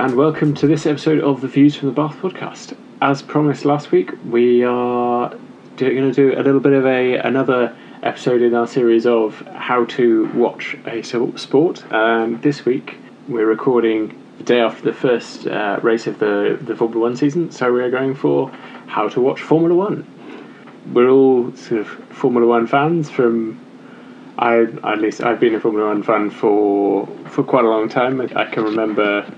and 0.00 0.16
welcome 0.16 0.54
to 0.54 0.66
this 0.66 0.86
episode 0.86 1.22
of 1.22 1.42
the 1.42 1.46
Views 1.46 1.76
from 1.76 1.88
the 1.88 1.94
Bath 1.94 2.16
podcast. 2.16 2.74
As 3.02 3.20
promised 3.20 3.66
last 3.66 3.92
week, 3.92 4.10
we 4.24 4.64
are 4.64 5.28
going 5.76 6.10
to 6.10 6.12
do 6.12 6.32
a 6.32 6.40
little 6.40 6.58
bit 6.58 6.72
of 6.72 6.86
a 6.86 7.16
another 7.16 7.76
episode 8.02 8.40
in 8.40 8.54
our 8.54 8.66
series 8.66 9.04
of 9.04 9.38
how 9.48 9.84
to 9.84 10.24
watch 10.32 10.74
a 10.86 11.02
sport. 11.02 11.92
Um, 11.92 12.40
this 12.40 12.64
week, 12.64 12.96
we're 13.28 13.44
recording 13.44 14.18
the 14.38 14.44
day 14.44 14.60
after 14.60 14.80
the 14.84 14.94
first 14.94 15.46
uh, 15.46 15.78
race 15.82 16.06
of 16.06 16.18
the 16.18 16.58
the 16.58 16.74
Formula 16.74 16.98
One 16.98 17.14
season, 17.14 17.50
so 17.50 17.70
we 17.70 17.82
are 17.82 17.90
going 17.90 18.14
for 18.14 18.50
how 18.86 19.06
to 19.10 19.20
watch 19.20 19.42
Formula 19.42 19.74
One. 19.74 20.06
We're 20.94 21.10
all 21.10 21.54
sort 21.54 21.82
of 21.82 21.88
Formula 22.08 22.46
One 22.46 22.66
fans 22.66 23.10
from 23.10 23.60
I 24.38 24.60
at 24.60 24.98
least 24.98 25.20
I've 25.20 25.40
been 25.40 25.54
a 25.54 25.60
Formula 25.60 25.88
One 25.88 26.02
fan 26.02 26.30
for 26.30 27.06
for 27.26 27.44
quite 27.44 27.66
a 27.66 27.68
long 27.68 27.90
time. 27.90 28.18
I 28.34 28.46
can 28.46 28.64
remember 28.64 29.30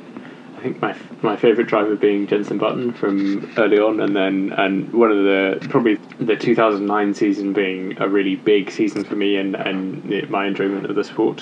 I 0.62 0.64
think 0.66 0.80
my 0.80 0.96
my 1.22 1.34
favourite 1.34 1.68
driver 1.68 1.96
being 1.96 2.28
Jenson 2.28 2.56
Button 2.56 2.92
from 2.92 3.52
early 3.56 3.80
on, 3.80 3.98
and 3.98 4.14
then 4.14 4.52
and 4.56 4.92
one 4.92 5.10
of 5.10 5.24
the 5.24 5.66
probably 5.70 5.96
the 6.20 6.36
2009 6.36 7.14
season 7.14 7.52
being 7.52 8.00
a 8.00 8.08
really 8.08 8.36
big 8.36 8.70
season 8.70 9.02
for 9.02 9.16
me 9.16 9.38
and 9.38 9.56
and 9.56 10.30
my 10.30 10.46
enjoyment 10.46 10.86
of 10.86 10.94
the 10.94 11.02
sport. 11.02 11.40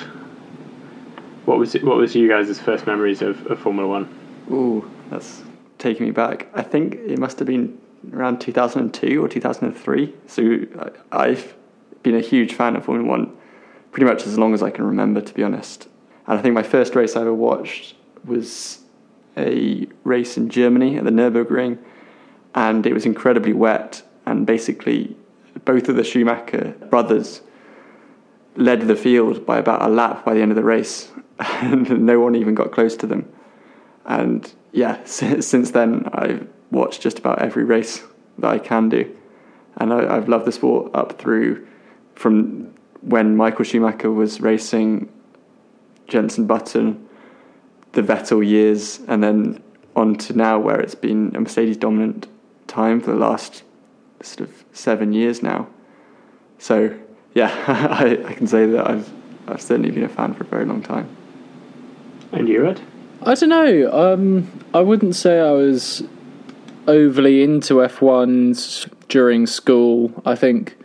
What 1.44 1.58
was 1.58 1.74
it, 1.74 1.84
what 1.84 1.98
was 1.98 2.14
you 2.14 2.30
guys' 2.30 2.58
first 2.58 2.86
memories 2.86 3.20
of, 3.20 3.46
of 3.48 3.58
Formula 3.58 3.86
One? 3.86 4.08
Ooh, 4.50 4.90
that's 5.10 5.42
taking 5.76 6.06
me 6.06 6.12
back. 6.12 6.46
I 6.54 6.62
think 6.62 6.94
it 6.94 7.18
must 7.18 7.38
have 7.40 7.46
been 7.46 7.78
around 8.14 8.40
2002 8.40 9.22
or 9.22 9.28
2003. 9.28 10.14
So 10.28 10.60
I've 11.12 11.54
been 12.02 12.14
a 12.14 12.20
huge 12.20 12.54
fan 12.54 12.74
of 12.74 12.86
Formula 12.86 13.06
One 13.06 13.36
pretty 13.92 14.06
much 14.06 14.26
as 14.26 14.38
long 14.38 14.54
as 14.54 14.62
I 14.62 14.70
can 14.70 14.86
remember, 14.86 15.20
to 15.20 15.34
be 15.34 15.42
honest. 15.42 15.88
And 16.26 16.38
I 16.38 16.42
think 16.42 16.54
my 16.54 16.62
first 16.62 16.94
race 16.94 17.16
I 17.16 17.20
ever 17.20 17.34
watched 17.34 17.96
was 18.24 18.79
a 19.40 19.86
race 20.04 20.36
in 20.36 20.48
Germany 20.48 20.96
at 20.96 21.04
the 21.04 21.10
Nürburgring, 21.10 21.78
and 22.54 22.86
it 22.86 22.92
was 22.92 23.06
incredibly 23.06 23.52
wet. 23.52 24.02
And 24.26 24.46
basically, 24.46 25.16
both 25.64 25.88
of 25.88 25.96
the 25.96 26.04
Schumacher 26.04 26.74
brothers 26.90 27.42
led 28.56 28.82
the 28.82 28.96
field 28.96 29.46
by 29.46 29.58
about 29.58 29.82
a 29.82 29.88
lap 29.88 30.24
by 30.24 30.34
the 30.34 30.42
end 30.42 30.52
of 30.52 30.56
the 30.56 30.64
race, 30.64 31.10
and 31.38 32.04
no 32.04 32.20
one 32.20 32.34
even 32.34 32.54
got 32.54 32.72
close 32.72 32.96
to 32.96 33.06
them. 33.06 33.30
And 34.04 34.52
yeah, 34.72 35.02
since 35.04 35.70
then, 35.70 36.08
I've 36.12 36.48
watched 36.70 37.00
just 37.00 37.18
about 37.18 37.40
every 37.40 37.64
race 37.64 38.04
that 38.38 38.50
I 38.50 38.58
can 38.58 38.88
do. 38.88 39.16
And 39.76 39.92
I, 39.92 40.14
have 40.14 40.28
loved 40.28 40.46
the 40.46 40.52
sport 40.52 40.90
up 40.94 41.18
through 41.18 41.66
from 42.14 42.74
when 43.00 43.36
Michael 43.36 43.64
Schumacher 43.64 44.10
was 44.10 44.40
racing 44.40 45.08
Jenson 46.06 46.46
Button 46.46 47.08
the 47.92 48.02
Vettel 48.02 48.46
years, 48.46 49.00
and 49.08 49.22
then 49.22 49.62
on 49.96 50.16
to 50.16 50.32
now 50.32 50.58
where 50.58 50.80
it's 50.80 50.94
been 50.94 51.34
a 51.34 51.40
Mercedes 51.40 51.76
dominant 51.76 52.26
time 52.66 53.00
for 53.00 53.10
the 53.10 53.16
last 53.16 53.62
sort 54.22 54.48
of 54.48 54.64
seven 54.72 55.12
years 55.12 55.42
now. 55.42 55.68
So 56.58 56.96
yeah, 57.34 57.52
I, 57.66 58.22
I 58.24 58.34
can 58.34 58.46
say 58.46 58.66
that 58.66 58.88
I've 58.88 59.10
I've 59.48 59.62
certainly 59.62 59.90
been 59.90 60.04
a 60.04 60.08
fan 60.08 60.34
for 60.34 60.44
a 60.44 60.46
very 60.46 60.64
long 60.64 60.82
time. 60.82 61.08
And 62.32 62.48
you, 62.48 62.66
Ed? 62.66 62.80
I 63.22 63.34
don't 63.34 63.48
know. 63.48 63.92
Um, 63.92 64.64
I 64.72 64.80
wouldn't 64.80 65.16
say 65.16 65.40
I 65.40 65.50
was 65.50 66.04
overly 66.86 67.42
into 67.42 67.74
F1s 67.74 68.88
during 69.08 69.46
school. 69.46 70.22
I 70.24 70.36
think 70.36 70.76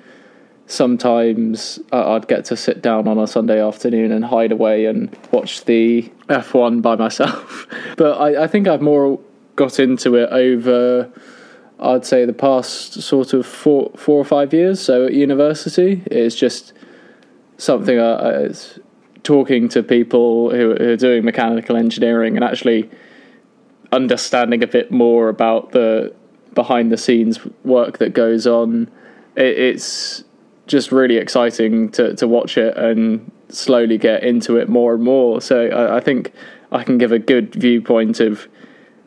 sometimes 0.67 1.79
uh, 1.91 2.13
I'd 2.13 2.27
get 2.27 2.45
to 2.45 2.57
sit 2.57 2.81
down 2.81 3.07
on 3.07 3.17
a 3.17 3.27
Sunday 3.27 3.61
afternoon 3.61 4.11
and 4.11 4.25
hide 4.25 4.51
away 4.51 4.85
and 4.85 5.15
watch 5.31 5.65
the 5.65 6.11
F1 6.27 6.81
by 6.81 6.95
myself. 6.95 7.67
but 7.97 8.19
I, 8.19 8.43
I, 8.43 8.47
think 8.47 8.67
I've 8.67 8.81
more 8.81 9.19
got 9.55 9.79
into 9.79 10.15
it 10.15 10.29
over, 10.31 11.11
I'd 11.79 12.05
say, 12.05 12.25
the 12.25 12.33
past 12.33 12.93
sort 13.01 13.33
of 13.33 13.45
four, 13.45 13.91
four 13.95 14.19
or 14.19 14.25
five 14.25 14.53
years. 14.53 14.79
So 14.79 15.05
at 15.05 15.13
university, 15.13 16.01
it's 16.07 16.35
just 16.35 16.73
something 17.57 17.99
uh, 17.99 18.03
uh, 18.03 18.17
I, 18.23 18.45
I 18.45 18.53
talking 19.23 19.67
to 19.69 19.81
people 19.81 20.51
who, 20.51 20.75
who 20.75 20.89
are 20.91 20.97
doing 20.97 21.25
mechanical 21.25 21.75
engineering 21.75 22.35
and 22.35 22.43
actually 22.43 22.89
understanding 23.91 24.63
a 24.63 24.67
bit 24.67 24.91
more 24.91 25.29
about 25.29 25.71
the 25.71 26.13
behind 26.53 26.91
the 26.91 26.97
scenes 26.97 27.39
work 27.63 27.97
that 27.97 28.13
goes 28.13 28.45
on. 28.45 28.89
It, 29.35 29.57
it's 29.57 30.23
just 30.67 30.91
really 30.91 31.17
exciting 31.17 31.89
to, 31.91 32.15
to 32.15 32.27
watch 32.27 32.57
it 32.57 32.75
and 32.77 33.31
slowly 33.49 33.97
get 33.97 34.23
into 34.23 34.57
it 34.57 34.69
more 34.69 34.95
and 34.95 35.03
more. 35.03 35.41
So 35.41 35.67
I, 35.67 35.97
I 35.97 35.99
think 35.99 36.31
I 36.71 36.83
can 36.83 36.97
give 36.97 37.11
a 37.11 37.19
good 37.19 37.53
viewpoint 37.53 38.19
of 38.19 38.47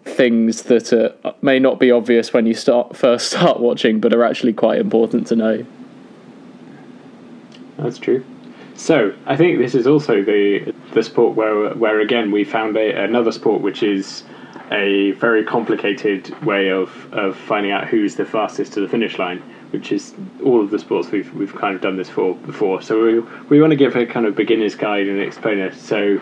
things 0.05 0.63
that 0.65 1.37
may 1.43 1.59
not 1.59 1.79
be 1.79 1.91
obvious 1.91 2.33
when 2.33 2.47
you 2.47 2.55
start 2.55 2.97
first 2.97 3.31
start 3.33 3.61
watching, 3.61 4.01
but 4.01 4.13
are 4.15 4.25
actually 4.25 4.53
quite 4.53 4.79
important 4.79 5.27
to 5.29 5.37
know. 5.37 5.67
That's 7.77 7.99
true. 7.99 8.25
So 8.75 9.15
I 9.27 9.37
think 9.37 9.59
this 9.59 9.75
is 9.75 9.87
also 9.87 10.23
the 10.23 10.73
the 10.93 11.03
sport 11.03 11.35
where 11.37 11.75
where 11.75 12.01
again 12.01 12.31
we 12.31 12.45
found 12.45 12.77
a, 12.77 13.05
another 13.05 13.33
sport 13.33 13.61
which 13.61 13.83
is 13.83 14.23
a 14.71 15.13
very 15.13 15.45
complicated 15.45 16.31
way 16.45 16.71
of, 16.71 17.13
of 17.13 17.37
finding 17.37 17.73
out 17.73 17.89
who's 17.89 18.17
the 18.17 18.25
fastest 18.25 18.75
to 18.75 18.81
the 18.81 18.89
finish 18.89 19.19
line 19.19 19.43
which 19.71 19.93
is 19.93 20.15
all 20.45 20.63
of 20.63 20.71
the 20.71 20.79
sports 20.79 21.11
we've 21.11 21.33
we've 21.35 21.55
kind 21.55 21.75
of 21.75 21.81
done 21.81 21.97
this 21.97 22.09
for 22.09 22.35
before. 22.35 22.83
So 22.83 23.03
we 23.03 23.21
we 23.49 23.61
want 23.61 23.71
to 23.71 23.77
give 23.77 23.97
a 23.97 24.07
kind 24.07 24.27
of 24.27 24.35
beginner's 24.35 24.75
guide 24.75 25.09
and 25.09 25.21
explain 25.21 25.59
it. 25.59 25.75
So 25.75 26.21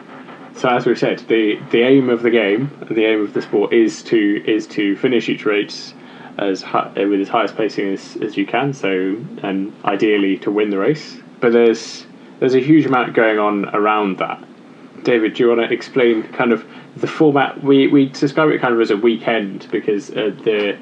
so 0.57 0.71
as 0.71 0.87
we've 0.87 0.99
said, 0.99 1.19
the 1.29 1.61
the 1.71 1.83
aim 1.83 2.09
of 2.09 2.23
the 2.23 2.31
game, 2.31 2.71
and 2.81 2.97
the 2.97 3.05
aim 3.05 3.21
of 3.21 3.35
the 3.35 3.43
sport 3.43 3.73
is 3.73 4.03
to 4.05 4.43
is 4.47 4.67
to 4.69 4.97
finish 4.97 5.29
each 5.29 5.45
race 5.45 5.95
as 6.39 6.63
high, 6.63 6.93
with 6.97 7.21
as 7.21 7.29
highest 7.29 7.57
placing 7.57 7.93
as, 7.93 8.17
as 8.17 8.37
you 8.37 8.47
can. 8.47 8.73
So 8.73 9.17
and 9.43 9.73
ideally 9.85 10.39
to 10.39 10.51
win 10.51 10.71
the 10.71 10.79
race. 10.79 11.19
But 11.41 11.53
there's 11.53 12.07
there's 12.41 12.55
a 12.55 12.61
huge 12.61 12.87
amount 12.87 13.15
going 13.15 13.39
on 13.39 13.67
around 13.75 14.19
that. 14.19 14.43
David, 15.03 15.35
do 15.35 15.45
you 15.45 15.49
want 15.49 15.61
to 15.69 15.73
explain 15.73 16.23
kind 16.25 16.53
of 16.53 16.67
the 16.97 17.07
format? 17.07 17.63
We 17.63 17.89
we 17.89 18.07
describe 18.09 18.49
it 18.51 18.61
kind 18.61 18.75
of 18.75 18.81
as 18.81 18.91
a 18.91 18.97
weekend 18.97 19.69
because 19.71 20.11
uh, 20.11 20.33
the 20.43 20.79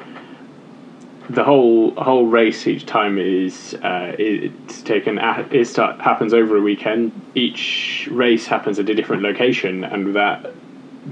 the 1.31 1.45
whole 1.45 1.95
whole 1.95 2.27
race 2.27 2.67
each 2.67 2.87
time 2.87 3.19
is 3.19 3.75
uh, 3.83 4.15
it's 4.19 4.83
taken 4.83 5.19
it 5.19 5.67
start, 5.67 6.01
happens 6.01 6.35
over 6.35 6.57
a 6.57 6.61
weekend. 6.61 7.12
Each 7.35 8.09
race 8.11 8.47
happens 8.47 8.79
at 8.79 8.89
a 8.89 8.95
different 8.95 9.23
location, 9.23 9.85
and 9.85 10.15
that 10.15 10.53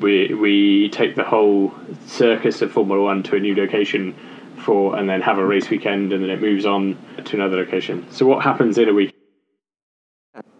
we 0.01 0.35
we 0.35 0.91
take 0.91 1.17
the 1.17 1.25
whole 1.25 1.75
circus 2.07 2.61
of 2.63 2.73
Formula 2.73 3.03
One 3.03 3.23
to 3.25 3.37
a 3.37 3.41
new 3.41 3.55
location 3.55 4.15
for, 4.59 4.97
and 4.97 5.09
then 5.09 5.23
have 5.23 5.39
a 5.39 5.47
race 5.47 5.71
weekend, 5.71 6.13
and 6.13 6.23
then 6.23 6.31
it 6.31 6.41
moves 6.41 6.67
on 6.67 6.99
to 7.25 7.37
another 7.37 7.57
location. 7.57 8.07
So 8.11 8.27
what 8.27 8.43
happens 8.45 8.79
in 8.79 8.89
a 8.89 8.95
week? 8.95 9.15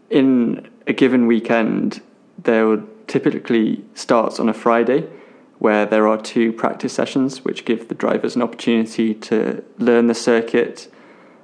In 0.09 0.69
a 0.87 0.93
given 0.93 1.27
weekend, 1.27 2.01
there 2.39 2.67
would 2.67 3.09
typically 3.09 3.85
starts 3.95 4.41
on 4.41 4.49
a 4.49 4.55
Friday 4.55 5.09
where 5.63 5.87
there 5.87 6.09
are 6.09 6.21
two 6.21 6.53
practice 6.53 6.93
sessions 6.93 7.45
which 7.45 7.65
give 7.65 7.87
the 7.87 7.95
drivers 7.95 8.35
an 8.35 8.43
opportunity 8.43 9.15
to 9.15 9.63
learn 9.79 10.09
the 10.09 10.15
circuit 10.15 10.93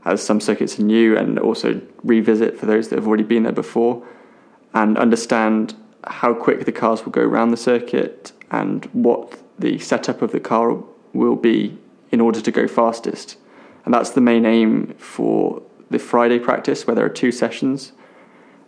as 0.04 0.20
some 0.20 0.40
circuits 0.40 0.76
are 0.76 0.82
new 0.82 1.16
and 1.16 1.38
also 1.38 1.80
revisit 2.02 2.58
for 2.58 2.66
those 2.66 2.88
that 2.88 2.96
have 2.96 3.06
already 3.06 3.22
been 3.22 3.44
there 3.44 3.52
before 3.52 4.04
and 4.74 4.98
understand 4.98 5.72
how 6.04 6.34
quick 6.34 6.64
the 6.64 6.72
cars 6.72 7.04
will 7.04 7.12
go 7.12 7.20
around 7.20 7.52
the 7.52 7.56
circuit 7.56 8.32
and 8.50 8.86
what 8.86 9.38
the 9.56 9.78
setup 9.78 10.20
of 10.20 10.32
the 10.32 10.40
car 10.40 10.82
will 11.12 11.36
be 11.36 11.78
in 12.10 12.20
order 12.20 12.40
to 12.40 12.50
go 12.50 12.66
fastest. 12.66 13.36
And 13.84 13.94
that's 13.94 14.10
the 14.10 14.20
main 14.20 14.44
aim 14.44 14.94
for 14.98 15.62
the 15.90 15.98
Friday 16.00 16.40
practice, 16.40 16.88
where 16.88 16.96
there 16.96 17.04
are 17.04 17.20
two 17.24 17.30
sessions. 17.30 17.92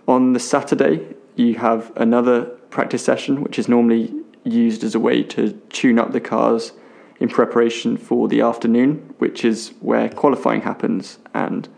On 0.06 0.32
the 0.32 0.38
Saturday, 0.38 1.16
you 1.34 1.56
have 1.56 1.90
another 1.96 2.42
practice 2.70 3.04
session, 3.04 3.42
which 3.42 3.58
is 3.58 3.68
normally 3.68 4.14
used 4.44 4.84
as 4.84 4.94
a 4.94 5.00
way 5.00 5.22
to 5.22 5.52
tune 5.70 5.98
up 5.98 6.12
the 6.12 6.20
cars 6.20 6.72
in 7.18 7.28
preparation 7.28 7.96
for 7.96 8.28
the 8.28 8.40
afternoon, 8.40 9.14
which 9.18 9.44
is 9.44 9.72
where 9.80 10.08
qualifying 10.08 10.62
happens. 10.62 11.18
And 11.34 11.68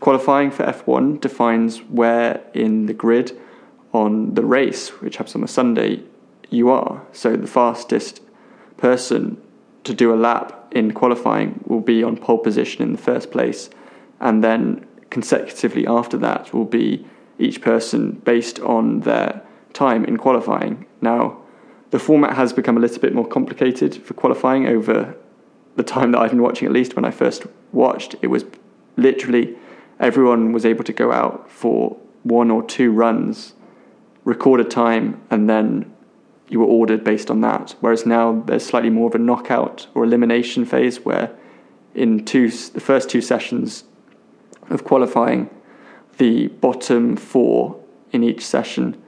qualifying 0.00 0.50
for 0.50 0.64
F1 0.64 1.20
defines 1.20 1.78
where 1.78 2.42
in 2.54 2.86
the 2.86 2.94
grid 2.94 3.38
on 3.92 4.34
the 4.34 4.44
race, 4.44 4.88
which 5.00 5.16
happens 5.16 5.34
on 5.34 5.44
a 5.44 5.48
Sunday, 5.48 6.02
you 6.50 6.70
are. 6.70 7.02
So 7.12 7.36
the 7.36 7.46
fastest 7.46 8.20
person 8.76 9.40
to 9.84 9.94
do 9.94 10.12
a 10.12 10.16
lap 10.16 10.68
in 10.72 10.92
qualifying 10.92 11.64
will 11.66 11.80
be 11.80 12.02
on 12.02 12.16
pole 12.16 12.38
position 12.38 12.82
in 12.82 12.92
the 12.92 12.98
first 12.98 13.30
place, 13.30 13.70
and 14.20 14.44
then 14.44 14.86
consecutively 15.08 15.86
after 15.86 16.16
that 16.18 16.52
will 16.52 16.64
be 16.64 17.04
each 17.38 17.60
person 17.60 18.12
based 18.24 18.60
on 18.60 19.00
their 19.00 19.42
time 19.72 20.04
in 20.04 20.16
qualifying. 20.16 20.86
Now, 21.00 21.39
the 21.90 21.98
format 21.98 22.36
has 22.36 22.52
become 22.52 22.76
a 22.76 22.80
little 22.80 23.00
bit 23.00 23.14
more 23.14 23.26
complicated 23.26 23.94
for 23.94 24.14
qualifying 24.14 24.66
over 24.66 25.16
the 25.76 25.82
time 25.82 26.12
that 26.12 26.20
I've 26.20 26.30
been 26.30 26.42
watching, 26.42 26.66
at 26.66 26.72
least 26.72 26.96
when 26.96 27.04
I 27.04 27.10
first 27.10 27.46
watched. 27.72 28.14
It 28.22 28.28
was 28.28 28.44
literally 28.96 29.56
everyone 29.98 30.52
was 30.52 30.64
able 30.64 30.84
to 30.84 30.92
go 30.92 31.12
out 31.12 31.50
for 31.50 31.96
one 32.22 32.50
or 32.50 32.62
two 32.62 32.92
runs, 32.92 33.54
record 34.24 34.60
a 34.60 34.64
time, 34.64 35.20
and 35.30 35.48
then 35.48 35.92
you 36.48 36.60
were 36.60 36.66
ordered 36.66 37.04
based 37.04 37.30
on 37.30 37.40
that. 37.40 37.74
Whereas 37.80 38.04
now 38.06 38.42
there's 38.46 38.66
slightly 38.66 38.90
more 38.90 39.08
of 39.08 39.14
a 39.14 39.18
knockout 39.18 39.86
or 39.94 40.04
elimination 40.04 40.64
phase 40.64 41.04
where 41.04 41.34
in 41.94 42.24
two 42.24 42.50
the 42.50 42.80
first 42.80 43.08
two 43.08 43.20
sessions 43.20 43.84
of 44.68 44.84
qualifying, 44.84 45.50
the 46.18 46.48
bottom 46.48 47.16
four 47.16 47.80
in 48.12 48.22
each 48.22 48.44
session 48.44 49.00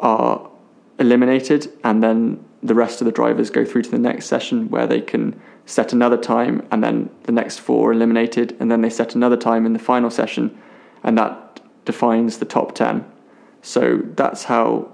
are 0.00 0.50
eliminated, 0.98 1.72
and 1.82 2.02
then 2.02 2.44
the 2.62 2.74
rest 2.74 3.00
of 3.00 3.04
the 3.04 3.12
drivers 3.12 3.50
go 3.50 3.64
through 3.64 3.82
to 3.82 3.90
the 3.90 3.98
next 3.98 4.26
session 4.26 4.70
where 4.70 4.86
they 4.86 5.00
can 5.00 5.40
set 5.66 5.92
another 5.92 6.16
time, 6.16 6.66
and 6.70 6.82
then 6.82 7.10
the 7.24 7.32
next 7.32 7.58
four 7.58 7.90
are 7.90 7.92
eliminated, 7.92 8.56
and 8.60 8.70
then 8.70 8.80
they 8.80 8.90
set 8.90 9.14
another 9.14 9.36
time 9.36 9.66
in 9.66 9.72
the 9.72 9.78
final 9.78 10.10
session, 10.10 10.56
and 11.02 11.18
that 11.18 11.60
defines 11.84 12.38
the 12.38 12.44
top 12.44 12.74
10. 12.74 13.04
So 13.62 14.02
that's 14.14 14.44
how 14.44 14.90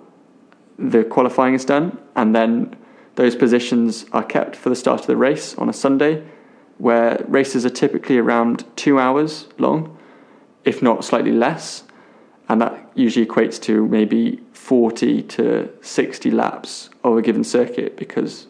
the 0.79 1.05
qualifying 1.05 1.55
is 1.55 1.64
done, 1.64 1.99
and 2.17 2.35
then 2.35 2.76
those 3.17 3.37
positions 3.37 4.06
are 4.12 4.23
kept 4.23 4.56
for 4.56 4.69
the 4.69 4.76
start 4.76 5.00
of 5.00 5.06
the 5.06 5.17
race 5.17 5.55
on 5.56 5.69
a 5.69 5.73
Sunday, 5.73 6.25
where 6.79 7.23
races 7.29 7.67
are 7.67 7.70
typically 7.70 8.17
around 8.17 8.64
two 8.76 8.99
hours 8.99 9.49
long, 9.58 9.96
if 10.64 10.82
not 10.82 11.05
slightly 11.05 11.32
less, 11.32 11.85
and 12.50 12.61
that 12.61 12.91
usually 12.97 13.25
equates 13.25 13.62
to 13.62 13.87
maybe 13.87 14.41
40 14.55 15.23
to 15.23 15.70
60 15.82 16.31
laps 16.32 16.91
of 17.05 17.17
a 17.17 17.23
given 17.23 17.44
circuit 17.44 17.97
because 17.97 18.49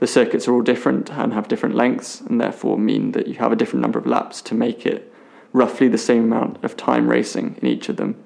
the 0.00 0.06
circuits 0.08 0.48
are 0.48 0.52
all 0.52 0.62
different 0.62 1.12
and 1.12 1.32
have 1.32 1.46
different 1.46 1.76
lengths, 1.76 2.20
and 2.22 2.40
therefore 2.40 2.76
mean 2.76 3.12
that 3.12 3.28
you 3.28 3.34
have 3.34 3.52
a 3.52 3.56
different 3.56 3.82
number 3.82 4.00
of 4.00 4.06
laps 4.06 4.42
to 4.42 4.54
make 4.56 4.84
it 4.84 5.14
roughly 5.52 5.86
the 5.86 5.96
same 5.96 6.24
amount 6.24 6.62
of 6.64 6.76
time 6.76 7.06
racing 7.06 7.56
in 7.62 7.68
each 7.68 7.88
of 7.88 7.98
them. 7.98 8.16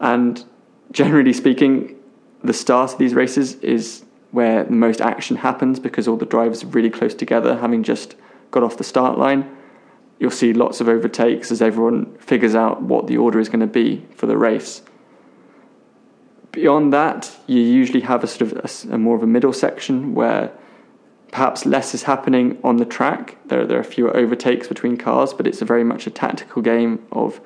And 0.00 0.44
generally 0.90 1.32
speaking, 1.32 1.94
the 2.42 2.52
start 2.52 2.94
of 2.94 2.98
these 2.98 3.14
races 3.14 3.54
is 3.60 4.04
where 4.32 4.64
the 4.64 4.72
most 4.72 5.00
action 5.00 5.36
happens 5.36 5.78
because 5.78 6.08
all 6.08 6.16
the 6.16 6.26
drivers 6.26 6.64
are 6.64 6.68
really 6.68 6.90
close 6.90 7.14
together, 7.14 7.58
having 7.58 7.84
just 7.84 8.16
got 8.50 8.64
off 8.64 8.76
the 8.76 8.84
start 8.84 9.18
line. 9.18 9.56
You'll 10.18 10.30
see 10.30 10.52
lots 10.52 10.80
of 10.80 10.88
overtakes 10.88 11.50
as 11.50 11.60
everyone 11.60 12.16
figures 12.18 12.54
out 12.54 12.82
what 12.82 13.06
the 13.06 13.18
order 13.18 13.38
is 13.38 13.48
going 13.48 13.60
to 13.60 13.66
be 13.66 14.06
for 14.14 14.26
the 14.26 14.38
race. 14.38 14.82
Beyond 16.52 16.92
that, 16.92 17.36
you 17.46 17.60
usually 17.60 18.00
have 18.00 18.24
a 18.24 18.26
sort 18.26 18.50
of 18.52 18.52
a, 18.64 18.94
a 18.94 18.98
more 18.98 19.16
of 19.16 19.22
a 19.22 19.26
middle 19.26 19.52
section 19.52 20.14
where 20.14 20.52
perhaps 21.30 21.66
less 21.66 21.94
is 21.94 22.04
happening 22.04 22.58
on 22.64 22.78
the 22.78 22.86
track. 22.86 23.36
There, 23.46 23.66
there 23.66 23.78
are 23.78 23.84
fewer 23.84 24.16
overtakes 24.16 24.68
between 24.68 24.96
cars, 24.96 25.34
but 25.34 25.46
it's 25.46 25.60
very 25.60 25.84
much 25.84 26.06
a 26.06 26.10
tactical 26.10 26.62
game 26.62 27.04
of 27.12 27.40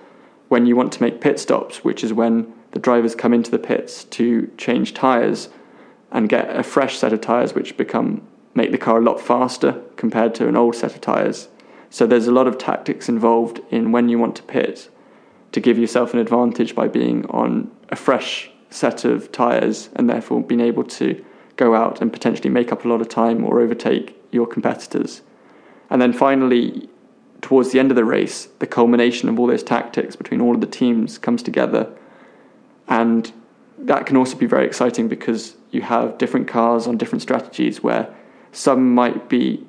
when 0.48 0.66
you 0.66 0.76
want 0.76 0.92
to 0.92 1.02
make 1.02 1.20
pit 1.20 1.40
stops, 1.40 1.82
which 1.82 2.04
is 2.04 2.12
when 2.12 2.52
the 2.70 2.78
drivers 2.78 3.16
come 3.16 3.34
into 3.34 3.50
the 3.50 3.58
pits 3.58 4.04
to 4.04 4.50
change 4.56 4.94
tyres 4.94 5.48
and 6.12 6.28
get 6.28 6.54
a 6.54 6.62
fresh 6.62 6.96
set 6.98 7.12
of 7.12 7.20
tyres 7.20 7.54
which 7.54 7.76
become 7.76 8.26
make 8.54 8.72
the 8.72 8.78
car 8.78 8.98
a 8.98 9.00
lot 9.00 9.20
faster 9.20 9.80
compared 9.96 10.34
to 10.34 10.48
an 10.48 10.56
old 10.56 10.74
set 10.74 10.94
of 10.94 11.00
tyres. 11.00 11.48
So 11.90 12.06
there's 12.06 12.28
a 12.28 12.32
lot 12.32 12.46
of 12.46 12.56
tactics 12.56 13.08
involved 13.08 13.60
in 13.70 13.92
when 13.92 14.08
you 14.08 14.18
want 14.18 14.36
to 14.36 14.42
pit 14.44 14.88
to 15.52 15.60
give 15.60 15.78
yourself 15.78 16.14
an 16.14 16.20
advantage 16.20 16.74
by 16.74 16.88
being 16.88 17.26
on 17.26 17.70
a 17.88 17.96
fresh 17.96 18.50
set 18.70 19.04
of 19.04 19.32
tyres 19.32 19.90
and 19.96 20.08
therefore 20.08 20.42
being 20.42 20.60
able 20.60 20.84
to 20.84 21.24
go 21.56 21.74
out 21.74 22.00
and 22.00 22.12
potentially 22.12 22.48
make 22.48 22.70
up 22.70 22.84
a 22.84 22.88
lot 22.88 23.00
of 23.00 23.08
time 23.08 23.44
or 23.44 23.60
overtake 23.60 24.16
your 24.30 24.46
competitors. 24.46 25.22
And 25.90 26.00
then 26.00 26.12
finally, 26.12 26.88
towards 27.40 27.72
the 27.72 27.80
end 27.80 27.90
of 27.90 27.96
the 27.96 28.04
race, 28.04 28.46
the 28.60 28.66
culmination 28.66 29.28
of 29.28 29.40
all 29.40 29.48
those 29.48 29.64
tactics 29.64 30.14
between 30.14 30.40
all 30.40 30.54
of 30.54 30.60
the 30.60 30.66
teams 30.68 31.18
comes 31.18 31.42
together 31.42 31.92
and 32.90 33.32
that 33.78 34.04
can 34.04 34.16
also 34.16 34.36
be 34.36 34.46
very 34.46 34.66
exciting 34.66 35.08
because 35.08 35.56
you 35.70 35.80
have 35.82 36.18
different 36.18 36.48
cars 36.48 36.86
on 36.86 36.98
different 36.98 37.22
strategies 37.22 37.82
where 37.82 38.14
some 38.52 38.94
might 38.94 39.28
be 39.28 39.66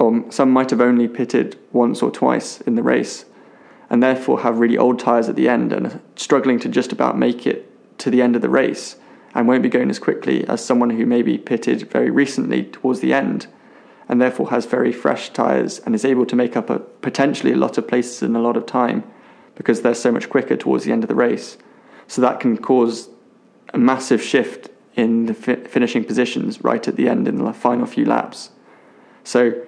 or 0.00 0.24
some 0.30 0.50
might 0.50 0.70
have 0.70 0.80
only 0.80 1.06
pitted 1.06 1.58
once 1.72 2.02
or 2.02 2.10
twice 2.10 2.60
in 2.62 2.74
the 2.74 2.82
race 2.82 3.26
and 3.90 4.02
therefore 4.02 4.40
have 4.40 4.58
really 4.58 4.78
old 4.78 4.98
tyres 4.98 5.28
at 5.28 5.36
the 5.36 5.48
end 5.48 5.72
and 5.72 5.86
are 5.86 6.00
struggling 6.16 6.58
to 6.58 6.68
just 6.68 6.92
about 6.92 7.18
make 7.18 7.46
it 7.46 7.66
to 7.98 8.10
the 8.10 8.22
end 8.22 8.34
of 8.34 8.42
the 8.42 8.48
race 8.48 8.96
and 9.34 9.46
won't 9.46 9.62
be 9.62 9.68
going 9.68 9.90
as 9.90 9.98
quickly 9.98 10.46
as 10.48 10.64
someone 10.64 10.90
who 10.90 11.04
maybe 11.04 11.36
pitted 11.36 11.88
very 11.90 12.10
recently 12.10 12.64
towards 12.64 13.00
the 13.00 13.12
end 13.12 13.46
and 14.08 14.20
therefore 14.20 14.50
has 14.50 14.66
very 14.66 14.92
fresh 14.92 15.30
tyres 15.30 15.78
and 15.80 15.94
is 15.94 16.04
able 16.04 16.26
to 16.26 16.34
make 16.34 16.56
up 16.56 16.70
a, 16.70 16.78
potentially 16.78 17.52
a 17.52 17.56
lot 17.56 17.78
of 17.78 17.86
places 17.86 18.22
in 18.22 18.34
a 18.34 18.40
lot 18.40 18.56
of 18.56 18.66
time 18.66 19.04
because 19.54 19.82
they're 19.82 19.94
so 19.94 20.10
much 20.10 20.30
quicker 20.30 20.56
towards 20.56 20.84
the 20.84 20.92
end 20.92 21.04
of 21.04 21.08
the 21.08 21.14
race. 21.14 21.58
So 22.06 22.22
that 22.22 22.40
can 22.40 22.56
cause 22.56 23.08
a 23.72 23.78
massive 23.78 24.22
shift 24.22 24.70
in 24.96 25.26
the 25.26 25.34
fi- 25.34 25.62
finishing 25.64 26.04
positions 26.04 26.64
right 26.64 26.88
at 26.88 26.96
the 26.96 27.08
end 27.08 27.28
in 27.28 27.36
the 27.36 27.52
final 27.52 27.86
few 27.86 28.04
laps. 28.04 28.50
So, 29.22 29.62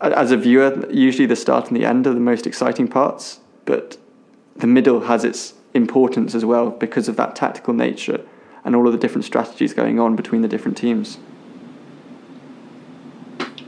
as 0.00 0.30
a 0.30 0.36
viewer, 0.36 0.86
usually 0.90 1.26
the 1.26 1.36
start 1.36 1.68
and 1.68 1.76
the 1.76 1.84
end 1.84 2.06
are 2.06 2.14
the 2.14 2.20
most 2.20 2.46
exciting 2.46 2.88
parts, 2.88 3.40
but 3.64 3.96
the 4.54 4.66
middle 4.66 5.00
has 5.00 5.24
its 5.24 5.54
importance 5.74 6.34
as 6.34 6.44
well 6.44 6.70
because 6.70 7.08
of 7.08 7.16
that 7.16 7.36
tactical 7.36 7.74
nature 7.74 8.20
and 8.64 8.74
all 8.74 8.86
of 8.86 8.92
the 8.92 8.98
different 8.98 9.24
strategies 9.24 9.72
going 9.72 10.00
on 10.00 10.16
between 10.16 10.42
the 10.42 10.48
different 10.48 10.76
teams. 10.76 11.18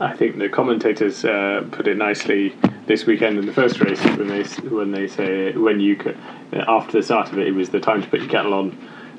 I 0.01 0.15
think 0.17 0.39
the 0.39 0.49
commentators 0.49 1.25
uh, 1.25 1.67
put 1.73 1.89
it 1.89 1.97
nicely 1.97 2.55
this 2.87 3.05
weekend 3.05 3.39
in 3.39 3.47
the 3.47 3.53
first 3.53 3.81
race 3.81 4.03
when 4.05 4.29
they 4.29 4.45
when 4.69 4.93
they 4.93 5.09
say 5.09 5.53
when 5.53 5.81
you 5.81 5.97
could, 5.97 6.17
after 6.53 6.99
the 6.99 7.03
start 7.03 7.33
of 7.33 7.39
it, 7.39 7.49
it 7.49 7.53
was 7.53 7.71
the 7.71 7.81
time 7.81 8.03
to 8.03 8.09
put 8.09 8.21
your 8.21 8.29
kettle 8.29 8.55
on 8.55 8.79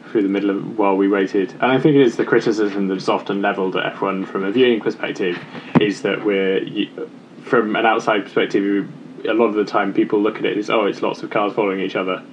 through 0.10 0.24
the 0.24 0.30
middle 0.30 0.50
of 0.50 0.78
while 0.78 0.96
we 0.96 1.08
waited. 1.08 1.52
And 1.54 1.66
I 1.66 1.80
think 1.80 1.96
it 1.96 2.02
is 2.02 2.18
the 2.18 2.26
criticism 2.26 2.88
that's 2.88 3.10
often 3.10 3.42
levelled 3.42 3.76
at 3.76 3.94
F1 3.96 4.28
from 4.28 4.44
a 4.44 4.52
viewing 4.52 4.82
perspective 4.82 5.38
is 5.80 6.02
that 6.02 6.24
we're 6.24 6.66
from 7.44 7.76
an 7.76 7.86
outside 7.86 8.24
perspective. 8.24 8.90
A 9.28 9.34
lot 9.34 9.48
of 9.48 9.56
the 9.56 9.66
time, 9.66 9.94
people 9.94 10.22
look 10.22 10.38
at 10.38 10.46
it 10.46 10.58
as 10.58 10.70
oh, 10.70 10.86
it's 10.86 11.02
lots 11.02 11.24
of 11.24 11.30
cars 11.30 11.54
following 11.54 11.82
each 11.82 11.96
other. 11.96 12.24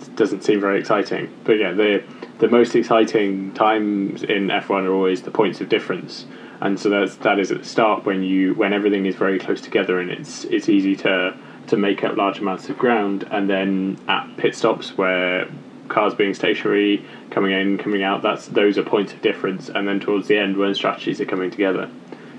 It 0.00 0.16
doesn't 0.16 0.42
seem 0.42 0.60
very 0.60 0.78
exciting. 0.78 1.32
But 1.44 1.54
yeah, 1.54 1.72
the 1.72 2.04
the 2.38 2.48
most 2.48 2.74
exciting 2.74 3.54
times 3.54 4.22
in 4.22 4.48
F1 4.48 4.84
are 4.84 4.92
always 4.92 5.22
the 5.22 5.30
points 5.30 5.60
of 5.60 5.68
difference 5.68 6.26
and 6.60 6.78
so 6.78 6.88
that's 6.88 7.16
that 7.16 7.38
is 7.38 7.50
at 7.50 7.58
the 7.58 7.64
start 7.64 8.04
when 8.04 8.22
you 8.22 8.54
when 8.54 8.72
everything 8.72 9.06
is 9.06 9.14
very 9.14 9.38
close 9.38 9.60
together 9.60 10.00
and 10.00 10.10
it's 10.10 10.44
it's 10.44 10.68
easy 10.68 10.96
to 10.96 11.36
to 11.66 11.76
make 11.76 12.04
up 12.04 12.16
large 12.16 12.38
amounts 12.38 12.68
of 12.68 12.78
ground 12.78 13.26
and 13.30 13.50
then 13.50 13.98
at 14.08 14.36
pit 14.36 14.54
stops 14.54 14.96
where 14.96 15.48
cars 15.88 16.14
being 16.14 16.34
stationary 16.34 17.04
coming 17.30 17.52
in 17.52 17.78
coming 17.78 18.02
out 18.02 18.22
that's 18.22 18.48
those 18.48 18.78
are 18.78 18.82
points 18.82 19.12
of 19.12 19.22
difference. 19.22 19.68
And 19.68 19.86
then 19.86 20.00
towards 20.00 20.28
the 20.28 20.38
end 20.38 20.56
when 20.56 20.74
strategies 20.74 21.20
are 21.20 21.26
coming 21.26 21.50
together 21.50 21.90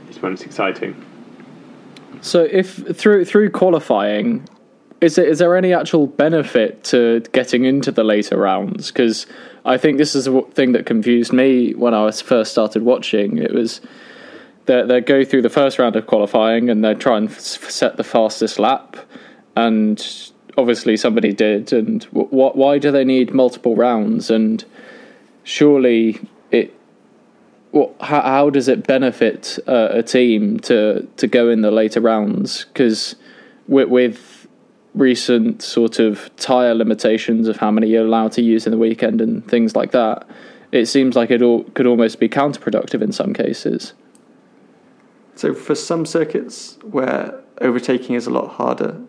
is 0.09 0.21
when 0.21 0.33
it's 0.33 0.43
exciting. 0.43 1.03
So 2.21 2.43
if 2.43 2.75
through 2.97 3.25
through 3.25 3.51
qualifying 3.51 4.47
is 5.01 5.17
it 5.17 5.27
is 5.27 5.39
there 5.39 5.55
any 5.55 5.73
actual 5.73 6.07
benefit 6.07 6.83
to 6.85 7.21
getting 7.31 7.65
into 7.65 7.91
the 7.91 8.03
later 8.03 8.37
rounds? 8.37 8.87
Because 8.87 9.27
I 9.65 9.77
think 9.77 9.97
this 9.97 10.15
is 10.15 10.27
a 10.27 10.41
thing 10.41 10.71
that 10.71 10.85
confused 10.85 11.33
me 11.33 11.73
when 11.73 11.93
I 11.93 12.03
was 12.03 12.21
first 12.21 12.51
started 12.51 12.83
watching. 12.83 13.37
It 13.37 13.53
was 13.53 13.81
they 14.65 14.83
they 14.83 15.01
go 15.01 15.23
through 15.23 15.43
the 15.43 15.49
first 15.49 15.77
round 15.77 15.95
of 15.95 16.07
qualifying 16.07 16.69
and 16.69 16.83
they 16.83 16.93
try 16.95 17.17
and 17.17 17.29
f- 17.29 17.69
set 17.69 17.97
the 17.97 18.03
fastest 18.03 18.59
lap, 18.59 18.97
and 19.55 20.31
obviously 20.57 20.97
somebody 20.97 21.31
did. 21.31 21.71
And 21.71 22.03
why 22.11 22.79
do 22.79 22.91
they 22.91 23.05
need 23.05 23.33
multiple 23.33 23.75
rounds? 23.75 24.29
And 24.29 24.65
surely 25.43 26.19
it. 26.51 26.73
How, 28.01 28.21
how 28.21 28.49
does 28.49 28.67
it 28.67 28.87
benefit 28.87 29.59
uh, 29.67 29.89
a 29.91 30.03
team 30.03 30.59
to 30.61 31.07
to 31.17 31.27
go 31.27 31.49
in 31.49 31.61
the 31.61 31.71
later 31.71 32.01
rounds? 32.01 32.65
Because 32.65 33.15
with, 33.67 33.89
with 33.89 34.47
recent 34.95 35.61
sort 35.61 35.99
of 35.99 36.35
tire 36.37 36.73
limitations 36.73 37.47
of 37.47 37.57
how 37.57 37.69
many 37.69 37.87
you're 37.87 38.05
allowed 38.05 38.31
to 38.31 38.41
use 38.41 38.65
in 38.65 38.71
the 38.71 38.77
weekend 38.77 39.21
and 39.21 39.47
things 39.47 39.75
like 39.75 39.91
that, 39.91 40.27
it 40.71 40.87
seems 40.87 41.15
like 41.15 41.29
it 41.29 41.41
all 41.41 41.63
could 41.75 41.85
almost 41.85 42.19
be 42.19 42.27
counterproductive 42.27 43.01
in 43.01 43.11
some 43.11 43.33
cases. 43.33 43.93
So 45.35 45.53
for 45.53 45.75
some 45.75 46.05
circuits 46.05 46.79
where 46.81 47.43
overtaking 47.61 48.15
is 48.15 48.25
a 48.25 48.31
lot 48.31 48.47
harder, 48.53 48.99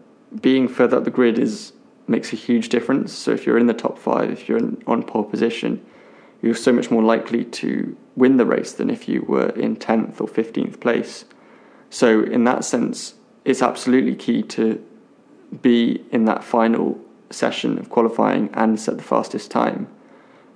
being 0.41 0.69
further 0.69 0.99
up 0.99 1.05
the 1.05 1.11
grid 1.11 1.39
is 1.39 1.73
makes 2.07 2.33
a 2.33 2.37
huge 2.37 2.71
difference. 2.71 3.13
So 3.13 3.33
if 3.33 3.47
you're 3.47 3.59
in 3.59 3.67
the 3.67 3.75
top 3.75 3.99
five, 3.99 4.31
if 4.31 4.49
you're 4.49 4.59
in, 4.59 4.83
on 4.87 5.03
pole 5.03 5.25
position, 5.25 5.85
you're 6.41 6.55
so 6.55 6.73
much 6.73 6.91
more 6.91 7.03
likely 7.03 7.45
to 7.45 7.97
win 8.17 8.37
the 8.37 8.47
race 8.47 8.73
than 8.73 8.89
if 8.89 9.09
you 9.09 9.23
were 9.23 9.51
in 9.51 9.77
10th 9.77 10.21
or 10.21 10.27
15th 10.27 10.81
place. 10.81 11.25
So 11.91 12.23
in 12.23 12.45
that 12.45 12.65
sense, 12.65 13.15
it's 13.45 13.63
absolutely 13.63 14.15
key 14.15 14.43
to 14.43 14.85
be 15.63 16.05
in 16.11 16.25
that 16.27 16.45
final 16.45 16.99
session 17.31 17.79
of 17.79 17.91
qualifying 17.91 18.51
and 18.55 18.81
set 18.81 18.97
the 18.97 19.03
fastest 19.03 19.51
time. 19.51 19.89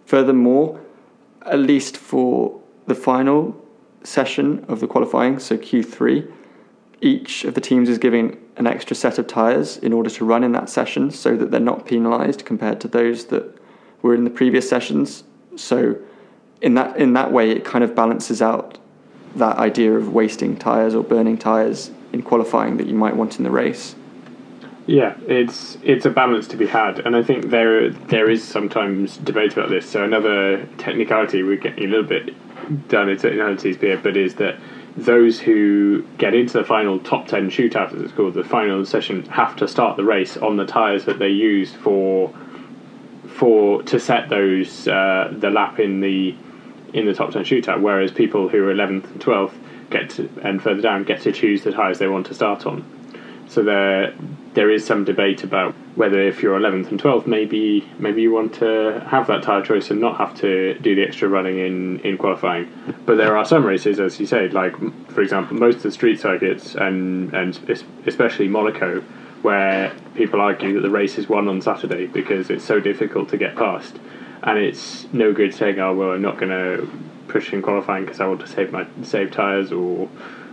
Furthermore, 0.06 0.80
at 1.42 1.58
least 1.58 1.96
for 1.96 2.60
the 2.86 2.94
final, 2.94 3.62
session 4.04 4.64
of 4.68 4.80
the 4.80 4.86
qualifying, 4.86 5.38
so 5.38 5.56
Q3, 5.56 6.30
each 7.02 7.44
of 7.44 7.54
the 7.54 7.60
teams 7.60 7.88
is 7.88 7.98
giving 7.98 8.38
an 8.56 8.66
extra 8.66 8.94
set 8.94 9.18
of 9.18 9.26
tyres 9.26 9.76
in 9.76 9.92
order 9.92 10.08
to 10.08 10.24
run 10.24 10.44
in 10.44 10.52
that 10.52 10.70
session 10.70 11.10
so 11.10 11.36
that 11.36 11.50
they're 11.50 11.60
not 11.60 11.84
penalised 11.84 12.44
compared 12.44 12.80
to 12.80 12.88
those 12.88 13.26
that 13.26 13.58
were 14.02 14.14
in 14.14 14.24
the 14.24 14.30
previous 14.30 14.68
sessions. 14.68 15.24
So 15.56 15.96
in 16.60 16.74
that 16.74 16.96
in 16.96 17.12
that 17.14 17.32
way, 17.32 17.50
it 17.50 17.64
kind 17.64 17.82
of 17.82 17.94
balances 17.94 18.40
out 18.40 18.78
that 19.34 19.56
idea 19.58 19.92
of 19.92 20.12
wasting 20.12 20.56
tires 20.56 20.94
or 20.94 21.02
burning 21.02 21.36
tires 21.36 21.90
in 22.12 22.22
qualifying 22.22 22.76
that 22.76 22.86
you 22.86 22.94
might 22.94 23.16
want 23.16 23.38
in 23.38 23.44
the 23.44 23.50
race. 23.50 23.96
Yeah, 24.86 25.16
it's 25.26 25.78
it's 25.82 26.06
a 26.06 26.10
balance 26.10 26.46
to 26.48 26.56
be 26.56 26.66
had, 26.66 27.00
and 27.00 27.16
I 27.16 27.22
think 27.22 27.50
there 27.50 27.90
there 27.90 28.30
is 28.30 28.42
sometimes 28.44 29.16
debate 29.16 29.52
about 29.52 29.70
this. 29.70 29.88
So 29.88 30.04
another 30.04 30.66
technicality 30.78 31.42
we're 31.42 31.56
getting 31.56 31.84
a 31.84 31.88
little 31.88 32.04
bit 32.04 32.34
down 32.88 33.08
into 33.08 33.22
technicalities 33.22 33.76
here, 33.76 33.96
but 33.96 34.16
is 34.16 34.36
that 34.36 34.58
those 34.96 35.40
who 35.40 36.02
get 36.18 36.34
into 36.34 36.58
the 36.58 36.64
final 36.64 36.98
top 36.98 37.26
ten 37.26 37.50
shootout, 37.50 37.94
as 37.94 38.02
it's 38.02 38.12
called, 38.12 38.34
the 38.34 38.44
final 38.44 38.84
session, 38.84 39.24
have 39.26 39.56
to 39.56 39.68
start 39.68 39.96
the 39.96 40.04
race 40.04 40.36
on 40.36 40.56
the 40.56 40.66
tires 40.66 41.04
that 41.06 41.18
they 41.18 41.28
used 41.28 41.74
for 41.76 42.32
for 43.26 43.82
to 43.84 43.98
set 43.98 44.28
those 44.28 44.86
uh, 44.86 45.32
the 45.32 45.50
lap 45.50 45.80
in 45.80 46.00
the 46.00 46.34
in 46.92 47.06
the 47.06 47.14
top 47.14 47.30
ten 47.30 47.42
shootout. 47.42 47.80
Whereas 47.80 48.12
people 48.12 48.48
who 48.48 48.64
are 48.64 48.70
eleventh 48.70 49.10
and 49.10 49.20
twelfth 49.20 49.58
get 49.90 50.10
to, 50.10 50.28
and 50.42 50.62
further 50.62 50.82
down 50.82 51.04
get 51.04 51.22
to 51.22 51.32
choose 51.32 51.64
the 51.64 51.72
tires 51.72 51.98
they 51.98 52.08
want 52.08 52.26
to 52.26 52.34
start 52.34 52.66
on. 52.66 52.84
So 53.48 53.62
there 53.62 54.14
there 54.54 54.70
is 54.70 54.84
some 54.84 55.04
debate 55.04 55.42
about 55.42 55.74
whether 55.94 56.20
if 56.20 56.42
you're 56.42 56.58
11th 56.58 56.90
and 56.90 57.00
12th, 57.00 57.26
maybe 57.26 57.86
maybe 57.98 58.22
you 58.22 58.32
want 58.32 58.54
to 58.54 59.04
have 59.06 59.26
that 59.26 59.42
tyre 59.42 59.62
choice 59.62 59.90
and 59.90 60.00
not 60.00 60.16
have 60.16 60.34
to 60.34 60.74
do 60.78 60.94
the 60.94 61.02
extra 61.02 61.28
running 61.28 61.58
in, 61.58 62.00
in 62.00 62.16
qualifying. 62.16 62.70
But 63.04 63.16
there 63.16 63.36
are 63.36 63.44
some 63.44 63.64
races, 63.64 64.00
as 64.00 64.18
you 64.18 64.26
said, 64.26 64.54
like 64.54 64.74
for 65.10 65.20
example, 65.20 65.56
most 65.56 65.76
of 65.76 65.82
the 65.82 65.92
street 65.92 66.20
circuits 66.20 66.74
and 66.74 67.32
and 67.34 67.58
especially 68.06 68.48
Monaco, 68.48 69.00
where 69.42 69.92
people 70.14 70.40
argue 70.40 70.74
that 70.74 70.80
the 70.80 70.90
race 70.90 71.18
is 71.18 71.28
won 71.28 71.48
on 71.48 71.60
Saturday 71.60 72.06
because 72.06 72.48
it's 72.48 72.64
so 72.64 72.80
difficult 72.80 73.28
to 73.28 73.36
get 73.36 73.54
past, 73.54 73.98
and 74.42 74.58
it's 74.58 75.06
no 75.12 75.32
good 75.32 75.54
saying, 75.54 75.78
"Oh 75.78 75.94
well, 75.94 76.12
I'm 76.12 76.22
not 76.22 76.38
going 76.38 76.50
to 76.50 76.88
push 77.28 77.52
in 77.52 77.60
qualifying 77.60 78.04
because 78.04 78.20
I 78.20 78.26
want 78.26 78.40
to 78.40 78.48
save 78.48 78.72
my 78.72 78.86
save 79.02 79.30
tyres 79.30 79.72
or 79.72 80.06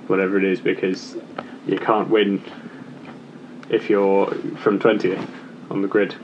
whatever 0.07 0.37
it 0.37 0.43
is," 0.43 0.59
because 0.59 1.15
you 1.65 1.77
can't 1.77 2.09
win 2.09 2.43
if 3.69 3.89
you're 3.89 4.27
from 4.57 4.79
20th 4.79 5.27
on 5.69 5.81
the 5.81 5.87
grid. 5.87 6.15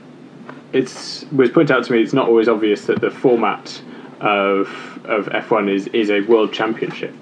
It's 0.72 1.24
was 1.32 1.50
pointed 1.50 1.74
out 1.74 1.84
to 1.84 1.92
me 1.92 2.02
it's 2.02 2.12
not 2.12 2.28
always 2.28 2.48
obvious 2.48 2.86
that 2.86 3.00
the 3.00 3.10
format 3.10 3.80
of 4.20 4.68
of 5.04 5.26
F1 5.26 5.72
is 5.72 5.86
is 5.88 6.10
a 6.10 6.20
world 6.22 6.52
championship. 6.52 7.14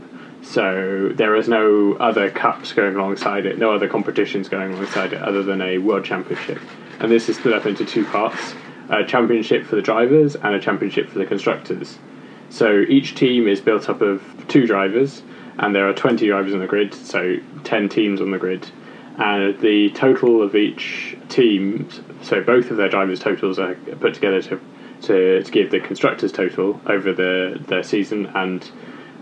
So 0.42 1.10
there 1.14 1.34
is 1.36 1.48
no 1.48 1.94
other 1.94 2.30
cups 2.30 2.72
going 2.72 2.94
alongside 2.96 3.46
it, 3.46 3.58
no 3.58 3.72
other 3.72 3.88
competitions 3.88 4.48
going 4.48 4.74
alongside 4.74 5.12
it 5.12 5.22
other 5.22 5.42
than 5.42 5.62
a 5.62 5.78
world 5.78 6.04
championship. 6.04 6.60
And 7.00 7.10
this 7.10 7.28
is 7.28 7.36
split 7.36 7.54
up 7.54 7.66
into 7.66 7.84
two 7.84 8.04
parts: 8.04 8.54
a 8.88 9.04
championship 9.04 9.66
for 9.66 9.76
the 9.76 9.82
drivers 9.82 10.36
and 10.36 10.54
a 10.54 10.60
championship 10.60 11.08
for 11.08 11.18
the 11.18 11.26
constructors. 11.26 11.98
So 12.50 12.84
each 12.88 13.14
team 13.14 13.48
is 13.48 13.60
built 13.60 13.88
up 13.88 14.00
of 14.00 14.22
two 14.48 14.66
drivers, 14.66 15.22
and 15.58 15.74
there 15.74 15.88
are 15.88 15.94
20 15.94 16.26
drivers 16.28 16.54
on 16.54 16.60
the 16.60 16.66
grid, 16.66 16.94
so 16.94 17.36
10 17.64 17.88
teams 17.88 18.20
on 18.20 18.30
the 18.30 18.38
grid 18.38 18.70
and 19.18 19.60
the 19.60 19.90
total 19.90 20.42
of 20.42 20.56
each 20.56 21.16
team, 21.28 21.88
so 22.22 22.42
both 22.42 22.70
of 22.70 22.76
their 22.76 22.88
drivers' 22.88 23.20
totals 23.20 23.58
are 23.58 23.74
put 24.00 24.14
together 24.14 24.42
to 24.42 24.60
to, 25.02 25.42
to 25.42 25.52
give 25.52 25.70
the 25.70 25.80
constructors' 25.80 26.32
total 26.32 26.80
over 26.86 27.12
the 27.12 27.62
their 27.68 27.82
season, 27.82 28.26
and 28.26 28.70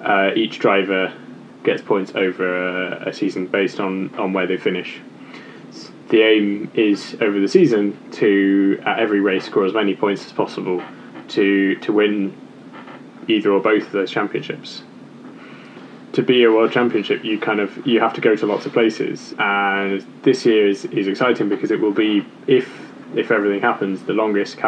uh, 0.02 0.30
each 0.34 0.58
driver 0.58 1.12
gets 1.64 1.82
points 1.82 2.12
over 2.14 2.88
a, 2.88 3.08
a, 3.08 3.12
season 3.12 3.46
based 3.46 3.78
on, 3.78 4.12
on 4.16 4.32
where 4.32 4.46
they 4.46 4.56
finish. 4.56 5.00
The 6.08 6.22
aim 6.22 6.70
is 6.74 7.16
over 7.20 7.38
the 7.38 7.48
season 7.48 7.96
to 8.12 8.80
at 8.84 8.98
every 8.98 9.20
race 9.20 9.44
score 9.44 9.64
as 9.64 9.72
many 9.72 9.94
points 9.94 10.26
as 10.26 10.32
possible 10.32 10.82
to 11.28 11.76
to 11.76 11.92
win 11.92 12.36
either 13.28 13.52
or 13.52 13.60
both 13.60 13.86
of 13.86 13.92
those 13.92 14.10
championships 14.10 14.82
to 16.12 16.22
be 16.22 16.44
a 16.44 16.50
world 16.50 16.72
championship, 16.72 17.24
you 17.24 17.38
kind 17.38 17.60
of 17.60 17.86
you 17.86 18.00
have 18.00 18.12
to 18.14 18.20
go 18.20 18.36
to 18.36 18.46
lots 18.46 18.66
of 18.66 18.72
places, 18.72 19.34
and 19.38 20.04
this 20.22 20.44
year 20.44 20.68
is, 20.68 20.84
is 20.86 21.06
exciting 21.06 21.48
because 21.48 21.70
it 21.70 21.80
will 21.80 21.92
be 21.92 22.24
if 22.46 22.68
if 23.14 23.30
everything 23.30 23.60
happens, 23.60 24.02
the 24.04 24.12
longest 24.12 24.58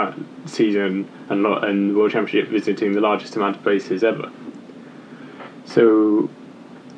season 0.46 1.08
and 1.28 1.42
lo- 1.42 1.58
and 1.58 1.96
world 1.96 2.12
championship 2.12 2.50
visiting 2.50 2.92
the 2.92 3.00
largest 3.00 3.36
amount 3.36 3.56
of 3.56 3.62
places 3.62 4.04
ever. 4.04 4.30
So, 5.64 6.28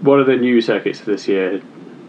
what 0.01 0.19
are 0.19 0.25
the 0.25 0.37
new 0.37 0.61
circuits 0.61 1.01
for 1.01 1.07
this 1.07 1.29
year, 1.29 1.63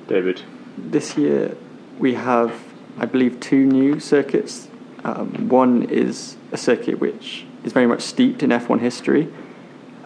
David? 0.08 0.41
This 0.77 1.17
year 1.17 1.56
we 2.00 2.13
have, 2.15 2.53
I 2.98 3.06
believe, 3.06 3.39
two 3.39 3.65
new 3.65 4.00
circuits. 4.00 4.70
Um, 5.03 5.50
one 5.50 5.84
is 5.84 6.38
a 6.51 6.58
circuit 6.58 7.00
which 7.00 7.46
is 7.63 7.74
very 7.74 7.88
much 7.88 8.01
steeped 8.01 8.44
in 8.44 8.50
F1 8.50 8.79
history, 8.79 9.32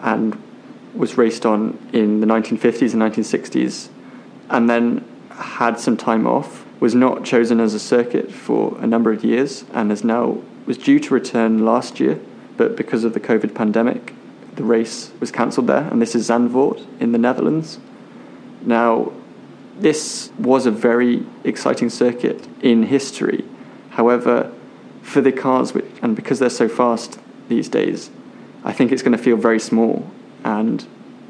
and 0.00 0.40
was 0.94 1.16
raced 1.16 1.46
on 1.46 1.78
in 1.92 2.20
the 2.20 2.26
1950s 2.26 2.92
and 2.92 3.02
1960s, 3.02 3.88
and 4.50 4.68
then 4.68 5.04
had 5.30 5.78
some 5.78 5.96
time 5.96 6.26
off, 6.26 6.66
was 6.80 6.94
not 6.94 7.24
chosen 7.24 7.60
as 7.60 7.74
a 7.74 7.78
circuit 7.78 8.30
for 8.30 8.76
a 8.80 8.86
number 8.86 9.12
of 9.12 9.24
years, 9.24 9.64
and 9.72 9.90
is 9.90 10.04
now 10.04 10.38
was 10.66 10.78
due 10.78 11.00
to 11.00 11.14
return 11.14 11.64
last 11.64 11.98
year, 11.98 12.20
but 12.56 12.76
because 12.76 13.04
of 13.04 13.14
the 13.14 13.20
COVID 13.20 13.54
pandemic, 13.54 14.14
the 14.54 14.62
race 14.62 15.10
was 15.18 15.30
cancelled 15.30 15.66
there, 15.66 15.88
and 15.90 16.00
this 16.00 16.14
is 16.14 16.28
Zandvoort 16.28 16.84
in 17.00 17.12
the 17.12 17.18
Netherlands. 17.18 17.78
Now, 18.60 19.12
this 19.78 20.30
was 20.38 20.66
a 20.66 20.70
very 20.70 21.24
exciting 21.42 21.90
circuit 21.90 22.46
in 22.60 22.84
history. 22.84 23.44
However, 23.90 24.52
for 25.02 25.20
the 25.20 25.32
cars, 25.32 25.74
which, 25.74 25.86
and 26.02 26.14
because 26.14 26.38
they're 26.38 26.50
so 26.50 26.68
fast 26.68 27.18
these 27.48 27.68
days, 27.68 28.10
I 28.62 28.72
think 28.72 28.92
it's 28.92 29.02
going 29.02 29.16
to 29.16 29.22
feel 29.22 29.36
very 29.36 29.58
small 29.58 30.08
and 30.44 30.86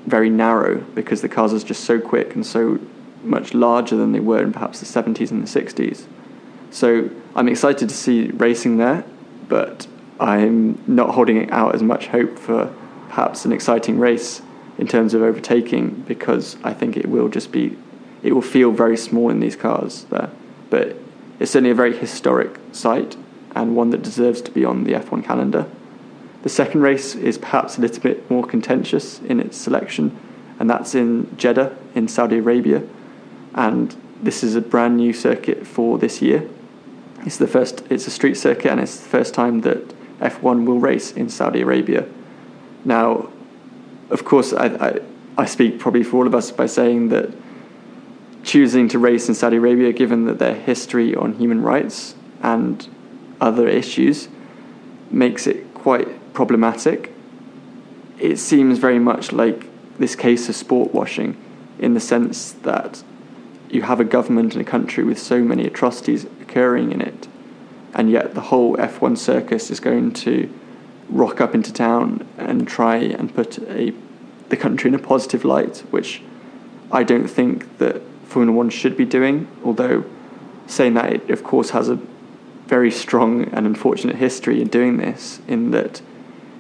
very 0.07 0.31
narrow 0.31 0.79
because 0.95 1.23
the 1.23 1.29
cars 1.29 1.53
are 1.53 1.67
just 1.67 1.85
so 1.85 2.01
quick 2.01 2.35
and 2.35 2.45
so 2.45 2.79
much 3.23 3.55
larger 3.55 3.97
than 3.97 4.13
they 4.13 4.21
were 4.21 4.43
in 4.43 4.53
perhaps 4.53 4.81
the 4.81 4.87
70s 4.87 5.31
and 5.31 5.47
the 5.47 5.61
60s. 5.61 6.05
So 6.71 7.11
I'm 7.37 7.49
excited 7.49 7.89
to 7.89 7.95
see 7.95 8.29
racing 8.33 8.79
there, 8.79 9.05
but 9.49 9.87
I'm 10.19 10.83
not 10.87 11.15
holding 11.15 11.51
out 11.51 11.75
as 11.75 11.83
much 11.83 12.09
hope 12.09 12.39
for 12.39 12.75
perhaps 13.09 13.45
an 13.45 13.53
exciting 13.53 13.99
race 13.99 14.43
in 14.79 14.87
terms 14.87 15.15
of 15.15 15.23
overtaking 15.23 16.05
because 16.09 16.57
I 16.65 16.73
think 16.73 16.97
it 16.97 17.07
will 17.07 17.29
just 17.29 17.53
be, 17.53 17.77
it 18.23 18.33
will 18.33 18.43
feel 18.43 18.73
very 18.73 18.97
small 18.97 19.31
in 19.31 19.41
these 19.41 19.57
cars 19.57 20.05
there. 20.05 20.31
But 20.71 20.97
it's 21.39 21.51
certainly 21.51 21.71
a 21.71 21.75
very 21.75 21.97
historic 21.97 22.59
site 22.73 23.17
and 23.55 23.77
one 23.77 23.91
that 23.91 24.03
deserves 24.03 24.41
to 24.43 24.51
be 24.51 24.65
on 24.65 24.85
the 24.85 24.93
F1 24.93 25.25
calendar. 25.25 25.67
The 26.43 26.49
second 26.49 26.83
race 26.83 27.15
is 27.15 27.39
perhaps 27.39 27.79
a 27.79 27.81
little 27.81 28.03
bit 28.03 28.29
more 28.29 28.45
contentious 28.45 29.21
in 29.21 29.39
its 29.39 29.57
selection, 29.57 30.19
and 30.59 30.69
that's 30.69 30.95
in 30.95 31.37
Jeddah 31.37 31.77
in 31.95 32.09
Saudi 32.09 32.39
Arabia. 32.39 32.83
And 33.55 33.95
this 34.21 34.43
is 34.43 34.57
a 34.57 34.61
brand 34.61 34.97
new 34.97 35.13
circuit 35.13 35.67
for 35.67 35.99
this 35.99 36.21
year. 36.21 36.49
It's 37.25 37.37
the 37.37 37.47
first. 37.47 37.85
It's 37.91 38.07
a 38.07 38.11
street 38.11 38.35
circuit, 38.35 38.71
and 38.71 38.81
it's 38.81 38.99
the 38.99 39.09
first 39.09 39.35
time 39.35 39.61
that 39.61 39.89
F1 40.19 40.67
will 40.67 40.81
race 40.81 41.13
in 41.13 41.29
Saudi 41.29 41.61
Arabia. 41.61 42.07
Now, 42.85 43.29
of 44.11 44.25
course, 44.25 44.53
I, 44.53 44.67
I, 44.67 45.01
I 45.39 45.45
speak 45.45 45.79
probably 45.79 46.03
for 46.03 46.19
all 46.19 46.27
of 46.27 46.35
us 46.35 46.51
by 46.51 46.67
saying 46.67 47.11
that 47.11 47.33
choosing 48.43 48.89
to 48.89 48.99
race 48.99 49.29
in 49.29 49.37
Saudi 49.37 49.57
Arabia, 49.57 49.93
given 49.93 50.25
that 50.25 50.41
their 50.41 50.55
history 50.55 51.15
on 51.15 51.35
human 51.35 51.63
rights 51.63 52.17
and 52.43 52.89
other 53.41 53.69
issues, 53.69 54.29
makes 55.11 55.47
it 55.47 55.73
quite 55.75 56.09
problematic. 56.33 57.13
It 58.19 58.37
seems 58.37 58.79
very 58.79 58.99
much 58.99 59.33
like 59.33 59.67
this 59.99 60.17
case 60.17 60.49
of 60.49 60.57
sport 60.57 60.95
washing 60.95 61.37
in 61.79 61.95
the 61.95 62.01
sense 62.01 62.53
that 62.53 63.03
you 63.69 63.83
have 63.83 64.01
a 64.01 64.05
government 64.05 64.53
and 64.53 64.61
a 64.61 64.71
country 64.71 65.03
with 65.03 65.19
so 65.19 65.41
many 65.43 65.67
atrocities 65.67 66.25
occurring 66.41 66.93
in 66.93 67.01
it, 67.01 67.27
and 67.95 68.11
yet 68.11 68.35
the 68.35 68.43
whole 68.43 68.77
F1 68.77 69.17
circus 69.17 69.71
is 69.71 69.81
going 69.81 70.13
to 70.13 70.53
rock 71.09 71.41
up 71.41 71.55
into 71.55 71.73
town 71.73 72.27
and 72.37 72.69
try 72.69 72.97
and 72.97 73.35
put 73.35 73.59
a, 73.71 73.93
the 74.49 74.57
country 74.57 74.89
in 74.89 74.95
a 74.95 74.99
positive 74.99 75.45
light, 75.45 75.79
which 75.91 76.23
I 76.91 77.03
don't 77.03 77.29
think 77.29 77.79
that 77.79 78.03
Formula 78.27 78.57
One 78.57 78.71
should 78.71 78.97
be 78.97 79.05
doing, 79.05 79.49
although 79.65 80.05
saying 80.67 80.95
that 80.95 81.13
it, 81.13 81.31
of 81.31 81.43
course, 81.43 81.71
has 81.71 81.89
a 81.89 81.99
very 82.67 82.91
strong 82.91 83.45
and 83.53 83.67
unfortunate 83.67 84.17
history 84.17 84.61
in 84.61 84.69
doing 84.69 84.99
this, 84.99 85.41
in 85.49 85.71
that 85.73 86.01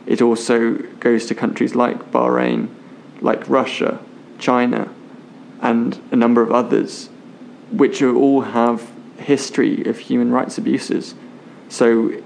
it 0.06 0.20
also 0.20 0.74
goes 1.00 1.26
to 1.26 1.34
countries 1.34 1.74
like 1.74 2.10
Bahrain, 2.10 2.68
like 3.20 3.48
Russia, 3.48 4.00
China, 4.38 4.92
and 5.60 6.00
a 6.10 6.16
number 6.16 6.42
of 6.42 6.50
others, 6.50 7.08
which 7.70 8.02
all 8.02 8.42
have 8.42 8.90
history 9.18 9.84
of 9.84 9.98
human 9.98 10.32
rights 10.32 10.58
abuses. 10.58 11.14
So, 11.68 12.20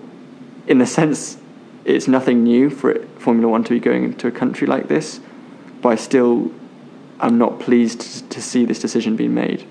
in 0.66 0.80
a 0.80 0.87
sense, 0.87 1.38
it's 1.85 2.09
nothing 2.09 2.42
new 2.42 2.71
for 2.71 2.90
it, 2.90 3.09
Formula 3.21 3.49
One 3.49 3.62
to 3.64 3.71
be 3.71 3.80
going 3.80 4.04
into 4.04 4.26
a 4.26 4.33
country 4.33 4.66
like 4.66 4.88
this, 4.88 5.21
but 5.83 5.90
I 5.90 5.95
still 5.97 6.50
am 7.21 7.38
not 7.38 7.61
pleased 7.61 8.28
to 8.30 8.42
see 8.42 8.64
this 8.64 8.80
decision 8.80 9.16
being 9.16 9.35
made. 9.35 9.66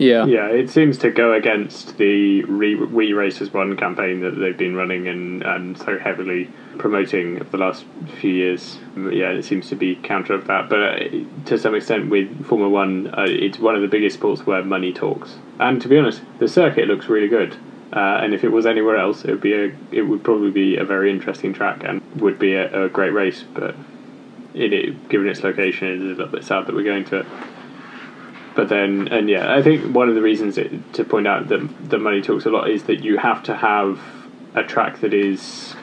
Yeah. 0.00 0.24
Yeah, 0.24 0.46
it 0.46 0.70
seems 0.70 0.96
to 0.98 1.10
go 1.10 1.34
against 1.34 1.98
the 1.98 2.42
Re- 2.44 2.74
We 2.74 3.12
Race 3.12 3.42
As 3.42 3.52
One 3.52 3.76
campaign 3.76 4.20
that 4.20 4.30
they've 4.30 4.56
been 4.56 4.74
running 4.74 5.08
and, 5.08 5.42
and 5.42 5.76
so 5.76 5.98
heavily 5.98 6.48
promoting 6.78 7.34
the 7.50 7.58
last 7.58 7.84
few 8.18 8.32
years. 8.32 8.78
Yeah, 8.96 9.28
it 9.28 9.44
seems 9.44 9.68
to 9.68 9.76
be 9.76 9.96
counter 9.96 10.32
of 10.32 10.46
that. 10.46 10.70
But 10.70 10.78
uh, 10.80 11.08
to 11.44 11.58
some 11.58 11.74
extent, 11.74 12.08
with 12.08 12.46
Formula 12.46 12.70
One, 12.70 13.08
uh, 13.08 13.26
it's 13.28 13.58
one 13.58 13.74
of 13.74 13.82
the 13.82 13.88
biggest 13.88 14.16
sports 14.16 14.46
where 14.46 14.64
money 14.64 14.90
talks. 14.90 15.36
And 15.58 15.82
to 15.82 15.88
be 15.88 15.98
honest, 15.98 16.22
the 16.38 16.48
circuit 16.48 16.88
looks 16.88 17.10
really 17.10 17.28
good. 17.28 17.54
Uh, 17.92 18.20
and 18.22 18.32
if 18.32 18.42
it 18.42 18.48
was 18.48 18.64
anywhere 18.64 18.96
else, 18.96 19.26
it 19.26 19.32
would 19.32 19.42
be 19.42 19.52
a, 19.52 19.76
it 19.92 20.02
would 20.02 20.24
probably 20.24 20.50
be 20.50 20.76
a 20.76 20.84
very 20.84 21.10
interesting 21.10 21.52
track 21.52 21.82
and 21.84 22.00
would 22.18 22.38
be 22.38 22.54
a, 22.54 22.84
a 22.84 22.88
great 22.88 23.12
race. 23.12 23.44
But 23.52 23.76
it, 24.54 25.10
given 25.10 25.28
its 25.28 25.44
location, 25.44 25.88
it 25.88 25.96
is 25.96 26.02
a 26.02 26.04
little 26.04 26.28
bit 26.28 26.44
sad 26.44 26.66
that 26.66 26.74
we're 26.74 26.84
going 26.84 27.04
to 27.06 27.18
it. 27.18 27.26
But 28.60 28.68
then, 28.68 29.08
and 29.08 29.26
yeah, 29.26 29.54
I 29.54 29.62
think 29.62 29.94
one 29.94 30.10
of 30.10 30.14
the 30.14 30.20
reasons 30.20 30.58
it, 30.58 30.92
to 30.92 31.02
point 31.02 31.26
out 31.26 31.48
that 31.48 31.88
the 31.88 31.96
money 31.96 32.20
talks 32.20 32.44
a 32.44 32.50
lot 32.50 32.68
is 32.68 32.82
that 32.82 33.02
you 33.02 33.16
have 33.16 33.42
to 33.44 33.56
have 33.56 33.98
a 34.54 34.62
track 34.62 35.00
that 35.00 35.14
is 35.14 35.74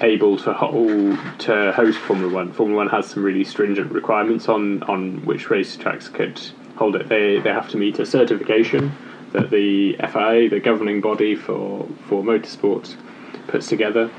able 0.00 0.38
to 0.38 0.54
hold 0.54 1.18
to 1.40 1.72
host 1.72 1.98
Formula 1.98 2.32
One. 2.32 2.54
Formula 2.54 2.84
One 2.84 2.88
has 2.88 3.08
some 3.08 3.22
really 3.22 3.44
stringent 3.44 3.92
requirements 3.92 4.48
on 4.48 4.82
on 4.84 5.26
which 5.26 5.50
race 5.50 5.76
tracks 5.76 6.08
could 6.08 6.40
hold 6.76 6.96
it. 6.96 7.10
They 7.10 7.38
they 7.38 7.50
have 7.50 7.68
to 7.72 7.76
meet 7.76 7.98
a 7.98 8.06
certification 8.06 8.92
that 9.32 9.50
the 9.50 9.98
FIA, 9.98 10.48
the 10.48 10.60
governing 10.60 11.02
body 11.02 11.34
for 11.34 11.86
for 12.08 12.22
motorsport, 12.22 12.96
puts 13.46 13.68
together, 13.68 14.10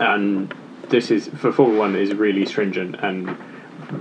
and 0.00 0.54
this 0.90 1.10
is 1.10 1.28
for 1.28 1.50
Formula 1.50 1.78
One 1.78 1.96
is 1.96 2.12
really 2.12 2.44
stringent 2.44 2.96
and, 2.96 3.38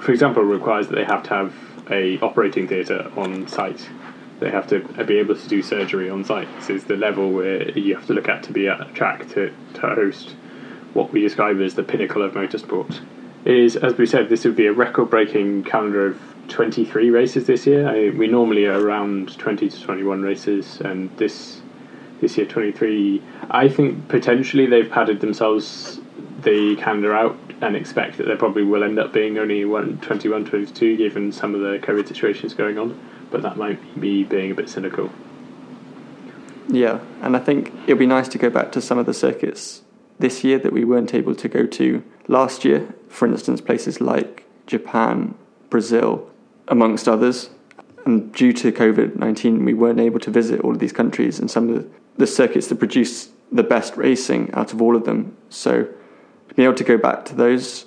for 0.01 0.11
example, 0.11 0.43
requires 0.43 0.89
that 0.89 0.95
they 0.95 1.05
have 1.05 1.23
to 1.23 1.29
have 1.29 1.64
a 1.89 2.19
operating 2.19 2.67
theatre 2.67 3.11
on 3.15 3.47
site. 3.47 3.89
They 4.39 4.51
have 4.51 4.67
to 4.67 4.79
be 5.05 5.17
able 5.17 5.35
to 5.35 5.47
do 5.47 5.61
surgery 5.61 6.09
on 6.09 6.23
site. 6.23 6.47
This 6.57 6.69
is 6.69 6.83
the 6.85 6.97
level 6.97 7.31
where 7.31 7.69
you 7.77 7.95
have 7.95 8.05
to 8.07 8.13
look 8.13 8.27
at 8.27 8.43
to 8.43 8.53
be 8.53 8.67
at 8.67 8.93
track 8.93 9.29
to, 9.29 9.53
to 9.75 9.81
host 9.81 10.35
what 10.93 11.11
we 11.11 11.21
describe 11.21 11.59
as 11.61 11.75
the 11.75 11.83
pinnacle 11.83 12.21
of 12.21 12.33
motorsport. 12.33 12.99
Is, 13.45 13.75
as 13.75 13.95
we 13.97 14.05
said, 14.05 14.29
this 14.29 14.43
would 14.43 14.55
be 14.55 14.65
a 14.65 14.73
record 14.73 15.09
breaking 15.09 15.63
calendar 15.63 16.07
of 16.07 16.35
23 16.47 17.09
races 17.11 17.47
this 17.47 17.65
year. 17.65 17.87
I, 17.87 18.09
we 18.09 18.27
normally 18.27 18.65
are 18.65 18.79
around 18.79 19.37
20 19.37 19.69
to 19.69 19.81
21 19.81 20.21
races, 20.21 20.81
and 20.81 21.15
this 21.17 21.61
this 22.21 22.37
year 22.37 22.47
23. 22.47 23.21
I 23.51 23.67
think 23.69 24.07
potentially 24.07 24.65
they've 24.65 24.89
padded 24.89 25.19
themselves 25.19 25.99
the 26.41 26.75
calendar 26.77 27.13
out 27.13 27.37
and 27.61 27.75
expect 27.75 28.17
that 28.17 28.25
there 28.25 28.37
probably 28.37 28.63
will 28.63 28.83
end 28.83 28.99
up 28.99 29.13
being 29.13 29.37
only 29.37 29.65
one, 29.65 29.97
21, 29.99 30.45
22 30.45 30.97
given 30.97 31.31
some 31.31 31.55
of 31.55 31.61
the 31.61 31.79
COVID 31.79 32.07
situations 32.07 32.53
going 32.53 32.77
on, 32.77 32.99
but 33.31 33.41
that 33.41 33.57
might 33.57 33.99
be 33.99 34.23
being 34.23 34.51
a 34.51 34.55
bit 34.55 34.69
cynical. 34.69 35.09
Yeah, 36.67 36.99
and 37.21 37.35
I 37.35 37.39
think 37.39 37.71
it'll 37.83 37.97
be 37.97 38.07
nice 38.07 38.27
to 38.29 38.37
go 38.37 38.49
back 38.49 38.71
to 38.73 38.81
some 38.81 38.97
of 38.97 39.05
the 39.05 39.13
circuits 39.13 39.83
this 40.19 40.43
year 40.43 40.59
that 40.59 40.73
we 40.73 40.83
weren't 40.83 41.13
able 41.13 41.35
to 41.35 41.47
go 41.47 41.65
to 41.65 42.03
last 42.27 42.65
year. 42.65 42.93
For 43.07 43.27
instance, 43.27 43.61
places 43.61 44.01
like 44.01 44.45
Japan, 44.65 45.35
Brazil, 45.69 46.29
amongst 46.67 47.07
others. 47.07 47.49
And 48.05 48.33
due 48.33 48.53
to 48.53 48.71
COVID 48.71 49.15
19, 49.15 49.65
we 49.65 49.73
weren't 49.73 49.99
able 49.99 50.19
to 50.19 50.31
visit 50.31 50.61
all 50.61 50.71
of 50.71 50.79
these 50.79 50.93
countries 50.93 51.39
and 51.39 51.49
some 51.49 51.69
of 51.69 51.75
the, 51.75 51.89
the 52.17 52.27
circuits 52.27 52.67
that 52.67 52.77
produce 52.77 53.29
the 53.51 53.63
best 53.63 53.97
racing 53.97 54.51
out 54.53 54.73
of 54.73 54.81
all 54.81 54.95
of 54.95 55.05
them. 55.05 55.35
So, 55.49 55.87
being 56.55 56.65
able 56.65 56.77
to 56.77 56.83
go 56.83 56.97
back 56.97 57.25
to 57.25 57.35
those 57.35 57.85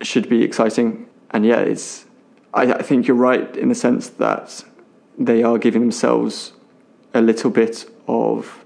should 0.00 0.28
be 0.28 0.42
exciting. 0.42 1.08
And 1.30 1.46
yeah, 1.46 1.60
it's. 1.60 2.06
I, 2.54 2.72
I 2.72 2.82
think 2.82 3.06
you're 3.06 3.16
right 3.16 3.56
in 3.56 3.68
the 3.68 3.74
sense 3.74 4.08
that 4.08 4.64
they 5.18 5.42
are 5.42 5.58
giving 5.58 5.80
themselves 5.80 6.52
a 7.14 7.20
little 7.20 7.50
bit 7.50 7.88
of 8.06 8.64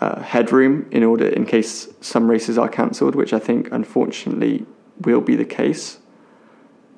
uh, 0.00 0.20
headroom 0.20 0.86
in 0.90 1.02
order 1.02 1.26
in 1.26 1.46
case 1.46 1.88
some 2.00 2.30
races 2.30 2.58
are 2.58 2.68
cancelled, 2.68 3.14
which 3.14 3.32
I 3.32 3.38
think 3.38 3.68
unfortunately 3.72 4.66
will 5.00 5.20
be 5.20 5.36
the 5.36 5.44
case. 5.44 5.98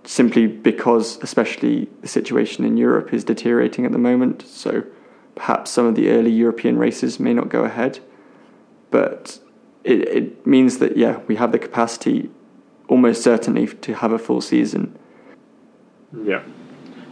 Simply 0.04 0.46
because, 0.46 1.18
especially 1.22 1.88
the 2.00 2.08
situation 2.08 2.64
in 2.64 2.76
Europe 2.76 3.12
is 3.12 3.24
deteriorating 3.24 3.84
at 3.84 3.92
the 3.92 3.98
moment, 3.98 4.42
so 4.42 4.84
perhaps 5.34 5.70
some 5.70 5.86
of 5.86 5.94
the 5.94 6.10
early 6.10 6.30
European 6.30 6.78
races 6.78 7.18
may 7.18 7.34
not 7.34 7.48
go 7.48 7.64
ahead. 7.64 7.98
But 8.90 9.40
it, 9.86 10.08
it 10.08 10.46
means 10.46 10.78
that, 10.78 10.96
yeah, 10.96 11.20
we 11.28 11.36
have 11.36 11.52
the 11.52 11.58
capacity 11.58 12.30
almost 12.88 13.22
certainly 13.22 13.66
to 13.66 13.94
have 13.94 14.12
a 14.12 14.18
full 14.18 14.40
season. 14.40 14.98
Yeah. 16.24 16.42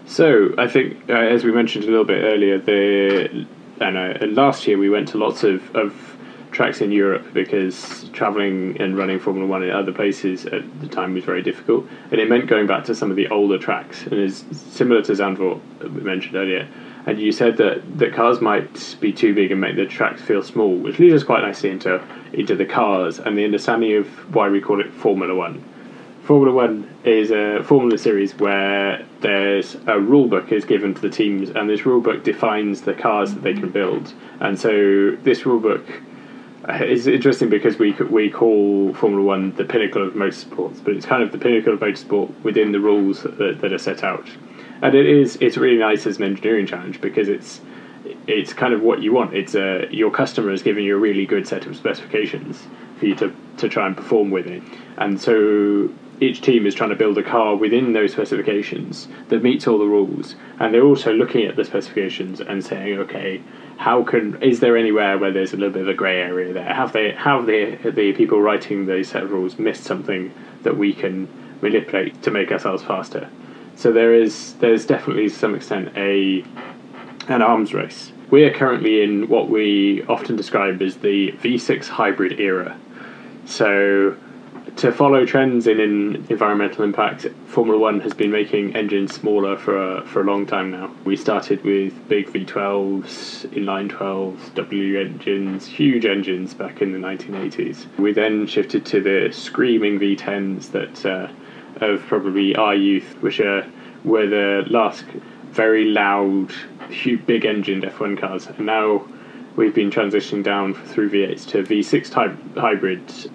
So 0.07 0.55
I 0.59 0.69
think, 0.69 1.09
uh, 1.09 1.15
as 1.15 1.45
we 1.45 1.53
mentioned 1.53 1.85
a 1.85 1.89
little 1.89 2.05
bit 2.05 2.23
earlier, 2.23 2.59
the 2.59 3.47
and 3.81 3.97
uh, 3.97 4.27
last 4.27 4.67
year 4.67 4.79
we 4.79 4.89
went 4.89 5.09
to 5.09 5.19
lots 5.19 5.43
of, 5.43 5.75
of 5.75 6.17
tracks 6.53 6.81
in 6.81 6.93
Europe 6.93 7.27
because 7.33 8.09
traveling 8.13 8.81
and 8.81 8.97
running 8.97 9.19
Formula 9.19 9.49
One 9.49 9.63
in 9.65 9.71
other 9.71 9.93
places 9.93 10.47
at 10.47 10.63
the 10.81 10.87
time 10.87 11.15
was 11.15 11.25
very 11.25 11.43
difficult, 11.43 11.87
and 12.11 12.21
it 12.21 12.29
meant 12.29 12.47
going 12.47 12.67
back 12.67 12.85
to 12.85 12.95
some 12.95 13.11
of 13.11 13.17
the 13.17 13.29
older 13.29 13.59
tracks. 13.59 14.05
And 14.05 14.15
it's 14.15 14.45
similar 14.57 15.03
to 15.03 15.13
Zandvoort 15.13 15.61
we 15.81 16.03
mentioned 16.03 16.37
earlier. 16.37 16.69
And 17.07 17.21
you 17.21 17.33
said 17.33 17.59
that, 17.59 17.99
that 17.99 18.15
cars 18.15 18.41
might 18.41 18.97
be 19.01 19.13
too 19.13 19.35
big 19.35 19.53
and 19.53 19.61
make 19.61 19.77
the 19.77 19.87
tracks 19.87 20.23
feel 20.23 20.43
small, 20.43 20.75
which 20.75 20.99
leads 20.99 21.15
us 21.15 21.23
quite 21.23 21.43
nicely 21.43 21.71
into 21.71 22.03
into 22.33 22.57
the 22.57 22.65
cars 22.65 23.19
and 23.19 23.37
the 23.37 23.45
understanding 23.45 23.97
of 23.97 24.35
why 24.35 24.49
we 24.49 24.61
call 24.61 24.81
it 24.81 24.91
Formula 24.93 25.35
One. 25.35 25.63
Formula 26.25 26.55
One 26.55 26.89
is 27.05 27.31
a 27.31 27.63
Formula 27.63 27.99
series 27.99 28.35
where 28.39 29.05
there's 29.21 29.77
a 29.87 30.01
rule 30.01 30.27
book 30.27 30.51
is 30.51 30.65
given 30.65 30.95
to 30.95 31.01
the 31.01 31.11
teams, 31.11 31.51
and 31.51 31.69
this 31.69 31.85
rule 31.85 32.01
book 32.01 32.25
defines 32.25 32.81
the 32.81 32.95
cars 32.95 33.35
that 33.35 33.43
they 33.43 33.53
can 33.53 33.69
build. 33.69 34.15
And 34.41 34.59
so 34.59 35.17
this 35.23 35.45
rule 35.45 35.61
book 35.61 35.85
uh, 36.67 36.83
is 36.83 37.07
interesting 37.07 37.51
because 37.51 37.79
we 37.79 37.93
we 37.93 38.31
call 38.31 38.95
Formula 38.95 39.23
One 39.23 39.55
the 39.57 39.65
pinnacle 39.65 40.03
of 40.07 40.15
motorsports, 40.15 40.83
but 40.83 40.95
it's 40.95 41.05
kind 41.05 41.23
of 41.23 41.31
the 41.31 41.39
pinnacle 41.39 41.75
of 41.75 41.81
motorsport 41.81 42.33
within 42.43 42.73
the 42.73 42.81
rules 42.81 43.25
that, 43.25 43.59
that 43.61 43.73
are 43.75 43.79
set 43.79 44.03
out. 44.03 44.27
And 44.85 44.95
it 44.95 45.07
is 45.07 45.39
it's 45.41 45.57
really 45.57 45.79
nice 45.79 46.07
as 46.07 46.19
an 46.19 46.25
engineering 46.25 46.67
challenge 46.67 47.01
because 47.01 47.31
it's 47.31 47.63
it's 48.27 48.53
kind 48.53 48.75
of 48.75 48.83
what 48.83 49.01
you 49.01 49.15
want. 49.15 49.35
It's 49.35 49.55
a 49.55 49.89
your 49.91 50.11
customer 50.11 50.53
is 50.53 50.63
giving 50.63 50.85
you 50.85 50.95
a 50.95 50.99
really 50.99 51.25
good 51.25 51.49
set 51.49 51.65
of 51.65 51.75
specifications 51.75 52.67
for 52.99 53.07
you 53.07 53.15
to, 53.15 53.35
to 53.57 53.69
try 53.71 53.87
and 53.87 53.97
perform 53.97 54.31
with 54.31 54.47
it, 54.47 54.63
and 54.99 55.19
so 55.19 55.89
each 56.21 56.43
team 56.43 56.67
is 56.67 56.75
trying 56.75 56.91
to 56.91 56.97
build 56.97 57.17
a 57.17 57.23
car 57.23 57.57
within 57.57 57.95
those 57.95 58.13
specifications 58.13 59.09
that 59.31 59.43
meets 59.43 59.67
all 59.67 59.79
the 59.79 59.87
rules, 59.87 60.37
and 60.61 60.75
they're 60.75 60.85
also 60.85 61.15
looking 61.15 61.47
at 61.47 61.57
the 61.57 61.65
specifications 61.65 62.43
and 62.43 62.63
saying, 62.63 62.99
okay, 62.99 63.41
how 63.79 64.05
can 64.05 64.41
is 64.43 64.61
there 64.61 64.77
anywhere 64.77 65.17
where 65.17 65.33
there's 65.33 65.55
a 65.55 65.57
little 65.57 65.73
bit 65.73 65.83
of 65.83 65.89
a 65.89 65.95
grey 65.95 66.21
area 66.21 66.53
there? 66.53 66.75
Have 66.75 66.93
they 66.93 67.13
have 67.13 67.47
the 67.47 67.77
the 67.91 68.13
people 68.13 68.39
writing 68.39 68.85
those 68.85 69.09
set 69.09 69.23
of 69.23 69.31
rules 69.31 69.59
missed 69.59 69.85
something 69.85 70.31
that 70.63 70.77
we 70.77 70.93
can 70.93 71.27
manipulate 71.63 72.23
to 72.23 72.31
make 72.31 72.53
ourselves 72.53 72.83
faster? 72.83 73.31
So 73.77 73.93
there 73.93 74.15
is 74.15 74.55
there's 74.55 74.87
definitely 74.87 75.29
to 75.29 75.35
some 75.35 75.55
extent 75.55 75.93
a 75.97 76.45
an 77.29 77.43
arms 77.43 77.75
race. 77.75 78.13
We 78.31 78.45
are 78.45 78.53
currently 78.53 79.03
in 79.03 79.29
what 79.29 79.49
we 79.49 80.03
often 80.05 80.37
describe 80.37 80.83
as 80.83 80.97
the 80.97 81.33
V6 81.33 81.89
hybrid 81.89 82.41
era. 82.41 82.79
So 83.47 84.17
to 84.77 84.91
follow 84.91 85.25
trends 85.25 85.67
in, 85.67 85.79
in, 85.79 86.27
environmental 86.29 86.85
impact, 86.85 87.27
Formula 87.47 87.79
One 87.79 88.01
has 88.01 88.13
been 88.13 88.31
making 88.31 88.75
engines 88.75 89.15
smaller 89.15 89.57
for 89.57 89.77
a, 89.77 90.07
for 90.07 90.23
a 90.23 90.25
long 90.25 90.47
time 90.47 90.71
now. 90.71 90.91
We 91.05 91.17
started 91.17 91.63
with 91.63 92.09
big 92.09 92.27
V12s, 92.29 93.47
inline 93.51 93.91
12s, 93.91 94.55
W 94.55 94.99
engines, 94.99 95.67
huge 95.67 96.05
engines 96.05 96.55
back 96.55 96.83
in 96.83 96.93
the 96.93 96.99
1980s. 96.99 97.87
We 97.99 98.13
then 98.13 98.47
shifted 98.47 98.85
to 98.87 99.01
the 99.01 99.33
screaming 99.33 100.01
V10s 100.01 100.73
that 100.73 101.07
uh, 101.07 101.29
of 101.77 102.01
probably 102.03 102.55
our 102.57 102.75
youth, 102.75 103.17
which 103.21 103.41
are 103.41 103.67
were 104.05 104.27
the 104.27 104.65
last 104.69 105.05
very 105.51 105.85
loud, 105.85 106.53
huge, 106.91 107.25
big 107.27 107.45
engined 107.45 107.85
F1 107.85 108.19
cars, 108.19 108.47
and 108.47 108.67
now 108.67 109.07
we've 109.57 109.75
been 109.75 109.91
transitioning 109.91 110.43
down 110.43 110.75
through 110.75 111.11
V8s 111.11 111.47
to 111.49 111.63
V6 111.63 112.11
type 112.11 112.37
hybrids 112.57 113.29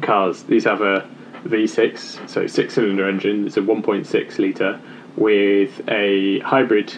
cars. 0.00 0.42
These 0.44 0.64
have 0.64 0.80
a 0.80 1.08
V6, 1.44 2.28
so 2.28 2.46
six 2.46 2.74
cylinder 2.74 3.08
engine. 3.08 3.46
It's 3.46 3.56
a 3.56 3.60
1.6 3.60 4.38
litre 4.38 4.80
with 5.16 5.80
a 5.88 6.40
hybrid 6.40 6.92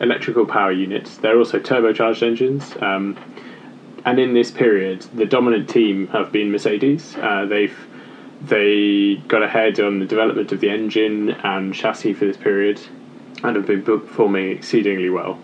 electrical 0.00 0.46
power 0.46 0.72
unit. 0.72 1.04
They're 1.20 1.38
also 1.38 1.58
turbocharged 1.58 2.22
engines. 2.22 2.74
Um, 2.80 3.16
and 4.04 4.18
in 4.18 4.32
this 4.32 4.50
period, 4.50 5.02
the 5.14 5.26
dominant 5.26 5.68
team 5.68 6.06
have 6.08 6.32
been 6.32 6.50
Mercedes. 6.50 7.14
Uh, 7.16 7.44
they've 7.44 7.76
they 8.42 9.16
got 9.28 9.42
ahead 9.42 9.80
on 9.80 9.98
the 9.98 10.06
development 10.06 10.52
of 10.52 10.60
the 10.60 10.70
engine 10.70 11.30
and 11.30 11.74
chassis 11.74 12.14
for 12.14 12.24
this 12.24 12.36
period, 12.36 12.80
and 13.42 13.56
have 13.56 13.66
been 13.66 13.82
performing 13.82 14.50
exceedingly 14.50 15.10
well. 15.10 15.38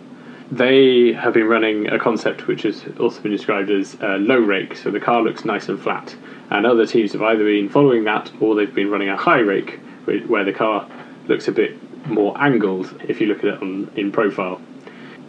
They 0.51 1.13
have 1.13 1.35
been 1.35 1.49
running 1.49 1.89
a 1.89 1.99
concept 1.99 2.47
which 2.47 2.63
has 2.63 2.85
also 3.01 3.21
been 3.21 3.33
described 3.33 3.71
as 3.71 3.97
uh, 4.01 4.17
low 4.19 4.39
rake, 4.39 4.77
so 4.77 4.91
the 4.91 5.01
car 5.01 5.23
looks 5.23 5.45
nice 5.45 5.69
and 5.69 5.81
flat 5.81 6.15
and 6.51 6.67
other 6.67 6.87
teams 6.87 7.13
have 7.13 7.23
either 7.23 7.45
been 7.45 7.69
following 7.69 8.05
that 8.05 8.31
or 8.41 8.55
they've 8.55 8.75
been 8.75 8.91
running 8.91 9.09
a 9.09 9.17
high 9.17 9.39
rake 9.39 9.81
where 10.27 10.45
the 10.45 10.53
car 10.53 10.89
looks 11.27 11.49
a 11.49 11.53
bit 11.53 11.77
more 12.07 12.41
angled 12.41 13.01
if 13.09 13.21
you 13.21 13.27
look 13.27 13.39
at 13.39 13.47
it 13.47 13.63
on, 13.63 13.91
in 13.97 14.13
profile. 14.13 14.61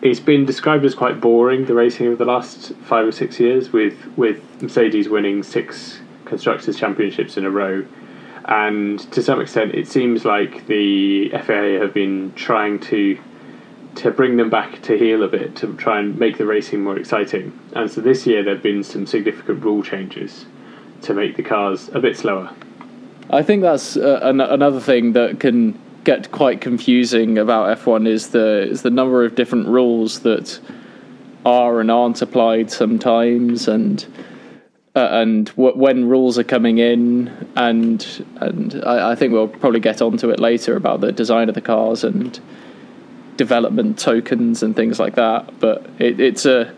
it's 0.02 0.20
been 0.20 0.46
described 0.46 0.86
as 0.86 0.94
quite 0.94 1.20
boring 1.20 1.66
the 1.66 1.74
racing 1.74 2.08
of 2.08 2.20
the 2.20 2.26
last 2.26 2.74
five 2.84 3.08
or 3.08 3.12
six 3.12 3.40
years, 3.40 3.74
with 3.74 3.96
with 4.16 4.62
Mercedes 4.62 5.10
winning 5.10 5.42
six 5.42 6.00
constructors 6.28 6.78
championships 6.78 7.38
in 7.38 7.46
a 7.46 7.50
row, 7.50 7.86
and 8.46 9.00
to 9.12 9.22
some 9.22 9.42
extent, 9.42 9.76
it 9.76 9.88
seems 9.88 10.26
like 10.26 10.68
the 10.68 11.30
FIA 11.30 11.80
have 11.80 11.94
been 11.94 12.34
trying 12.36 12.80
to 12.80 13.18
to 13.96 14.12
bring 14.12 14.38
them 14.38 14.50
back 14.50 14.80
to 14.84 14.96
heel 14.96 15.24
a 15.24 15.28
bit 15.28 15.56
to 15.56 15.76
try 15.76 16.00
and 16.00 16.20
make 16.20 16.38
the 16.38 16.46
racing 16.46 16.84
more 16.84 17.00
exciting. 17.00 17.58
And 17.74 17.90
so 17.90 18.00
this 18.00 18.28
year 18.28 18.44
there 18.44 18.54
have 18.54 18.62
been 18.62 18.84
some 18.84 19.08
significant 19.08 19.63
rule 19.63 19.82
changes 19.82 20.46
to 21.02 21.16
make 21.16 21.36
the 21.36 21.42
cars 21.42 21.90
a 21.94 22.00
bit 22.00 22.16
slower. 22.16 22.54
I 23.32 23.42
think 23.42 23.63
that's 23.63 23.98
uh, 23.98 24.20
an- 24.22 24.40
another 24.40 24.80
thing 24.80 25.13
that 25.13 25.40
can 25.40 25.80
get 26.04 26.32
quite 26.32 26.62
confusing 26.62 27.38
about 27.38 27.78
F1 27.80 28.08
is 28.08 28.30
the 28.30 28.68
is 28.70 28.84
the 28.84 28.90
number 28.90 29.26
of 29.26 29.36
different 29.36 29.68
rules 29.68 30.20
that 30.20 30.60
are 31.46 31.80
and 31.82 31.90
aren't 31.90 32.22
applied 32.22 32.72
sometimes, 32.72 33.68
and 33.68 34.06
uh, 34.98 35.10
and 35.12 35.46
w- 35.50 35.78
when 35.78 36.10
rules 36.10 36.40
are 36.40 36.44
coming 36.44 36.80
in, 36.80 37.28
and 37.56 38.26
and 38.38 38.84
I, 38.84 39.12
I 39.12 39.16
think 39.16 39.32
we'll 39.32 39.48
probably 39.48 39.80
get 39.80 40.02
onto 40.02 40.32
it 40.32 40.40
later 40.40 40.76
about 40.76 41.02
the 41.02 41.12
design 41.12 41.50
of 41.50 41.56
the 41.56 41.62
cars 41.62 42.04
and 42.04 42.40
development 43.36 44.00
tokens 44.00 44.64
and 44.64 44.76
things 44.76 45.00
like 45.00 45.14
that. 45.14 45.60
But 45.60 45.88
it, 46.00 46.20
it's 46.20 46.48
a 46.48 46.74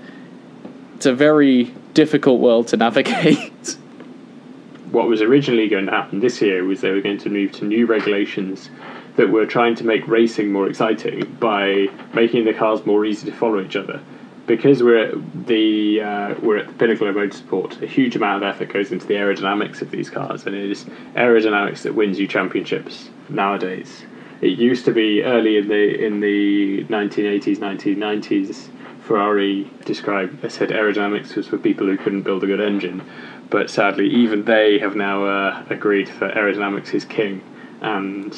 it's 0.96 1.06
a 1.06 1.14
very 1.14 1.74
difficult 1.94 2.42
world 2.42 2.68
to 2.68 2.78
navigate. 2.78 3.78
what 4.92 5.08
was 5.08 5.22
originally 5.22 5.70
going 5.70 5.86
to 5.86 5.92
happen 5.92 6.20
this 6.20 6.42
year 6.42 6.66
was 6.66 6.82
they 6.82 6.92
were 6.92 7.02
going 7.02 7.20
to 7.20 7.30
move 7.30 7.54
to 7.54 7.66
new 7.66 7.86
regulations 7.86 8.70
that 9.16 9.30
were 9.30 9.46
trying 9.46 9.76
to 9.76 9.86
make 9.86 10.06
racing 10.10 10.52
more 10.52 10.68
exciting 10.68 11.24
by 11.40 11.88
making 12.14 12.44
the 12.44 12.54
cars 12.54 12.86
more 12.86 13.06
easy 13.06 13.32
to 13.32 13.38
follow 13.38 13.62
each 13.62 13.78
other. 13.78 14.02
Because 14.50 14.82
we're 14.82 14.98
at 14.98 15.46
the 15.46 16.02
uh, 16.02 16.34
we're 16.42 16.58
at 16.58 16.68
the 16.68 16.74
pinnacle 16.74 17.08
of 17.08 17.16
motorsport, 17.16 17.84
a 17.84 17.86
huge 17.86 18.16
amount 18.16 18.42
of 18.44 18.50
effort 18.50 18.74
goes 18.74 18.92
into 18.92 19.06
the 19.06 19.14
aerodynamics 19.14 19.84
of 19.84 19.92
these 19.92 20.10
cars, 20.10 20.48
and 20.48 20.56
it 20.56 20.72
is 20.72 20.86
aerodynamics 21.14 21.84
that 21.84 21.94
wins 21.94 22.18
you 22.18 22.28
championships 22.28 23.12
nowadays. 23.30 24.06
It 24.42 24.58
used 24.58 24.86
to 24.86 24.92
be 24.92 25.22
early 25.22 25.58
in 25.58 25.68
the 25.68 26.04
in 26.04 26.20
the 26.20 26.84
1980s, 26.86 27.58
1990s. 27.58 28.70
Ferrari 29.02 29.70
described 29.86 30.52
said 30.52 30.70
aerodynamics 30.70 31.36
was 31.36 31.48
for 31.48 31.60
people 31.60 31.86
who 31.86 31.96
couldn't 31.96 32.24
build 32.24 32.44
a 32.44 32.48
good 32.48 32.60
engine, 32.60 33.04
but 33.52 33.70
sadly, 33.70 34.08
even 34.08 34.46
they 34.46 34.80
have 34.80 34.96
now 34.96 35.26
uh, 35.26 35.64
agreed 35.70 36.08
that 36.20 36.34
aerodynamics 36.34 36.96
is 36.96 37.06
king, 37.06 37.44
and 37.82 38.36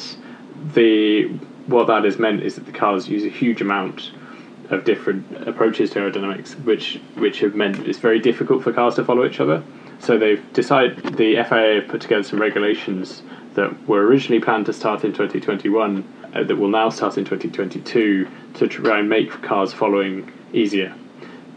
the 0.74 1.28
what 1.68 1.86
that 1.86 2.04
has 2.04 2.18
meant 2.18 2.42
is 2.42 2.56
that 2.56 2.66
the 2.66 2.72
cars 2.72 3.08
use 3.08 3.24
a 3.24 3.30
huge 3.30 3.62
amount 3.62 4.12
of 4.70 4.84
different 4.84 5.26
approaches 5.46 5.90
to 5.90 6.00
aerodynamics, 6.00 6.54
which 6.64 7.00
which 7.16 7.40
have 7.40 7.54
meant 7.54 7.78
it's 7.86 7.98
very 7.98 8.20
difficult 8.20 8.62
for 8.62 8.72
cars 8.72 8.94
to 8.96 9.04
follow 9.04 9.24
each 9.24 9.40
other. 9.40 9.62
So 9.98 10.18
they've 10.18 10.42
decided 10.52 11.16
the 11.16 11.34
FIA 11.48 11.80
have 11.80 11.88
put 11.88 12.00
together 12.00 12.22
some 12.22 12.40
regulations 12.40 13.22
that 13.54 13.86
were 13.86 14.04
originally 14.04 14.40
planned 14.40 14.66
to 14.66 14.72
start 14.72 15.04
in 15.04 15.12
2021 15.12 16.04
uh, 16.34 16.42
that 16.44 16.56
will 16.56 16.68
now 16.68 16.88
start 16.88 17.18
in 17.18 17.24
2022 17.24 18.26
to 18.54 18.66
try 18.66 18.98
and 18.98 19.08
make 19.08 19.30
cars 19.42 19.72
following 19.72 20.32
easier. 20.52 20.94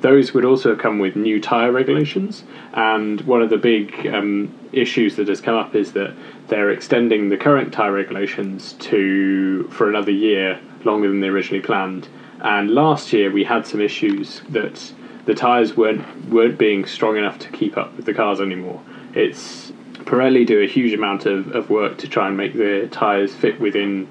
Those 0.01 0.33
would 0.33 0.45
also 0.45 0.69
have 0.69 0.77
come 0.77 0.99
with 0.99 1.15
new 1.15 1.41
tyre 1.41 1.71
regulations, 1.71 2.43
and 2.73 3.21
one 3.21 3.41
of 3.41 3.49
the 3.49 3.57
big 3.57 4.05
um, 4.07 4.53
issues 4.71 5.15
that 5.15 5.27
has 5.29 5.41
come 5.41 5.55
up 5.55 5.73
is 5.73 5.93
that 5.93 6.13
they're 6.47 6.69
extending 6.69 7.29
the 7.29 7.37
current 7.37 7.73
tyre 7.73 7.93
regulations 7.93 8.73
to 8.73 9.67
for 9.69 9.89
another 9.89 10.11
year 10.11 10.59
longer 10.83 11.07
than 11.07 11.21
they 11.21 11.27
originally 11.27 11.61
planned. 11.61 12.07
And 12.45 12.69
last 12.69 13.11
year 13.11 13.31
we 13.31 13.43
had 13.43 13.65
some 13.65 13.81
issues 13.81 14.41
that 14.49 14.93
the 15.25 15.33
tyres 15.33 15.75
weren't 15.75 16.29
weren't 16.29 16.59
being 16.59 16.85
strong 16.85 17.17
enough 17.17 17.39
to 17.39 17.49
keep 17.49 17.75
up 17.75 17.97
with 17.97 18.05
the 18.05 18.13
cars 18.13 18.39
anymore. 18.39 18.79
It's 19.15 19.71
Pirelli 20.05 20.45
do 20.45 20.61
a 20.61 20.67
huge 20.67 20.93
amount 20.93 21.25
of, 21.25 21.55
of 21.55 21.71
work 21.71 21.97
to 21.97 22.07
try 22.07 22.27
and 22.27 22.37
make 22.37 22.53
the 22.53 22.87
tyres 22.91 23.33
fit 23.33 23.59
within 23.59 24.07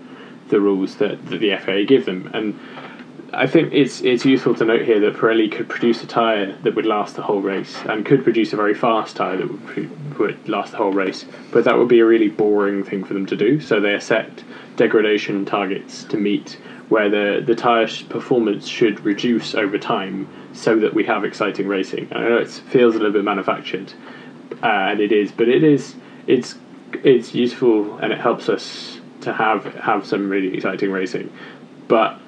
the 0.48 0.60
rules 0.60 0.96
that, 0.96 1.24
that 1.26 1.38
the 1.38 1.56
FIA 1.56 1.84
give 1.84 2.06
them. 2.06 2.28
And 2.34 2.58
I 3.32 3.46
think 3.46 3.72
it's 3.72 4.00
it's 4.00 4.24
useful 4.24 4.56
to 4.56 4.64
note 4.64 4.82
here 4.82 4.98
that 4.98 5.14
Pirelli 5.14 5.52
could 5.52 5.68
produce 5.68 6.02
a 6.02 6.06
tyre 6.08 6.56
that 6.64 6.74
would 6.74 6.86
last 6.86 7.14
the 7.14 7.22
whole 7.22 7.40
race 7.40 7.76
and 7.88 8.04
could 8.04 8.24
produce 8.24 8.52
a 8.52 8.56
very 8.56 8.74
fast 8.74 9.14
tyre 9.14 9.36
that 9.36 9.48
would, 9.48 10.18
would 10.18 10.48
last 10.48 10.72
the 10.72 10.78
whole 10.78 10.92
race. 10.92 11.24
But 11.52 11.62
that 11.66 11.78
would 11.78 11.88
be 11.88 12.00
a 12.00 12.04
really 12.04 12.30
boring 12.30 12.82
thing 12.82 13.04
for 13.04 13.14
them 13.14 13.26
to 13.26 13.36
do. 13.36 13.60
So 13.60 13.78
they 13.78 14.00
set 14.00 14.42
degradation 14.74 15.44
targets 15.44 16.02
to 16.04 16.16
meet 16.16 16.58
where 16.88 17.08
the, 17.08 17.42
the 17.44 17.54
tyre 17.54 17.88
performance 18.08 18.66
should 18.66 19.00
reduce 19.04 19.54
over 19.54 19.78
time 19.78 20.28
so 20.52 20.78
that 20.78 20.94
we 20.94 21.04
have 21.04 21.24
exciting 21.24 21.66
racing. 21.66 22.08
I 22.12 22.20
know 22.20 22.36
it 22.38 22.48
feels 22.48 22.94
a 22.94 22.98
little 22.98 23.12
bit 23.12 23.24
manufactured, 23.24 23.92
uh, 24.62 24.66
and 24.66 25.00
it 25.00 25.12
is, 25.12 25.32
but 25.32 25.48
it 25.48 25.64
is 25.64 25.94
it's 26.26 26.54
it's 27.02 27.34
useful 27.34 27.96
and 27.98 28.12
it 28.12 28.20
helps 28.20 28.48
us 28.48 29.00
to 29.22 29.32
have 29.32 29.64
have 29.74 30.06
some 30.06 30.28
really 30.28 30.54
exciting 30.54 30.90
racing. 30.90 31.32
But 31.88 32.20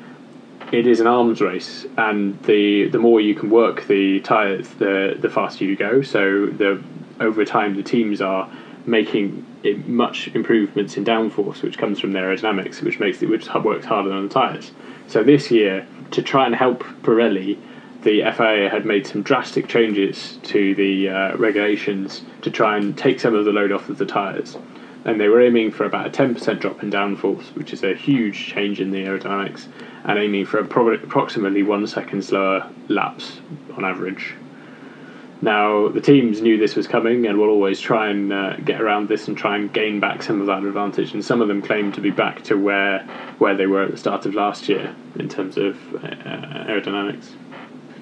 it 0.72 0.86
is 0.86 1.00
an 1.00 1.06
arms 1.06 1.40
race, 1.40 1.86
and 1.96 2.42
the 2.44 2.88
the 2.88 2.98
more 2.98 3.20
you 3.20 3.34
can 3.34 3.50
work 3.50 3.86
the 3.86 4.20
tires, 4.20 4.68
the 4.70 5.16
the 5.18 5.30
faster 5.30 5.64
you 5.64 5.76
go. 5.76 6.02
So 6.02 6.46
the 6.46 6.82
over 7.20 7.44
time, 7.44 7.76
the 7.76 7.82
teams 7.82 8.20
are 8.20 8.50
making 8.84 9.44
much 9.74 10.28
improvements 10.28 10.96
in 10.96 11.04
downforce, 11.04 11.62
which 11.62 11.78
comes 11.78 12.00
from 12.00 12.12
their 12.12 12.34
aerodynamics, 12.34 12.82
which 12.82 12.98
makes 12.98 13.22
it 13.22 13.28
which 13.28 13.52
works 13.54 13.86
harder 13.86 14.12
on 14.12 14.28
the 14.28 14.32
tires. 14.32 14.72
So 15.08 15.22
this 15.22 15.50
year, 15.50 15.86
to 16.12 16.22
try 16.22 16.46
and 16.46 16.54
help 16.54 16.84
Pirelli, 17.02 17.58
the 18.02 18.22
FIA 18.36 18.70
had 18.70 18.86
made 18.86 19.06
some 19.06 19.22
drastic 19.22 19.66
changes 19.66 20.38
to 20.44 20.74
the 20.74 21.08
uh, 21.08 21.36
regulations 21.36 22.22
to 22.42 22.50
try 22.50 22.76
and 22.76 22.96
take 22.96 23.18
some 23.18 23.34
of 23.34 23.44
the 23.44 23.52
load 23.52 23.72
off 23.72 23.88
of 23.88 23.98
the 23.98 24.06
tires. 24.06 24.56
And 25.04 25.20
they 25.20 25.28
were 25.28 25.40
aiming 25.40 25.72
for 25.72 25.84
about 25.84 26.06
a 26.06 26.10
10% 26.10 26.60
drop 26.60 26.82
in 26.82 26.90
downforce, 26.90 27.54
which 27.54 27.72
is 27.72 27.82
a 27.84 27.94
huge 27.94 28.46
change 28.46 28.80
in 28.80 28.90
the 28.90 29.04
aerodynamics, 29.04 29.66
and 30.04 30.18
aiming 30.18 30.46
for 30.46 30.58
approximately 30.58 31.62
one 31.62 31.86
second 31.86 32.24
slower 32.24 32.70
laps 32.88 33.40
on 33.76 33.84
average. 33.84 34.34
Now, 35.42 35.88
the 35.88 36.00
teams 36.00 36.40
knew 36.40 36.56
this 36.56 36.76
was 36.76 36.86
coming 36.86 37.26
and 37.26 37.38
will 37.38 37.50
always 37.50 37.78
try 37.78 38.08
and 38.08 38.32
uh, 38.32 38.56
get 38.56 38.80
around 38.80 39.08
this 39.08 39.28
and 39.28 39.36
try 39.36 39.56
and 39.56 39.70
gain 39.72 40.00
back 40.00 40.22
some 40.22 40.40
of 40.40 40.46
that 40.46 40.62
advantage. 40.64 41.12
And 41.12 41.24
some 41.24 41.42
of 41.42 41.48
them 41.48 41.60
claim 41.60 41.92
to 41.92 42.00
be 42.00 42.10
back 42.10 42.42
to 42.44 42.56
where 42.56 43.00
where 43.38 43.54
they 43.54 43.66
were 43.66 43.82
at 43.82 43.90
the 43.90 43.98
start 43.98 44.24
of 44.24 44.34
last 44.34 44.68
year 44.68 44.94
in 45.18 45.28
terms 45.28 45.58
of 45.58 45.76
uh, 45.96 45.98
aerodynamics. 46.68 47.32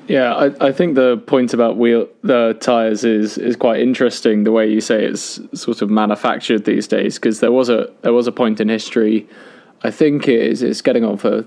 Yeah, 0.06 0.34
I, 0.34 0.68
I 0.68 0.72
think 0.72 0.96
the 0.96 1.16
point 1.16 1.54
about 1.54 1.76
wheel 1.76 2.08
the 2.22 2.56
tires 2.60 3.04
is 3.04 3.38
is 3.38 3.56
quite 3.56 3.80
interesting. 3.80 4.44
The 4.44 4.52
way 4.52 4.70
you 4.70 4.80
say 4.80 5.04
it's 5.04 5.40
sort 5.54 5.82
of 5.82 5.90
manufactured 5.90 6.66
these 6.66 6.86
days, 6.86 7.16
because 7.16 7.40
there 7.40 7.52
was 7.52 7.68
a 7.68 7.90
there 8.02 8.12
was 8.12 8.26
a 8.26 8.32
point 8.32 8.60
in 8.60 8.68
history, 8.68 9.26
I 9.82 9.90
think 9.90 10.28
it 10.28 10.40
is 10.40 10.62
it's 10.62 10.82
getting 10.82 11.04
on 11.04 11.16
for 11.16 11.44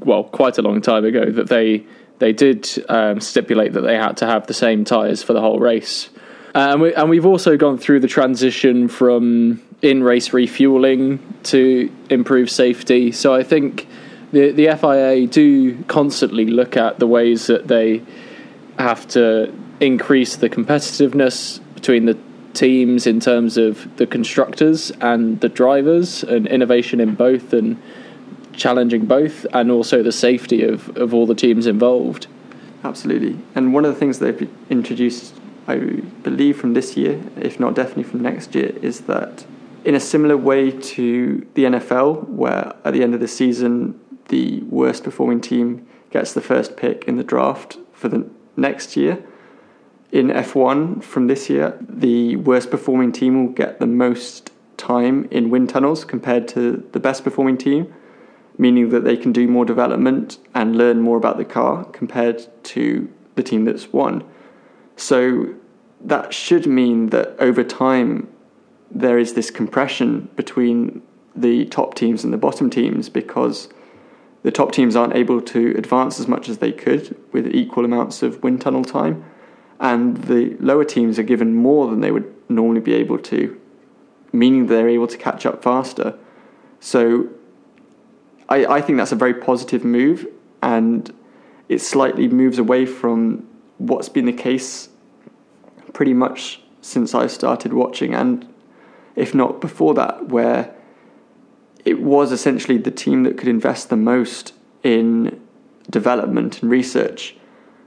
well 0.00 0.24
quite 0.24 0.58
a 0.58 0.62
long 0.62 0.80
time 0.80 1.04
ago 1.04 1.30
that 1.30 1.48
they 1.48 1.86
they 2.20 2.32
did 2.32 2.68
um, 2.88 3.20
stipulate 3.20 3.72
that 3.72 3.80
they 3.80 3.96
had 3.96 4.16
to 4.18 4.26
have 4.26 4.46
the 4.46 4.54
same 4.54 4.84
tyres 4.84 5.22
for 5.22 5.32
the 5.32 5.40
whole 5.40 5.58
race. 5.58 6.08
Uh, 6.54 6.68
and, 6.72 6.80
we, 6.80 6.94
and 6.94 7.10
we've 7.10 7.26
also 7.26 7.56
gone 7.56 7.78
through 7.78 8.00
the 8.00 8.08
transition 8.08 8.88
from 8.88 9.62
in 9.82 10.02
race 10.02 10.32
refueling 10.32 11.18
to 11.42 11.90
improve 12.10 12.50
safety. 12.50 13.10
So 13.10 13.34
I 13.34 13.42
think 13.42 13.88
the, 14.32 14.52
the 14.52 14.76
FIA 14.76 15.26
do 15.26 15.82
constantly 15.84 16.46
look 16.46 16.76
at 16.76 16.98
the 16.98 17.06
ways 17.06 17.46
that 17.46 17.68
they 17.68 18.02
have 18.78 19.08
to 19.08 19.52
increase 19.80 20.36
the 20.36 20.50
competitiveness 20.50 21.60
between 21.74 22.04
the 22.04 22.18
teams 22.52 23.06
in 23.06 23.20
terms 23.20 23.56
of 23.56 23.96
the 23.96 24.06
constructors 24.06 24.90
and 25.00 25.40
the 25.40 25.48
drivers 25.48 26.22
and 26.22 26.46
innovation 26.48 27.00
in 27.00 27.14
both 27.14 27.52
and 27.52 27.80
challenging 28.60 29.06
both 29.06 29.46
and 29.52 29.70
also 29.70 30.02
the 30.02 30.12
safety 30.12 30.62
of, 30.62 30.96
of 30.96 31.12
all 31.14 31.26
the 31.26 31.34
teams 31.34 31.66
involved. 31.66 32.26
Absolutely. 32.84 33.38
And 33.54 33.74
one 33.74 33.84
of 33.84 33.92
the 33.92 33.98
things 33.98 34.18
they've 34.18 34.48
introduced, 34.68 35.34
I 35.66 35.76
believe, 36.22 36.58
from 36.58 36.74
this 36.74 36.96
year, 36.96 37.20
if 37.36 37.58
not 37.58 37.74
definitely 37.74 38.04
from 38.04 38.22
next 38.22 38.54
year, 38.54 38.72
is 38.82 39.02
that 39.02 39.44
in 39.84 39.94
a 39.94 40.00
similar 40.00 40.36
way 40.36 40.70
to 40.70 41.46
the 41.54 41.64
NFL, 41.64 42.28
where 42.28 42.74
at 42.84 42.92
the 42.92 43.02
end 43.02 43.14
of 43.14 43.20
the 43.20 43.28
season, 43.28 43.98
the 44.28 44.60
worst 44.62 45.04
performing 45.04 45.40
team 45.40 45.86
gets 46.10 46.32
the 46.32 46.40
first 46.40 46.76
pick 46.76 47.04
in 47.04 47.16
the 47.16 47.24
draft 47.24 47.78
for 47.92 48.08
the 48.08 48.28
next 48.56 48.96
year. 48.96 49.24
In 50.12 50.28
F1 50.28 51.02
from 51.02 51.28
this 51.28 51.48
year, 51.48 51.78
the 51.88 52.36
worst 52.36 52.70
performing 52.70 53.12
team 53.12 53.46
will 53.46 53.52
get 53.52 53.78
the 53.78 53.86
most 53.86 54.50
time 54.76 55.28
in 55.30 55.50
wind 55.50 55.68
tunnels 55.68 56.04
compared 56.04 56.48
to 56.48 56.88
the 56.92 57.00
best 57.00 57.22
performing 57.22 57.56
team 57.56 57.92
meaning 58.60 58.90
that 58.90 59.04
they 59.04 59.16
can 59.16 59.32
do 59.32 59.48
more 59.48 59.64
development 59.64 60.38
and 60.54 60.76
learn 60.76 61.00
more 61.00 61.16
about 61.16 61.38
the 61.38 61.44
car 61.46 61.82
compared 61.86 62.46
to 62.62 63.10
the 63.34 63.42
team 63.42 63.64
that's 63.64 63.90
won. 63.90 64.22
So 64.96 65.54
that 66.02 66.34
should 66.34 66.66
mean 66.66 67.08
that 67.08 67.34
over 67.38 67.64
time 67.64 68.28
there 68.90 69.18
is 69.18 69.32
this 69.32 69.50
compression 69.50 70.28
between 70.36 71.00
the 71.34 71.64
top 71.66 71.94
teams 71.94 72.22
and 72.22 72.34
the 72.34 72.36
bottom 72.36 72.68
teams 72.68 73.08
because 73.08 73.70
the 74.42 74.50
top 74.50 74.72
teams 74.72 74.94
aren't 74.94 75.16
able 75.16 75.40
to 75.40 75.74
advance 75.78 76.20
as 76.20 76.28
much 76.28 76.46
as 76.50 76.58
they 76.58 76.72
could 76.72 77.16
with 77.32 77.46
equal 77.46 77.86
amounts 77.86 78.22
of 78.22 78.42
wind 78.42 78.60
tunnel 78.60 78.84
time, 78.84 79.24
and 79.78 80.18
the 80.24 80.54
lower 80.60 80.84
teams 80.84 81.18
are 81.18 81.22
given 81.22 81.54
more 81.54 81.88
than 81.88 82.00
they 82.00 82.10
would 82.10 82.30
normally 82.50 82.80
be 82.80 82.92
able 82.92 83.18
to, 83.18 83.58
meaning 84.32 84.66
they're 84.66 84.88
able 84.88 85.06
to 85.06 85.16
catch 85.16 85.46
up 85.46 85.62
faster. 85.62 86.18
So 86.78 87.30
I, 88.50 88.66
I 88.66 88.80
think 88.80 88.98
that's 88.98 89.12
a 89.12 89.16
very 89.16 89.34
positive 89.34 89.84
move, 89.84 90.26
and 90.62 91.12
it 91.68 91.80
slightly 91.80 92.28
moves 92.28 92.58
away 92.58 92.84
from 92.84 93.46
what's 93.78 94.08
been 94.08 94.26
the 94.26 94.32
case 94.32 94.88
pretty 95.92 96.12
much 96.12 96.60
since 96.82 97.14
I 97.14 97.26
started 97.28 97.72
watching, 97.72 98.14
and 98.14 98.46
if 99.16 99.34
not 99.34 99.60
before 99.60 99.94
that, 99.94 100.28
where 100.28 100.74
it 101.84 102.00
was 102.00 102.32
essentially 102.32 102.78
the 102.78 102.90
team 102.90 103.22
that 103.22 103.38
could 103.38 103.48
invest 103.48 103.88
the 103.88 103.96
most 103.96 104.52
in 104.82 105.40
development 105.88 106.62
and 106.62 106.70
research 106.70 107.36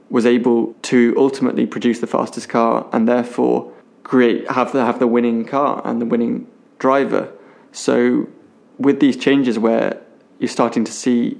was 0.10 0.26
able 0.26 0.73
to 0.84 1.13
ultimately 1.17 1.65
produce 1.65 1.99
the 1.99 2.08
fastest 2.08 2.49
car 2.49 2.88
and 2.91 3.08
therefore 3.08 3.71
create 4.04 4.49
have 4.52 4.71
the 4.73 4.86
have 4.86 4.99
the 4.99 5.08
winning 5.08 5.45
car 5.45 5.82
and 5.86 6.02
the 6.02 6.06
winning 6.06 6.47
driver. 6.78 7.32
So 7.71 8.28
with 8.78 8.99
these 8.99 9.17
changes 9.17 9.58
where 9.58 10.02
you're 10.43 10.49
starting 10.49 10.84
to 10.84 10.91
see 10.91 11.38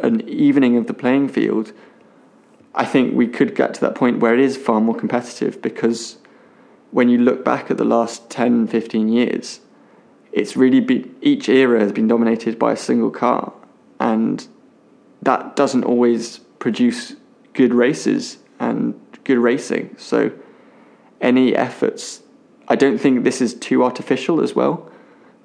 an 0.00 0.20
evening 0.28 0.76
of 0.76 0.86
the 0.86 0.94
playing 0.94 1.28
field, 1.28 1.72
I 2.72 2.84
think 2.84 3.12
we 3.12 3.26
could 3.26 3.56
get 3.56 3.74
to 3.74 3.80
that 3.80 3.96
point 3.96 4.20
where 4.20 4.32
it 4.32 4.38
is 4.38 4.56
far 4.56 4.80
more 4.80 4.94
competitive 4.94 5.60
because 5.60 6.18
when 6.92 7.08
you 7.08 7.18
look 7.18 7.44
back 7.44 7.68
at 7.68 7.78
the 7.78 7.84
last 7.84 8.30
10, 8.30 8.68
15 8.68 9.08
years, 9.08 9.58
it's 10.30 10.56
really 10.56 10.78
been, 10.78 11.16
each 11.20 11.48
era 11.48 11.80
has 11.80 11.90
been 11.90 12.06
dominated 12.06 12.56
by 12.56 12.70
a 12.70 12.76
single 12.76 13.10
car, 13.10 13.52
and 13.98 14.46
that 15.20 15.56
doesn't 15.56 15.82
always 15.82 16.38
produce 16.60 17.16
good 17.54 17.74
races 17.74 18.38
and 18.60 18.94
good 19.24 19.38
racing. 19.38 19.96
So, 19.98 20.30
any 21.20 21.56
efforts, 21.56 22.22
I 22.68 22.76
don't 22.76 22.98
think 22.98 23.24
this 23.24 23.40
is 23.40 23.52
too 23.54 23.82
artificial 23.82 24.40
as 24.40 24.54
well, 24.54 24.88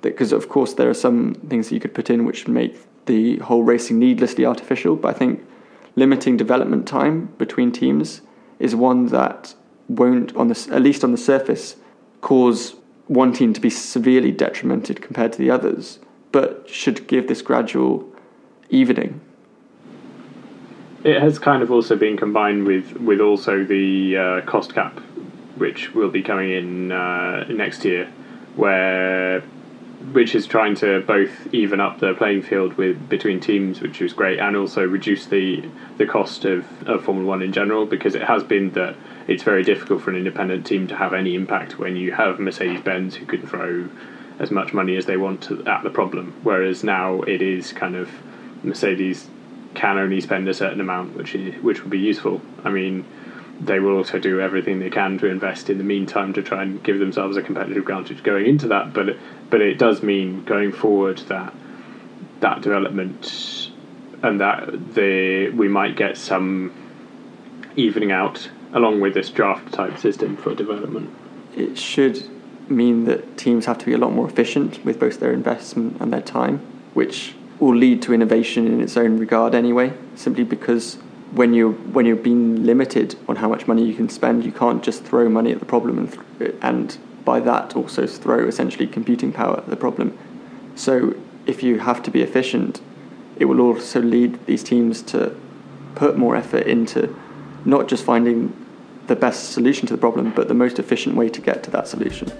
because 0.03 0.31
of 0.31 0.47
course 0.47 0.75
there 0.75 0.91
are 0.91 0.99
some 1.07 1.33
things 1.49 1.69
that 1.69 1.73
you 1.73 1.81
could 1.81 1.95
put 1.95 2.11
in 2.11 2.23
which 2.23 2.47
make 2.47 2.77
the 3.09 3.37
whole 3.39 3.63
racing 3.63 3.99
needlessly 3.99 4.45
artificial, 4.45 4.95
but 4.95 5.15
I 5.15 5.17
think 5.17 5.45
limiting 5.95 6.37
development 6.37 6.87
time 6.87 7.33
between 7.37 7.71
teams 7.71 8.21
is 8.59 8.75
one 8.75 9.07
that 9.07 9.55
won't, 9.89 10.33
on 10.35 10.47
the, 10.47 10.69
at 10.71 10.81
least 10.81 11.03
on 11.03 11.11
the 11.11 11.17
surface, 11.17 11.75
cause 12.21 12.75
one 13.07 13.33
team 13.33 13.51
to 13.53 13.59
be 13.59 13.71
severely 13.71 14.31
detrimented 14.31 15.01
compared 15.01 15.33
to 15.33 15.39
the 15.39 15.49
others, 15.49 15.99
but 16.31 16.69
should 16.69 17.07
give 17.07 17.27
this 17.27 17.41
gradual 17.41 18.07
evening. 18.69 19.19
It 21.03 21.19
has 21.19 21.39
kind 21.39 21.63
of 21.63 21.71
also 21.71 21.95
been 21.95 22.17
combined 22.17 22.65
with 22.65 22.91
with 22.97 23.21
also 23.21 23.63
the 23.63 24.17
uh, 24.17 24.41
cost 24.41 24.75
cap, 24.75 24.99
which 25.55 25.95
will 25.95 26.09
be 26.09 26.21
coming 26.21 26.51
in 26.51 26.91
uh, 26.91 27.45
next 27.47 27.85
year, 27.85 28.11
where 28.55 29.41
which 30.11 30.33
is 30.33 30.47
trying 30.47 30.75
to 30.75 31.01
both 31.01 31.53
even 31.53 31.79
up 31.79 31.99
the 31.99 32.13
playing 32.13 32.41
field 32.41 32.73
with 32.73 33.09
between 33.09 33.39
teams, 33.39 33.81
which 33.81 34.01
is 34.01 34.13
great, 34.13 34.39
and 34.39 34.55
also 34.55 34.85
reduce 34.85 35.25
the 35.25 35.63
the 35.97 36.05
cost 36.05 36.45
of, 36.45 36.65
of 36.87 37.03
Formula 37.03 37.27
One 37.27 37.41
in 37.41 37.51
general, 37.51 37.85
because 37.85 38.15
it 38.15 38.23
has 38.23 38.43
been 38.43 38.71
that 38.71 38.95
it's 39.27 39.43
very 39.43 39.63
difficult 39.63 40.01
for 40.01 40.09
an 40.09 40.15
independent 40.15 40.65
team 40.65 40.87
to 40.87 40.95
have 40.95 41.13
any 41.13 41.35
impact 41.35 41.77
when 41.77 41.95
you 41.95 42.13
have 42.13 42.39
Mercedes 42.39 42.81
Benz 42.81 43.15
who 43.15 43.25
can 43.25 43.45
throw 43.45 43.89
as 44.39 44.51
much 44.51 44.73
money 44.73 44.95
as 44.95 45.05
they 45.05 45.17
want 45.17 45.43
to, 45.43 45.63
at 45.65 45.83
the 45.83 45.89
problem. 45.89 46.33
Whereas 46.43 46.83
now 46.83 47.21
it 47.23 47.41
is 47.41 47.73
kind 47.73 47.95
of 47.95 48.09
Mercedes 48.63 49.27
can 49.75 49.97
only 49.97 50.21
spend 50.21 50.47
a 50.47 50.53
certain 50.53 50.81
amount, 50.81 51.15
which 51.15 51.35
is, 51.35 51.61
which 51.61 51.81
would 51.81 51.91
be 51.91 51.99
useful. 51.99 52.41
I 52.63 52.69
mean, 52.69 53.05
they 53.59 53.79
will 53.79 53.97
also 53.97 54.19
do 54.19 54.39
everything 54.39 54.79
they 54.79 54.89
can 54.89 55.17
to 55.17 55.27
invest 55.27 55.69
in 55.69 55.77
the 55.77 55.83
meantime 55.83 56.33
to 56.33 56.41
try 56.41 56.63
and 56.63 56.81
give 56.83 56.99
themselves 56.99 57.35
a 57.37 57.41
competitive 57.41 57.77
advantage 57.77 58.23
going 58.23 58.45
into 58.45 58.67
that. 58.67 58.93
But 58.93 59.17
but 59.49 59.61
it 59.61 59.77
does 59.77 60.01
mean 60.01 60.43
going 60.45 60.71
forward 60.71 61.19
that 61.27 61.53
that 62.39 62.61
development 62.61 63.71
and 64.21 64.39
that 64.39 64.95
the 64.95 65.49
we 65.49 65.67
might 65.67 65.95
get 65.95 66.17
some 66.17 66.73
evening 67.75 68.11
out 68.11 68.49
along 68.73 69.01
with 69.01 69.13
this 69.13 69.29
draft 69.29 69.73
type 69.73 69.97
system 69.97 70.37
for 70.37 70.53
development. 70.55 71.09
It 71.55 71.77
should 71.77 72.29
mean 72.69 73.05
that 73.05 73.37
teams 73.37 73.65
have 73.65 73.77
to 73.79 73.85
be 73.85 73.93
a 73.93 73.97
lot 73.97 74.11
more 74.11 74.27
efficient 74.27 74.83
with 74.85 74.99
both 74.99 75.19
their 75.19 75.33
investment 75.33 75.97
and 75.99 76.13
their 76.13 76.21
time, 76.21 76.59
which 76.93 77.33
will 77.59 77.75
lead 77.75 78.01
to 78.03 78.13
innovation 78.13 78.67
in 78.67 78.79
its 78.79 78.95
own 78.95 79.17
regard 79.17 79.55
anyway, 79.55 79.91
simply 80.15 80.43
because 80.43 80.97
when 81.31 81.53
you 81.53 81.71
when 81.93 82.05
you're 82.05 82.15
being 82.15 82.63
limited 82.63 83.15
on 83.27 83.37
how 83.37 83.47
much 83.47 83.67
money 83.67 83.85
you 83.85 83.93
can 83.93 84.09
spend, 84.09 84.43
you 84.43 84.51
can't 84.51 84.83
just 84.83 85.03
throw 85.03 85.29
money 85.29 85.51
at 85.51 85.59
the 85.59 85.65
problem 85.65 85.97
and 85.97 86.19
th- 86.39 86.55
and 86.61 86.97
by 87.25 87.39
that 87.39 87.75
also 87.75 88.07
throw 88.07 88.47
essentially 88.47 88.87
computing 88.87 89.31
power 89.31 89.57
at 89.57 89.69
the 89.69 89.75
problem. 89.75 90.17
So 90.75 91.15
if 91.45 91.61
you 91.61 91.79
have 91.79 92.01
to 92.03 92.11
be 92.11 92.21
efficient, 92.21 92.81
it 93.37 93.45
will 93.45 93.61
also 93.61 94.01
lead 94.01 94.45
these 94.45 94.63
teams 94.63 95.01
to 95.03 95.35
put 95.95 96.17
more 96.17 96.35
effort 96.35 96.65
into 96.65 97.15
not 97.65 97.87
just 97.87 98.03
finding 98.03 98.53
the 99.07 99.15
best 99.15 99.51
solution 99.51 99.87
to 99.87 99.93
the 99.93 99.99
problem, 99.99 100.31
but 100.31 100.47
the 100.47 100.53
most 100.53 100.79
efficient 100.79 101.15
way 101.15 101.29
to 101.29 101.41
get 101.41 101.63
to 101.63 101.71
that 101.71 101.87
solution. 101.87 102.31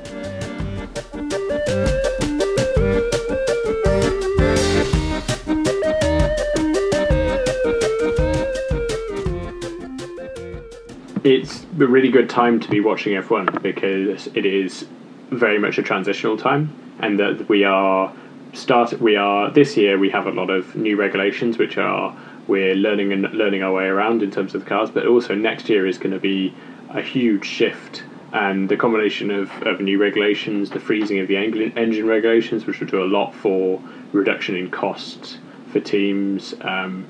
It's 11.29 11.63
a 11.79 11.85
really 11.85 12.09
good 12.09 12.27
time 12.27 12.59
to 12.59 12.67
be 12.71 12.79
watching 12.79 13.13
F1 13.13 13.61
because 13.61 14.25
it 14.33 14.47
is 14.47 14.87
very 15.29 15.59
much 15.59 15.77
a 15.77 15.83
transitional 15.83 16.37
time, 16.37 16.73
and 16.97 17.19
that 17.19 17.47
we 17.47 17.63
are 17.63 18.11
start 18.53 18.99
we 18.99 19.15
are 19.15 19.51
this 19.51 19.77
year 19.77 19.99
we 19.99 20.09
have 20.09 20.25
a 20.25 20.31
lot 20.31 20.49
of 20.49 20.75
new 20.75 20.95
regulations 20.95 21.59
which 21.59 21.77
are 21.77 22.17
we're 22.47 22.73
learning 22.73 23.13
and 23.13 23.31
learning 23.31 23.61
our 23.61 23.71
way 23.71 23.83
around 23.83 24.23
in 24.23 24.31
terms 24.31 24.55
of 24.55 24.63
the 24.63 24.67
cars, 24.67 24.89
but 24.89 25.05
also 25.05 25.35
next 25.35 25.69
year 25.69 25.85
is 25.85 25.99
going 25.99 26.13
to 26.13 26.19
be 26.19 26.51
a 26.89 27.01
huge 27.03 27.45
shift. 27.45 28.01
And 28.33 28.67
the 28.67 28.75
combination 28.75 29.29
of, 29.29 29.51
of 29.67 29.81
new 29.81 29.99
regulations, 29.99 30.71
the 30.71 30.79
freezing 30.79 31.19
of 31.19 31.27
the 31.27 31.37
engine 31.37 32.07
regulations, 32.07 32.65
which 32.65 32.79
will 32.79 32.87
do 32.87 33.03
a 33.03 33.05
lot 33.05 33.35
for 33.35 33.79
reduction 34.13 34.55
in 34.55 34.71
costs 34.71 35.37
for 35.71 35.79
teams. 35.79 36.55
Um, 36.61 37.05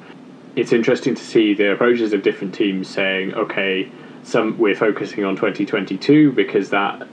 it's 0.58 0.74
interesting 0.74 1.16
to 1.16 1.24
see 1.24 1.54
the 1.54 1.72
approaches 1.72 2.12
of 2.12 2.22
different 2.22 2.54
teams 2.54 2.90
saying, 2.90 3.34
okay, 3.34 3.90
some 4.24 4.58
we're 4.58 4.76
focusing 4.76 5.24
on 5.24 5.36
2022 5.36 6.32
because 6.34 6.70
that 6.70 7.08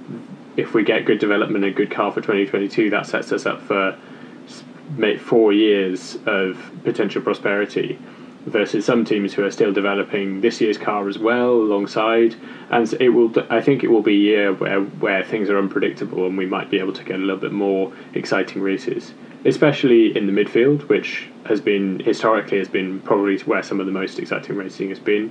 if 0.56 0.74
we 0.74 0.82
get 0.82 1.04
good 1.04 1.18
development 1.18 1.64
and 1.64 1.74
good 1.74 1.90
car 1.90 2.10
for 2.10 2.20
2022, 2.20 2.90
that 2.90 3.06
sets 3.06 3.32
us 3.32 3.46
up 3.46 3.60
for 3.62 3.96
four 5.20 5.52
years 5.52 6.16
of 6.26 6.70
potential 6.84 7.20
prosperity 7.20 7.98
versus 8.46 8.84
some 8.84 9.04
teams 9.04 9.34
who 9.34 9.44
are 9.44 9.50
still 9.50 9.72
developing 9.72 10.40
this 10.40 10.60
year's 10.60 10.78
car 10.78 11.08
as 11.08 11.18
well 11.18 11.50
alongside. 11.50 12.34
And 12.70 12.90
it 13.00 13.10
will 13.10 13.32
I 13.50 13.60
think 13.60 13.82
it 13.82 13.88
will 13.88 14.02
be 14.02 14.14
a 14.14 14.18
year 14.18 14.52
where 14.52 14.80
where 14.80 15.24
things 15.24 15.50
are 15.50 15.58
unpredictable 15.58 16.26
and 16.26 16.38
we 16.38 16.46
might 16.46 16.70
be 16.70 16.78
able 16.78 16.92
to 16.92 17.04
get 17.04 17.16
a 17.16 17.18
little 17.18 17.40
bit 17.40 17.52
more 17.52 17.92
exciting 18.14 18.62
races 18.62 19.12
especially 19.44 20.16
in 20.16 20.26
the 20.26 20.32
midfield 20.32 20.88
which 20.88 21.28
has 21.44 21.60
been 21.60 22.00
historically 22.00 22.58
has 22.58 22.68
been 22.68 23.00
probably 23.02 23.38
where 23.40 23.62
some 23.62 23.78
of 23.78 23.86
the 23.86 23.92
most 23.92 24.18
exciting 24.18 24.56
racing 24.56 24.88
has 24.88 24.98
been. 24.98 25.30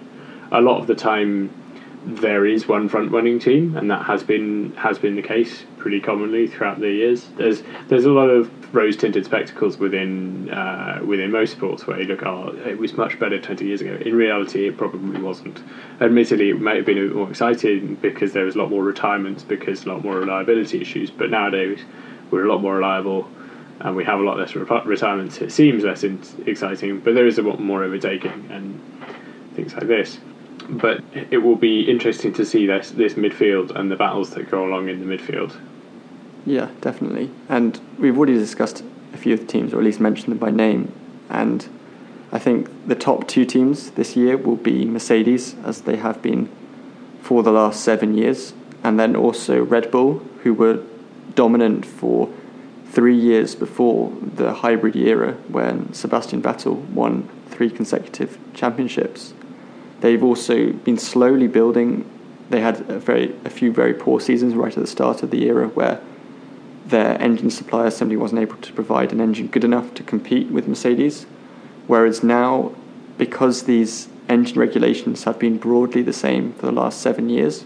A 0.51 0.61
lot 0.61 0.79
of 0.79 0.87
the 0.87 0.95
time 0.95 1.49
there 2.05 2.45
is 2.45 2.67
one 2.67 2.87
front 2.87 3.11
running 3.11 3.39
team, 3.39 3.75
and 3.75 3.89
that 3.89 4.05
has 4.05 4.21
been 4.23 4.71
has 4.75 4.99
been 4.99 5.15
the 5.15 5.23
case 5.23 5.65
pretty 5.77 5.99
commonly 5.99 6.45
throughout 6.47 6.79
the 6.79 6.89
years. 6.89 7.27
There's 7.35 7.63
there's 7.87 8.05
a 8.05 8.11
lot 8.11 8.29
of 8.29 8.75
rose 8.75 8.95
tinted 8.95 9.25
spectacles 9.25 9.79
within 9.79 10.51
uh, 10.51 11.01
within 11.03 11.31
most 11.31 11.53
sports 11.53 11.87
where 11.87 11.99
you 11.99 12.05
look, 12.07 12.23
oh, 12.23 12.55
it 12.65 12.77
was 12.77 12.93
much 12.93 13.19
better 13.19 13.39
20 13.39 13.65
years 13.65 13.81
ago. 13.81 13.97
In 14.05 14.15
reality, 14.15 14.67
it 14.67 14.77
probably 14.77 15.19
wasn't. 15.19 15.63
Admittedly, 15.99 16.49
it 16.49 16.61
might 16.61 16.77
have 16.77 16.85
been 16.85 16.99
a 16.99 17.07
bit 17.07 17.15
more 17.15 17.29
exciting 17.29 17.95
because 17.95 18.33
there 18.33 18.45
was 18.45 18.55
a 18.55 18.59
lot 18.59 18.69
more 18.69 18.83
retirements, 18.83 19.43
because 19.43 19.85
a 19.85 19.89
lot 19.89 20.03
more 20.03 20.17
reliability 20.17 20.81
issues. 20.81 21.09
But 21.09 21.31
nowadays, 21.31 21.79
we're 22.29 22.45
a 22.45 22.49
lot 22.49 22.61
more 22.61 22.75
reliable. 22.75 23.27
And 23.77 23.93
we 23.93 24.05
have 24.05 24.19
a 24.19 24.23
lot 24.23 24.37
less 24.37 24.55
re- 24.55 24.81
retirements. 24.85 25.39
It 25.39 25.51
seems 25.51 25.83
less 25.83 26.05
in- 26.05 26.21
exciting, 26.45 27.01
but 27.01 27.13
there 27.13 27.27
is 27.27 27.37
a 27.37 27.41
lot 27.41 27.59
more 27.59 27.83
overtaking 27.83 28.47
and 28.49 28.81
things 29.53 29.73
like 29.73 29.87
this 29.87 30.17
but 30.69 31.03
it 31.13 31.37
will 31.37 31.55
be 31.55 31.89
interesting 31.89 32.33
to 32.33 32.45
see 32.45 32.65
this 32.65 32.91
this 32.91 33.13
midfield 33.13 33.75
and 33.75 33.91
the 33.91 33.95
battles 33.95 34.31
that 34.31 34.49
go 34.49 34.65
along 34.65 34.89
in 34.89 35.07
the 35.07 35.17
midfield. 35.17 35.55
Yeah, 36.45 36.69
definitely. 36.81 37.31
And 37.49 37.79
we've 37.97 38.17
already 38.17 38.35
discussed 38.35 38.83
a 39.13 39.17
few 39.17 39.33
of 39.33 39.39
the 39.39 39.47
teams, 39.47 39.73
or 39.73 39.77
at 39.77 39.83
least 39.83 39.99
mentioned 39.99 40.31
them 40.31 40.37
by 40.37 40.51
name. 40.51 40.91
And 41.29 41.67
I 42.31 42.39
think 42.39 42.69
the 42.87 42.95
top 42.95 43.27
two 43.27 43.45
teams 43.45 43.91
this 43.91 44.15
year 44.15 44.37
will 44.37 44.57
be 44.57 44.85
Mercedes, 44.85 45.55
as 45.63 45.81
they 45.81 45.95
have 45.97 46.21
been 46.21 46.49
for 47.21 47.41
the 47.41 47.51
last 47.51 47.83
seven 47.83 48.15
years, 48.15 48.53
and 48.83 48.99
then 48.99 49.15
also 49.15 49.63
Red 49.63 49.89
Bull, 49.89 50.19
who 50.43 50.53
were 50.53 50.83
dominant 51.33 51.85
for 51.85 52.29
three 52.91 53.17
years 53.17 53.55
before 53.55 54.13
the 54.21 54.53
hybrid 54.53 54.95
era 54.95 55.33
when 55.47 55.91
Sebastian 55.91 56.41
Vettel 56.41 56.87
won 56.89 57.27
three 57.49 57.69
consecutive 57.69 58.37
championships. 58.53 59.33
They've 60.05 60.23
also 60.23 60.71
been 60.71 60.99
slowly 60.99 61.47
building. 61.47 62.07
They 62.51 62.61
had 62.61 62.81
a 62.91 62.99
very 62.99 63.33
a 63.43 63.49
few 63.49 63.71
very 63.71 63.95
poor 63.95 64.19
seasons 64.19 64.53
right 64.53 64.71
at 64.71 64.79
the 64.79 64.85
start 64.85 65.23
of 65.23 65.31
the 65.31 65.47
era 65.47 65.67
where 65.69 65.99
their 66.85 67.19
engine 67.19 67.49
supplier 67.49 67.89
simply 67.89 68.15
wasn't 68.15 68.41
able 68.41 68.57
to 68.57 68.71
provide 68.71 69.11
an 69.11 69.19
engine 69.19 69.47
good 69.47 69.63
enough 69.63 69.95
to 69.95 70.03
compete 70.03 70.51
with 70.51 70.67
Mercedes. 70.67 71.25
Whereas 71.87 72.21
now, 72.21 72.75
because 73.17 73.63
these 73.63 74.07
engine 74.29 74.59
regulations 74.59 75.23
have 75.23 75.39
been 75.39 75.57
broadly 75.57 76.03
the 76.03 76.13
same 76.13 76.53
for 76.53 76.67
the 76.67 76.71
last 76.71 77.01
seven 77.01 77.27
years, 77.27 77.65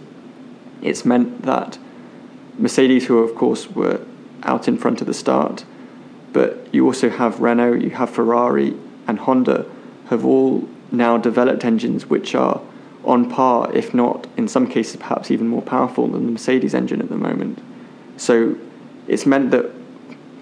it's 0.82 1.04
meant 1.04 1.41
that 1.41 1.78
Mercedes, 2.58 3.08
who 3.08 3.17
of 3.17 3.36
course 3.36 3.69
were 3.69 3.99
out 4.43 4.65
in 4.69 4.78
front 4.78 5.02
at 5.02 5.08
the 5.08 5.13
start, 5.13 5.65
but 6.32 6.73
you 6.73 6.86
also 6.86 7.10
have 7.10 7.41
Renault, 7.41 7.73
you 7.73 7.89
have 7.89 8.10
Ferrari, 8.10 8.78
and 9.10 9.19
Honda 9.19 9.65
have 10.10 10.23
all 10.23 10.69
now 10.91 11.17
developed 11.17 11.63
engines 11.65 12.08
which 12.08 12.36
are 12.36 12.62
on 13.04 13.30
par, 13.30 13.71
if 13.73 13.93
not 13.93 14.28
in 14.36 14.47
some 14.47 14.67
cases 14.67 14.97
perhaps 14.97 15.32
even 15.32 15.47
more 15.47 15.62
powerful 15.62 16.08
than 16.08 16.25
the 16.25 16.32
Mercedes 16.32 16.73
engine 16.73 17.02
at 17.02 17.10
the 17.10 17.17
moment. 17.17 17.60
So 18.17 18.58
it's 19.08 19.25
meant 19.25 19.52
that 19.52 19.71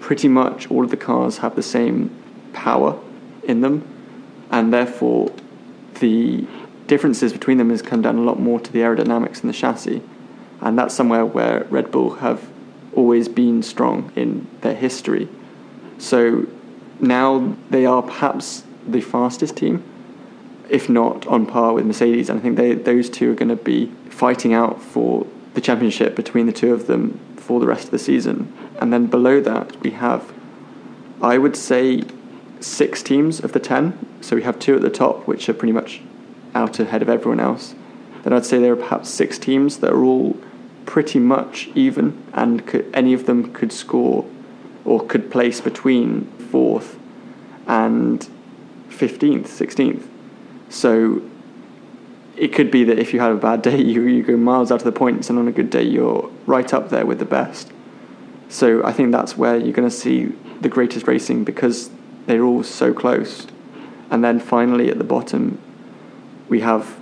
pretty 0.00 0.28
much 0.28 0.70
all 0.70 0.84
of 0.84 0.90
the 0.90 0.96
cars 0.96 1.38
have 1.38 1.54
the 1.56 1.62
same 1.62 2.10
power 2.52 2.98
in 3.44 3.60
them, 3.60 3.86
and 4.50 4.72
therefore 4.72 5.32
the 6.00 6.46
differences 6.86 7.32
between 7.32 7.58
them 7.58 7.70
has 7.70 7.82
come 7.82 8.02
down 8.02 8.16
a 8.16 8.22
lot 8.22 8.40
more 8.40 8.58
to 8.58 8.72
the 8.72 8.80
aerodynamics 8.80 9.40
and 9.40 9.48
the 9.48 9.54
chassis, 9.54 10.02
and 10.60 10.78
that's 10.78 10.94
somewhere 10.94 11.24
where 11.24 11.64
Red 11.70 11.90
Bull 11.90 12.16
have 12.16 12.48
always 12.94 13.28
been 13.28 13.62
strong 13.62 14.10
in 14.16 14.46
their 14.62 14.74
history. 14.74 15.28
So 15.98 16.46
now 17.00 17.56
they 17.70 17.86
are 17.86 18.02
perhaps 18.02 18.64
the 18.86 19.00
fastest 19.00 19.56
team, 19.56 19.84
if 20.68 20.88
not 20.88 21.26
on 21.26 21.46
par 21.46 21.72
with 21.74 21.86
Mercedes, 21.86 22.28
and 22.28 22.38
I 22.38 22.42
think 22.42 22.56
they, 22.56 22.74
those 22.74 23.08
two 23.08 23.32
are 23.32 23.34
going 23.34 23.48
to 23.48 23.56
be 23.56 23.86
fighting 24.10 24.52
out 24.52 24.82
for 24.82 25.26
the 25.54 25.60
championship 25.60 26.14
between 26.14 26.46
the 26.46 26.52
two 26.52 26.72
of 26.72 26.86
them 26.86 27.18
for 27.36 27.60
the 27.60 27.66
rest 27.66 27.86
of 27.86 27.90
the 27.90 27.98
season. 27.98 28.52
And 28.80 28.92
then 28.92 29.06
below 29.06 29.40
that, 29.40 29.80
we 29.80 29.90
have, 29.92 30.32
I 31.22 31.38
would 31.38 31.56
say, 31.56 32.02
six 32.60 33.02
teams 33.02 33.40
of 33.40 33.52
the 33.52 33.60
10. 33.60 33.98
So 34.20 34.36
we 34.36 34.42
have 34.42 34.58
two 34.58 34.76
at 34.76 34.82
the 34.82 34.90
top, 34.90 35.26
which 35.26 35.48
are 35.48 35.54
pretty 35.54 35.72
much 35.72 36.00
out 36.54 36.78
ahead 36.78 37.02
of 37.02 37.08
everyone 37.08 37.40
else. 37.40 37.74
Then 38.22 38.32
I'd 38.32 38.44
say 38.44 38.58
there 38.58 38.72
are 38.72 38.76
perhaps 38.76 39.08
six 39.08 39.38
teams 39.38 39.78
that 39.78 39.92
are 39.92 40.04
all 40.04 40.36
pretty 40.86 41.18
much 41.18 41.68
even, 41.74 42.22
and 42.32 42.66
could, 42.66 42.90
any 42.94 43.12
of 43.12 43.26
them 43.26 43.52
could 43.52 43.72
score 43.72 44.24
or 44.84 45.04
could 45.04 45.30
place 45.30 45.60
between 45.60 46.24
fourth 46.50 46.98
and 47.66 48.28
15th, 48.88 49.46
16th. 49.46 50.06
So 50.68 51.22
it 52.36 52.52
could 52.52 52.70
be 52.70 52.84
that 52.84 52.98
if 52.98 53.12
you 53.12 53.20
have 53.20 53.34
a 53.34 53.40
bad 53.40 53.62
day, 53.62 53.78
you, 53.82 54.02
you 54.02 54.22
go 54.22 54.36
miles 54.36 54.70
out 54.70 54.80
of 54.80 54.84
the 54.84 54.92
points, 54.92 55.30
and 55.30 55.38
on 55.38 55.48
a 55.48 55.52
good 55.52 55.70
day, 55.70 55.82
you're 55.82 56.30
right 56.46 56.72
up 56.72 56.90
there 56.90 57.06
with 57.06 57.18
the 57.18 57.24
best. 57.24 57.72
So 58.48 58.84
I 58.84 58.92
think 58.92 59.12
that's 59.12 59.36
where 59.36 59.56
you're 59.56 59.72
going 59.72 59.88
to 59.88 59.94
see 59.94 60.26
the 60.60 60.68
greatest 60.68 61.06
racing 61.06 61.44
because 61.44 61.90
they're 62.26 62.42
all 62.42 62.62
so 62.62 62.94
close. 62.94 63.46
And 64.10 64.24
then 64.24 64.40
finally 64.40 64.90
at 64.90 64.98
the 64.98 65.04
bottom, 65.04 65.60
we 66.48 66.60
have 66.60 66.98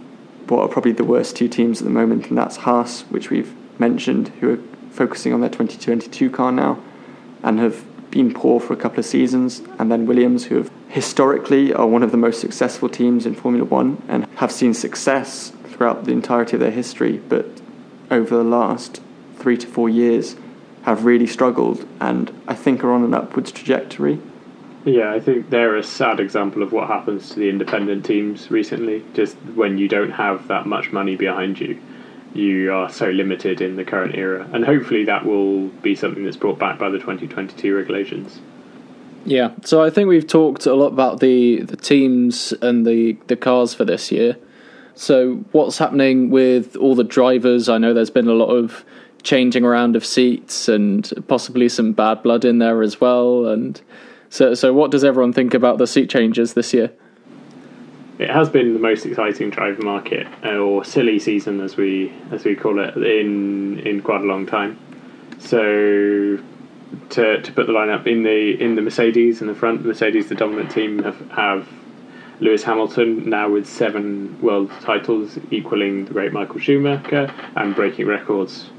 what 0.49 0.61
are 0.61 0.69
probably 0.69 0.93
the 0.93 1.05
worst 1.05 1.37
two 1.37 1.49
teams 1.49 1.81
at 1.81 1.85
the 1.85 1.91
moment, 1.91 2.29
and 2.29 2.39
that's 2.39 2.59
Haas, 2.59 3.03
which 3.03 3.31
we've 3.31 3.55
mentioned, 3.81 4.29
who 4.41 4.55
are 4.55 4.59
focusing 4.91 5.33
on 5.33 5.41
their 5.41 5.51
2022 5.51 6.31
car 6.31 6.53
now 6.53 6.83
and 7.43 7.59
have 7.59 7.85
been 8.11 8.33
poor 8.33 8.61
for 8.61 8.73
a 8.73 8.77
couple 8.77 8.99
of 8.99 9.05
seasons, 9.05 9.61
and 9.79 9.91
then 9.91 10.07
Williams, 10.07 10.47
who 10.47 10.57
have 10.57 10.71
historically 10.97 11.75
are 11.75 11.87
one 11.87 12.03
of 12.03 12.11
the 12.11 12.17
most 12.17 12.41
successful 12.41 12.89
teams 12.89 13.27
in 13.27 13.35
Formula 13.35 13.67
One 13.67 14.03
and 14.09 14.25
have 14.37 14.51
seen 14.51 14.73
success 14.73 15.53
throughout 15.67 16.07
the 16.07 16.13
entirety 16.13 16.57
of 16.57 16.61
their 16.61 16.71
history, 16.71 17.19
but 17.19 17.45
over 18.11 18.35
the 18.35 18.43
last 18.43 19.03
three 19.37 19.59
to 19.59 19.67
four 19.67 19.91
years 19.91 20.37
have 20.85 21.05
really 21.05 21.27
struggled 21.27 21.87
and 22.01 22.33
I 22.49 22.55
think 22.55 22.83
are 22.83 22.93
on 22.93 23.05
an 23.05 23.13
upwards 23.13 23.53
trajectory. 23.53 24.19
Yeah, 24.87 25.13
I 25.13 25.21
think 25.21 25.51
they're 25.51 25.77
a 25.77 25.83
sad 25.83 26.19
example 26.19 26.63
of 26.63 26.73
what 26.73 26.87
happens 26.89 27.29
to 27.29 27.41
the 27.41 27.51
independent 27.51 28.07
teams 28.07 28.51
recently. 28.51 29.05
Just 29.13 29.37
when 29.55 29.77
you 29.77 29.89
don't 29.89 30.13
have 30.13 30.49
that 30.49 30.65
much 30.65 30.93
money 30.93 31.15
behind 31.15 31.61
you, 31.61 31.79
you 32.33 32.73
are 32.73 32.89
so 32.89 33.11
limited 33.11 33.61
in 33.61 33.77
the 33.77 33.85
current 33.85 34.15
era. 34.15 34.49
And 34.51 34.65
hopefully 34.65 35.05
that 35.05 35.27
will 35.27 35.69
be 35.69 35.95
something 35.95 36.25
that's 36.25 36.39
brought 36.39 36.59
back 36.59 36.79
by 36.79 36.89
the 36.89 36.99
2022 36.99 37.77
regulations. 37.77 38.41
Yeah, 39.27 39.51
so 39.65 39.83
I 39.83 39.91
think 39.91 40.09
we've 40.09 40.27
talked 40.27 40.67
a 40.67 40.75
lot 40.75 40.93
about 40.93 41.19
the, 41.19 41.63
the 41.63 41.77
teams 41.77 42.53
and 42.63 42.87
the, 42.87 43.19
the 43.27 43.35
cars 43.35 43.75
for 43.75 43.85
this 43.85 44.13
year. 44.13 44.37
So, 44.95 45.45
what's 45.51 45.79
happening 45.79 46.31
with 46.31 46.77
all 46.77 46.95
the 46.95 47.05
drivers? 47.05 47.69
I 47.69 47.77
know 47.77 47.93
there's 47.93 48.09
been 48.09 48.29
a 48.29 48.35
lot 48.35 48.51
of 48.51 48.85
changing 49.25 49.65
around 49.65 49.97
of 49.97 50.07
seats 50.07 50.69
and 50.69 51.13
possibly 51.27 51.69
some 51.69 51.93
bad 51.93 52.23
blood 52.23 52.45
in 52.45 52.59
there 52.59 52.83
as 52.83 53.01
well. 53.01 53.47
And 53.47 53.79
so, 54.31 54.55
so 54.55 54.73
what 54.73 54.93
does 54.93 55.05
everyone 55.05 55.33
think 55.33 55.53
about 55.53 55.79
the 55.79 55.89
seat 55.89 56.09
changes 56.09 56.55
this 56.55 56.73
year? 56.73 56.93
It 58.21 58.31
has 58.31 58.49
been 58.49 58.73
the 58.73 58.79
most 58.79 59.05
exciting 59.05 59.51
driver 59.51 59.83
market, 59.83 60.27
uh, 60.45 60.57
or 60.57 60.85
silly 60.85 61.19
season 61.19 61.61
as 61.61 61.77
we 61.77 62.13
as 62.31 62.45
we 62.45 62.55
call 62.55 62.79
it, 62.79 62.97
in 62.97 63.81
in 63.81 64.01
quite 64.01 64.23
a 64.23 64.25
long 64.25 64.47
time. 64.47 64.79
So 65.39 66.39
to 67.11 67.41
to 67.41 67.53
put 67.53 67.67
the 67.67 67.73
lineup 67.73 68.07
in 68.07 68.23
the 68.23 68.61
in 68.63 68.75
the 68.75 68.83
Mercedes 68.83 69.41
in 69.41 69.47
the 69.47 69.55
front, 69.55 69.85
Mercedes, 69.85 70.29
the 70.29 70.35
dominant 70.35 70.71
team, 70.71 71.03
have 71.03 71.31
have 71.31 71.69
Lewis 72.41 72.63
Hamilton 72.63 73.29
now 73.29 73.49
with 73.49 73.67
seven 73.67 74.41
world 74.43 74.71
titles, 74.83 75.39
equaling 75.51 76.05
the 76.05 76.13
great 76.13 76.33
Michael 76.33 76.61
Schumacher 76.61 77.33
and 77.57 77.75
breaking 77.75 78.07
records 78.07 78.71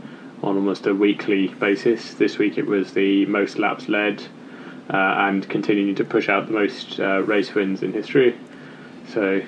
on 0.44 0.56
almost 0.56 0.86
a 0.86 0.94
weekly 0.94 1.48
basis. 1.48 2.14
This 2.14 2.38
week 2.38 2.58
it 2.58 2.68
was 2.68 2.94
the 2.94 3.26
most 3.26 3.58
laps 3.58 3.90
led 3.90 4.22
uh, 4.92 4.96
and 4.96 5.48
continuing 5.50 5.96
to 5.96 6.04
push 6.04 6.30
out 6.30 6.48
the 6.48 6.54
most 6.54 7.00
uh, 7.00 7.24
race 7.24 7.54
wins 7.56 7.82
in 7.82 7.94
history. 7.94 8.38
So 9.08 9.42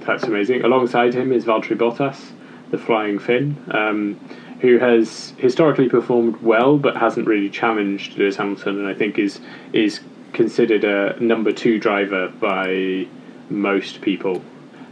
that's 0.00 0.24
amazing. 0.24 0.64
Alongside 0.64 1.14
him 1.14 1.32
is 1.32 1.44
Valtteri 1.44 1.76
Bottas, 1.76 2.32
the 2.70 2.78
flying 2.78 3.18
Finn. 3.18 3.56
Um, 3.70 4.20
who 4.60 4.78
has 4.78 5.32
historically 5.38 5.88
performed 5.88 6.40
well 6.42 6.78
but 6.78 6.96
hasn't 6.96 7.26
really 7.26 7.50
challenged 7.50 8.18
Lewis 8.18 8.36
Hamilton, 8.36 8.78
and 8.78 8.86
I 8.86 8.94
think 8.94 9.18
is 9.18 9.40
is 9.72 10.00
considered 10.32 10.84
a 10.84 11.18
number 11.20 11.52
two 11.52 11.78
driver 11.78 12.28
by 12.28 13.06
most 13.48 14.00
people. 14.00 14.42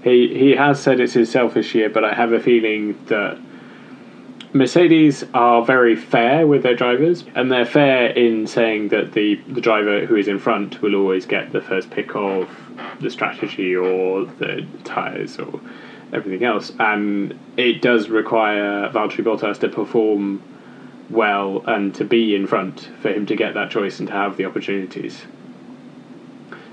He 0.03 0.39
he 0.39 0.53
has 0.53 0.81
said 0.81 1.01
it's 1.01 1.13
his 1.13 1.31
selfish 1.31 1.75
year, 1.75 1.91
but 1.91 2.05
I 2.05 2.15
have 2.15 2.33
a 2.33 2.41
feeling 2.41 2.99
that 3.07 3.39
Mercedes 4.55 5.25
are 5.35 5.63
very 5.63 5.95
fair 5.95 6.47
with 6.47 6.63
their 6.63 6.75
drivers, 6.75 7.25
and 7.35 7.53
they're 7.53 7.67
fair 7.67 8.07
in 8.07 8.47
saying 8.47 8.89
that 8.89 9.13
the, 9.13 9.35
the 9.47 9.61
driver 9.61 10.07
who 10.07 10.17
is 10.17 10.27
in 10.27 10.39
front 10.39 10.81
will 10.81 10.95
always 10.95 11.27
get 11.27 11.53
the 11.53 11.61
first 11.61 11.91
pick 11.91 12.17
of 12.17 12.49
the 13.01 13.11
strategy 13.11 13.77
or 13.77 14.25
the 14.25 14.67
tyres 14.85 15.39
or 15.39 15.61
everything 16.13 16.45
else. 16.45 16.73
And 16.79 17.39
it 17.57 17.83
does 17.83 18.09
require 18.09 18.89
Valtteri 18.91 19.25
Bottas 19.25 19.59
to 19.61 19.69
perform 19.69 20.43
well 21.11 21.63
and 21.67 21.95
to 21.95 22.05
be 22.05 22.35
in 22.35 22.47
front 22.47 22.91
for 23.01 23.11
him 23.11 23.27
to 23.27 23.37
get 23.37 23.55
that 23.55 23.71
choice 23.71 23.99
and 23.99 24.09
to 24.09 24.15
have 24.15 24.37
the 24.37 24.45
opportunities. 24.45 25.23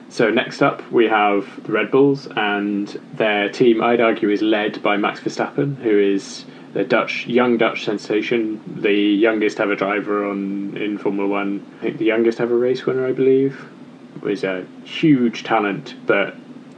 So 0.10 0.30
next 0.30 0.62
up 0.62 0.90
we 0.92 1.08
have 1.08 1.64
the 1.64 1.72
Red 1.72 1.92
Bulls, 1.92 2.28
and 2.38 2.88
their 3.14 3.50
team, 3.50 3.84
I'd 3.84 4.00
argue, 4.00 4.30
is 4.30 4.42
led 4.42 4.82
by 4.82 4.98
Max 4.98 5.20
Verstappen, 5.20 5.76
who 5.78 5.98
is 5.98 6.46
the 6.74 6.84
Dutch 6.84 7.26
young 7.28 7.58
Dutch 7.58 7.84
sensation, 7.84 8.62
the 8.82 8.94
youngest 8.94 9.60
ever 9.60 9.76
driver 9.76 10.26
on 10.26 10.78
in 10.78 10.98
Formula 10.98 11.28
One. 11.28 11.66
I 11.80 11.84
think 11.84 11.98
the 11.98 12.06
youngest 12.06 12.40
ever 12.40 12.58
race 12.58 12.86
winner, 12.86 13.06
I 13.06 13.12
believe, 13.12 13.66
was 14.22 14.44
a 14.44 14.66
huge 14.84 15.44
talent, 15.44 15.96
but 16.06 16.36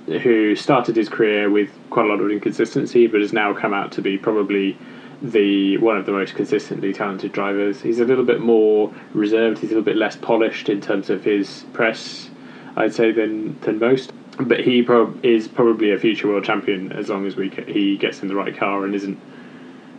who 0.08 0.55
started 0.55 0.95
his 0.95 1.10
career 1.10 1.49
with 1.49 1.70
quite 1.89 2.05
a 2.05 2.10
lot 2.10 2.22
of 2.22 2.32
inconsistency, 2.32 3.08
but 3.08 3.22
has 3.22 3.34
now 3.34 3.53
come 3.53 3.74
out 3.74 3.91
to 3.93 4.01
be 4.01 4.18
probably 4.18 4.78
the 5.22 5.78
one 5.78 5.97
of 5.97 6.05
the 6.05 6.12
most 6.12 6.36
consistently 6.36 6.93
talented 6.93 7.32
drivers. 7.32 7.82
He's 7.82 7.99
a 7.99 8.05
little 8.05 8.24
bit 8.24 8.39
more 8.39 8.93
reserved. 9.14 9.60
He's 9.60 9.72
a 9.72 9.74
little 9.74 9.84
bit 9.84 9.97
less 9.97 10.16
polished 10.16 10.70
in 10.70 10.80
terms 10.80 11.10
of 11.10 11.24
his 11.24 11.66
press, 11.74 12.30
I'd 12.76 12.93
say, 12.93 13.12
than 13.12 13.60
than 13.62 13.80
most. 13.80 14.14
But 14.39 14.60
he 14.62 14.84
pro- 14.84 15.14
is 15.24 15.47
probably 15.47 15.91
a 15.91 15.97
future 15.97 16.28
world 16.28 16.45
champion 16.45 16.91
as 16.91 17.10
long 17.10 17.26
as 17.26 17.36
we 17.36 17.49
he 17.49 17.97
gets 17.97 18.22
in 18.22 18.28
the 18.28 18.36
right 18.36 18.55
car 18.55 18.86
and 18.86 18.93
isn't 18.95 19.20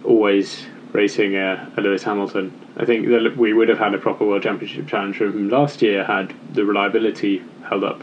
always 0.04 0.64
racing 0.92 1.36
a, 1.36 1.70
a 1.76 1.80
Lewis 1.82 2.02
Hamilton. 2.04 2.58
I 2.76 2.86
think 2.86 3.08
that 3.08 3.36
we 3.36 3.52
would 3.52 3.68
have 3.68 3.78
had 3.78 3.94
a 3.94 3.98
proper 3.98 4.24
world 4.24 4.44
championship 4.44 4.86
challenge 4.86 5.16
from 5.16 5.32
him 5.32 5.48
last 5.50 5.82
year 5.82 6.04
had 6.04 6.32
the 6.54 6.64
reliability 6.64 7.42
held 7.68 7.84
up 7.84 8.02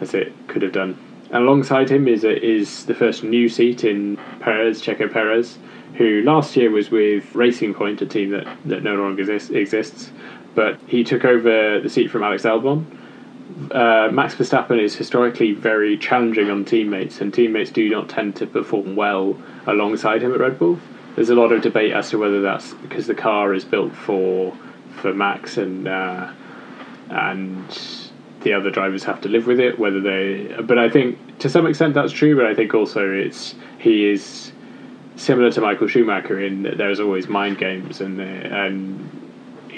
as 0.00 0.14
it 0.14 0.32
could 0.48 0.62
have 0.62 0.72
done. 0.72 0.96
And 1.30 1.44
alongside 1.44 1.90
him 1.90 2.08
is 2.08 2.24
is 2.24 2.86
the 2.86 2.94
first 2.94 3.22
new 3.22 3.48
seat 3.48 3.84
in 3.84 4.16
Perez, 4.40 4.82
Checo 4.82 5.12
Perez, 5.12 5.58
who 5.94 6.22
last 6.22 6.56
year 6.56 6.70
was 6.70 6.90
with 6.90 7.34
Racing 7.34 7.74
Point, 7.74 8.00
a 8.00 8.06
team 8.06 8.30
that, 8.30 8.46
that 8.64 8.82
no 8.82 8.94
longer 8.94 9.20
exists, 9.22 9.50
exists 9.50 10.10
but 10.58 10.76
he 10.88 11.04
took 11.04 11.24
over 11.24 11.78
the 11.78 11.88
seat 11.88 12.10
from 12.10 12.24
Alex 12.24 12.42
Albon. 12.42 12.84
Uh, 13.70 14.10
Max 14.10 14.34
Verstappen 14.34 14.82
is 14.82 14.96
historically 14.96 15.52
very 15.52 15.96
challenging 15.96 16.50
on 16.50 16.64
teammates, 16.64 17.20
and 17.20 17.32
teammates 17.32 17.70
do 17.70 17.88
not 17.88 18.08
tend 18.08 18.34
to 18.34 18.46
perform 18.46 18.96
well 18.96 19.38
alongside 19.68 20.20
him 20.20 20.32
at 20.32 20.40
Red 20.40 20.58
Bull. 20.58 20.80
There's 21.14 21.30
a 21.30 21.36
lot 21.36 21.52
of 21.52 21.62
debate 21.62 21.92
as 21.92 22.10
to 22.10 22.18
whether 22.18 22.40
that's 22.40 22.74
because 22.74 23.06
the 23.06 23.14
car 23.14 23.54
is 23.54 23.64
built 23.64 23.94
for 23.94 24.52
for 24.96 25.14
Max 25.14 25.56
and 25.56 25.86
uh, 25.86 26.32
and 27.08 28.07
the 28.42 28.52
other 28.52 28.70
drivers 28.70 29.04
have 29.04 29.20
to 29.22 29.28
live 29.28 29.46
with 29.46 29.60
it. 29.60 29.78
Whether 29.78 30.00
they, 30.00 30.54
but 30.62 30.78
I 30.78 30.88
think 30.88 31.38
to 31.38 31.48
some 31.48 31.66
extent 31.66 31.94
that's 31.94 32.12
true. 32.12 32.36
But 32.36 32.46
I 32.46 32.54
think 32.54 32.74
also 32.74 33.10
it's 33.10 33.54
he 33.78 34.08
is 34.08 34.52
similar 35.16 35.50
to 35.50 35.60
Michael 35.60 35.88
Schumacher 35.88 36.40
in 36.40 36.62
that 36.62 36.78
there's 36.78 37.00
always 37.00 37.28
mind 37.28 37.58
games 37.58 38.00
and 38.00 38.20
and 38.20 39.18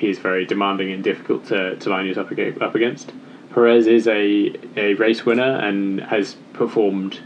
he's 0.00 0.18
very 0.18 0.46
demanding 0.46 0.90
and 0.90 1.04
difficult 1.04 1.44
to, 1.46 1.76
to 1.76 1.90
line 1.90 2.06
yourself 2.06 2.32
up 2.60 2.74
against. 2.74 3.12
Perez 3.52 3.86
is 3.86 4.06
a, 4.06 4.54
a 4.76 4.94
race 4.94 5.26
winner 5.26 5.58
and 5.58 6.00
has 6.00 6.36
performed, 6.54 7.20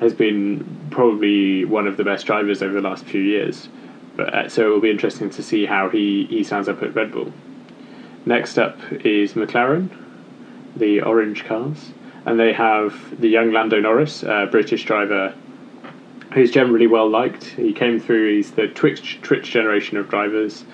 has 0.00 0.14
been 0.14 0.64
probably 0.90 1.64
one 1.64 1.86
of 1.86 1.96
the 1.96 2.04
best 2.04 2.26
drivers 2.26 2.62
over 2.62 2.74
the 2.74 2.88
last 2.88 3.04
few 3.04 3.20
years. 3.20 3.68
But 4.16 4.34
uh, 4.34 4.48
so 4.48 4.66
it 4.66 4.68
will 4.70 4.80
be 4.80 4.90
interesting 4.90 5.30
to 5.30 5.42
see 5.42 5.66
how 5.66 5.90
he, 5.90 6.26
he 6.26 6.44
stands 6.44 6.68
up 6.68 6.82
at 6.82 6.94
Red 6.94 7.12
Bull. 7.12 7.32
Next 8.24 8.58
up 8.58 8.78
is 9.04 9.34
McLaren, 9.34 9.90
the 10.76 11.00
orange 11.02 11.44
cars, 11.44 11.92
and 12.26 12.38
they 12.38 12.52
have 12.52 13.20
the 13.20 13.28
young 13.28 13.52
Lando 13.52 13.80
Norris, 13.80 14.22
a 14.22 14.48
British 14.50 14.84
driver 14.84 15.34
who's 16.32 16.50
generally 16.50 16.86
well 16.86 17.08
liked. 17.08 17.44
He 17.44 17.72
came 17.72 18.00
through. 18.00 18.34
He's 18.34 18.50
the 18.52 18.68
Twitch 18.68 19.20
Twitch 19.22 19.50
generation 19.50 19.96
of 19.96 20.08
drivers 20.08 20.64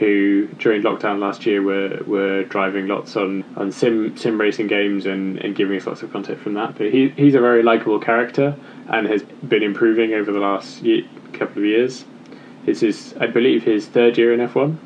who 0.00 0.46
during 0.58 0.82
lockdown 0.82 1.18
last 1.18 1.44
year 1.44 1.62
were 1.62 2.02
were 2.06 2.42
driving 2.44 2.88
lots 2.88 3.16
on, 3.16 3.44
on 3.56 3.70
sim 3.70 4.16
sim 4.16 4.40
racing 4.40 4.66
games 4.66 5.04
and, 5.04 5.36
and 5.44 5.54
giving 5.54 5.76
us 5.76 5.86
lots 5.86 6.02
of 6.02 6.10
content 6.10 6.40
from 6.40 6.54
that. 6.54 6.76
But 6.76 6.90
he 6.90 7.10
he's 7.10 7.34
a 7.34 7.40
very 7.40 7.62
likable 7.62 8.00
character 8.00 8.56
and 8.88 9.06
has 9.06 9.22
been 9.22 9.62
improving 9.62 10.14
over 10.14 10.32
the 10.32 10.40
last 10.40 10.82
year, 10.82 11.04
couple 11.34 11.58
of 11.58 11.64
years. 11.64 12.06
It's 12.66 12.80
his 12.80 13.14
I 13.20 13.26
believe 13.26 13.62
his 13.62 13.86
third 13.88 14.16
year 14.16 14.32
in 14.32 14.40
F 14.40 14.54
one. 14.54 14.80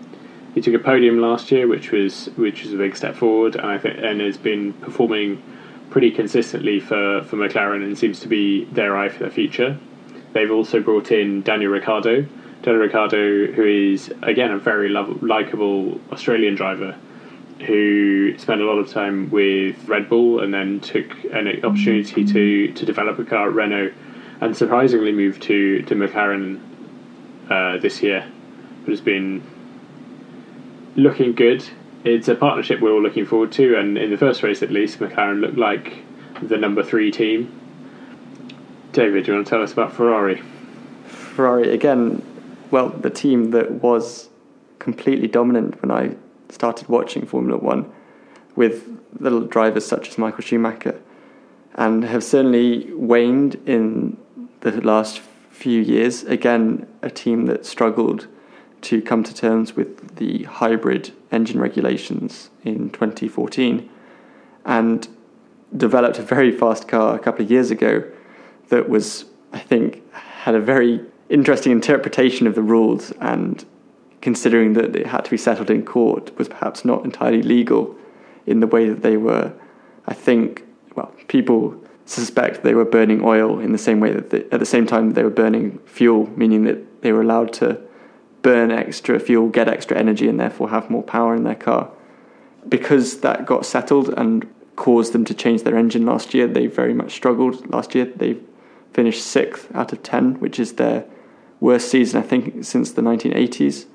He 0.55 0.61
took 0.61 0.75
a 0.75 0.79
podium 0.79 1.19
last 1.19 1.51
year, 1.51 1.67
which 1.67 1.91
was 1.91 2.27
which 2.37 2.63
was 2.63 2.73
a 2.73 2.77
big 2.77 2.97
step 2.97 3.17
forward, 3.17 3.57
and 3.57 3.67
I 3.67 3.79
think 3.79 3.99
and 3.99 4.21
has 4.21 4.37
been 4.37 4.73
performing 4.75 5.43
pretty 5.91 6.11
consistently 6.11 6.81
for, 6.81 7.23
for 7.23 7.37
McLaren 7.37 7.85
and 7.85 7.97
seems 7.97 8.21
to 8.21 8.29
be 8.29 8.65
their 8.67 8.97
eye 8.97 9.09
for 9.09 9.25
the 9.25 9.31
future. 9.31 9.79
They've 10.33 10.51
also 10.51 10.81
brought 10.81 11.13
in 11.13 11.43
Daniel 11.43 11.71
Ricciardo, 11.71 12.27
Daniel 12.63 12.83
Ricciardo, 12.83 13.53
who 13.53 13.65
is 13.65 14.13
again 14.23 14.51
a 14.51 14.59
very 14.59 14.89
likable 14.89 16.01
Australian 16.13 16.55
driver 16.55 16.97
who 17.67 18.37
spent 18.39 18.61
a 18.61 18.65
lot 18.65 18.79
of 18.79 18.91
time 18.91 19.31
with 19.31 19.89
Red 19.89 20.09
Bull 20.09 20.41
and 20.41 20.53
then 20.53 20.81
took 20.81 21.13
an 21.33 21.65
opportunity 21.65 22.25
to, 22.25 22.73
to 22.73 22.85
develop 22.85 23.19
a 23.19 23.25
car 23.25 23.49
at 23.49 23.55
Renault 23.55 23.93
and 24.41 24.57
surprisingly 24.57 25.13
moved 25.13 25.43
to, 25.43 25.83
to 25.83 25.95
McLaren 25.95 26.61
uh, 27.49 27.79
this 27.79 28.03
year. 28.03 28.29
But 28.85 28.91
has 28.91 29.01
been 29.01 29.43
looking 30.97 31.33
good. 31.33 31.65
It's 32.05 32.29
a 32.29 32.35
partnership 32.35 32.81
we're 32.81 32.93
all 32.93 33.03
looking 33.03 33.27
forward 33.27 33.53
to, 33.53 33.79
and 33.79 33.97
in 33.97 34.11
the 34.11 34.19
first 34.19 34.43
race 34.43 34.63
at 34.63 34.71
least, 34.71 34.99
McLaren 34.99 35.41
looked 35.41 35.57
like 35.57 36.03
the 36.43 36.57
number 36.57 36.83
three 36.83 37.11
team. 37.11 37.53
David, 38.93 39.25
do 39.25 39.33
you 39.33 39.37
want 39.37 39.47
to 39.47 39.51
tell 39.51 39.63
us 39.63 39.73
about 39.73 39.93
Ferrari? 39.93 40.43
Ferrari, 41.07 41.73
again, 41.73 42.23
well, 42.71 42.91
the 42.91 43.11
team 43.11 43.51
that 43.51 43.71
was 43.83 44.29
completely 44.79 45.29
dominant 45.29 45.81
when 45.83 45.91
I 45.91 46.17
started 46.49 46.89
watching 46.89 47.27
Formula 47.27 47.59
One, 47.59 47.91
with 48.55 48.89
little 49.19 49.41
drivers 49.41 49.87
such 49.87 50.09
as 50.09 50.19
Michael 50.19 50.43
Schumacher, 50.43 51.01
and 51.75 52.05
have 52.05 52.23
certainly 52.23 52.93
waned 52.93 53.57
in 53.67 54.17
the 54.61 54.73
last 54.81 55.21
few 55.51 55.81
years. 55.81 56.23
Again, 56.25 56.87
a 57.03 57.11
team 57.11 57.47
that 57.47 57.67
struggled 57.67 58.29
to 58.85 59.03
come 59.03 59.23
to 59.25 59.35
terms 59.35 59.75
with 59.75 60.17
the 60.17 60.45
hybrid 60.45 61.13
engine 61.33 61.59
regulations 61.59 62.51
in 62.63 62.91
2014 62.91 63.89
and 64.65 65.09
developed 65.77 66.19
a 66.19 66.23
very 66.23 66.53
fast 66.53 66.87
car 66.87 67.17
a 67.17 67.19
couple 67.19 67.45
of 67.45 67.51
years 67.51 67.71
ago 67.71 68.05
that 68.69 68.89
was, 68.89 69.25
I 69.53 69.59
think, 69.59 70.03
had 70.13 70.55
a 70.55 70.61
very 70.61 71.01
interesting 71.29 71.73
interpretation 71.73 72.47
of 72.47 72.55
the 72.55 72.63
rules 72.63 73.13
and 73.13 73.65
considering 74.21 74.75
that 74.75 74.97
it 74.97 75.07
had 75.07 75.25
to 75.25 75.31
be 75.31 75.37
settled 75.37 75.71
in 75.71 75.85
court 75.85 76.37
was 76.39 76.49
perhaps 76.49 76.85
not 76.85 77.05
entirely 77.05 77.43
legal 77.43 77.95
in 78.47 78.61
the 78.61 78.67
way 78.67 78.89
that 78.89 79.03
they 79.03 79.17
were 79.17 79.53
I 80.07 80.15
think 80.15 80.65
well 80.95 81.13
people 81.29 81.83
suspect 82.07 82.63
they 82.63 82.75
were 82.75 82.85
burning 82.85 83.25
oil 83.25 83.59
in 83.59 83.73
the 83.73 83.79
same 83.79 84.01
way 84.01 84.13
that 84.13 84.31
they, 84.31 84.45
at 84.51 84.61
the 84.61 84.67
same 84.67 84.87
time 84.87 85.13
they 85.13 85.23
were 85.23 85.31
burning 85.31 85.79
fuel 85.87 86.31
meaning 86.39 86.65
that 86.65 87.03
they 87.03 87.13
were 87.13 87.23
allowed 87.23 87.53
to 87.55 87.81
burn 88.45 88.71
extra 88.71 89.19
fuel, 89.19 89.49
get 89.49 89.69
extra 89.69 89.99
energy, 89.99 90.29
and 90.29 90.39
therefore 90.39 90.69
have 90.69 90.91
more 90.91 91.03
power 91.03 91.35
in 91.35 91.45
their 91.45 91.55
car. 91.57 91.91
Because 92.69 93.21
that 93.21 93.47
got 93.47 93.67
settled 93.67 94.11
and 94.11 94.47
caused 94.77 95.13
them 95.13 95.25
to 95.25 95.35
change 95.35 95.63
their 95.63 95.77
engine 95.77 96.05
last 96.05 96.35
year, 96.35 96.47
they 96.47 96.67
very 96.67 96.93
much 96.93 97.13
struggled. 97.13 97.69
Last 97.73 97.95
year, 97.95 98.05
they 98.05 98.37
finished 98.93 99.25
sixth 99.25 99.75
out 99.75 99.93
of 99.93 100.03
10, 100.03 100.41
which 100.41 100.61
is 100.61 100.75
their 100.75 101.07
worst 101.59 101.89
season, 101.89 102.23
I 102.23 102.27
think, 102.27 102.65
since 102.65 102.93
the 102.93 103.03
1980s, 103.03 103.87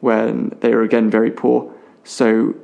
when 0.00 0.56
they 0.60 0.74
were 0.74 0.82
again 0.82 1.10
very 1.10 1.30
poor. 1.30 1.70
So 2.04 2.54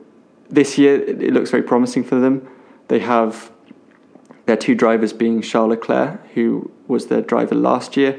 this 0.49 0.79
year, 0.79 1.03
it 1.03 1.35
looks 1.35 1.51
very 1.51 1.63
promising 1.63 2.03
for 2.03 2.19
them. 2.19 2.49
They 2.89 3.01
have 3.01 3.53
their 4.47 4.57
two 4.57 4.75
drivers 4.75 5.13
being 5.13 5.43
Charles 5.43 5.71
Leclerc, 5.71 6.27
who 6.33 6.71
was 6.89 7.09
their 7.09 7.21
driver 7.21 7.55
last 7.55 7.97
year, 7.97 8.19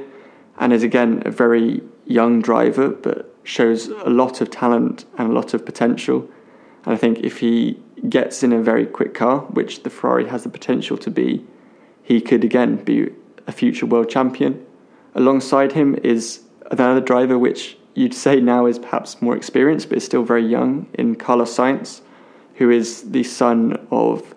and 0.60 0.72
is 0.72 0.84
again 0.84 1.24
a 1.26 1.32
very 1.32 1.82
young 2.12 2.41
driver, 2.41 2.89
but 2.89 3.34
shows 3.43 3.88
a 3.88 4.09
lot 4.09 4.41
of 4.41 4.49
talent 4.51 5.05
and 5.18 5.30
a 5.30 5.34
lot 5.34 5.53
of 5.53 5.66
potential. 5.66 6.30
And 6.86 6.93
I 6.93 6.97
think 6.97 7.20
if 7.20 7.39
he 7.39 7.80
gets 8.07 8.43
in 8.43 8.53
a 8.53 8.62
very 8.62 8.86
quick 8.86 9.14
car, 9.14 9.39
which 9.39 9.84
the 9.84 9.89
Ferrari 9.89 10.28
has 10.30 10.43
the 10.43 10.49
potential 10.49 10.97
to 10.97 11.09
be, 11.09 11.45
he 12.03 12.22
could 12.22 12.43
again 12.43 12.78
be 12.84 13.09
a 13.47 13.51
future 13.51 13.86
world 13.86 14.09
champion. 14.09 14.66
Alongside 15.16 15.74
him 15.74 15.95
is 16.03 16.41
another 16.70 17.01
driver, 17.01 17.38
which 17.38 17.78
you'd 17.93 18.14
say 18.14 18.39
now 18.39 18.66
is 18.66 18.80
perhaps 18.80 19.22
more 19.22 19.36
experienced, 19.36 19.89
but 19.89 19.97
is 19.97 20.05
still 20.05 20.24
very 20.24 20.45
young, 20.45 20.88
in 20.93 21.16
Carlos 21.16 21.55
Sainz, 21.55 22.01
who 22.55 22.70
is 22.70 23.12
the 23.12 23.24
son 23.24 23.88
of 23.91 24.34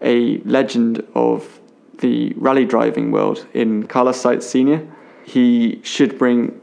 a 0.00 0.38
legend 0.38 1.04
of 1.14 1.60
the 1.98 2.32
rally 2.36 2.64
driving 2.64 3.10
world 3.10 3.46
in 3.52 3.86
Carlos 3.86 4.22
Sainz 4.22 4.44
Sr. 4.44 4.86
He 5.24 5.80
should 5.82 6.18
bring 6.18 6.60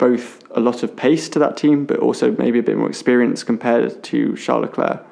both 0.00 0.42
a 0.56 0.60
lot 0.60 0.82
of 0.82 0.96
pace 0.96 1.28
to 1.28 1.38
that 1.38 1.58
team, 1.58 1.84
but 1.84 1.98
also 1.98 2.32
maybe 2.32 2.58
a 2.58 2.62
bit 2.62 2.76
more 2.76 2.88
experience 2.88 3.44
compared 3.44 4.02
to 4.02 4.34
Charles 4.34 4.62
Leclerc. 4.62 5.04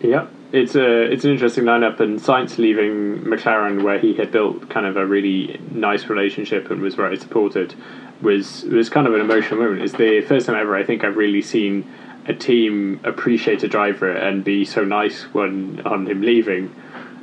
Yeah, 0.00 0.26
it's 0.52 0.74
a 0.74 1.02
it's 1.02 1.24
an 1.24 1.32
interesting 1.32 1.64
lineup, 1.64 2.00
and 2.00 2.18
Sainz 2.18 2.56
leaving 2.56 3.20
McLaren, 3.24 3.82
where 3.82 3.98
he 3.98 4.14
had 4.14 4.32
built 4.32 4.70
kind 4.70 4.86
of 4.86 4.96
a 4.96 5.06
really 5.06 5.60
nice 5.70 6.06
relationship 6.06 6.70
and 6.70 6.80
was 6.80 6.94
very 6.94 7.18
supported, 7.18 7.74
was 8.22 8.64
was 8.64 8.88
kind 8.88 9.06
of 9.06 9.14
an 9.14 9.20
emotional 9.20 9.60
moment. 9.60 9.82
It's 9.82 9.92
the 9.92 10.22
first 10.22 10.46
time 10.46 10.56
ever 10.56 10.74
I 10.74 10.82
think 10.82 11.04
I've 11.04 11.16
really 11.16 11.42
seen 11.42 11.84
a 12.26 12.34
team 12.34 13.00
appreciate 13.04 13.62
a 13.62 13.68
driver 13.68 14.10
and 14.10 14.42
be 14.42 14.64
so 14.64 14.82
nice 14.82 15.22
when 15.34 15.82
on 15.84 16.06
him 16.06 16.22
leaving. 16.22 16.74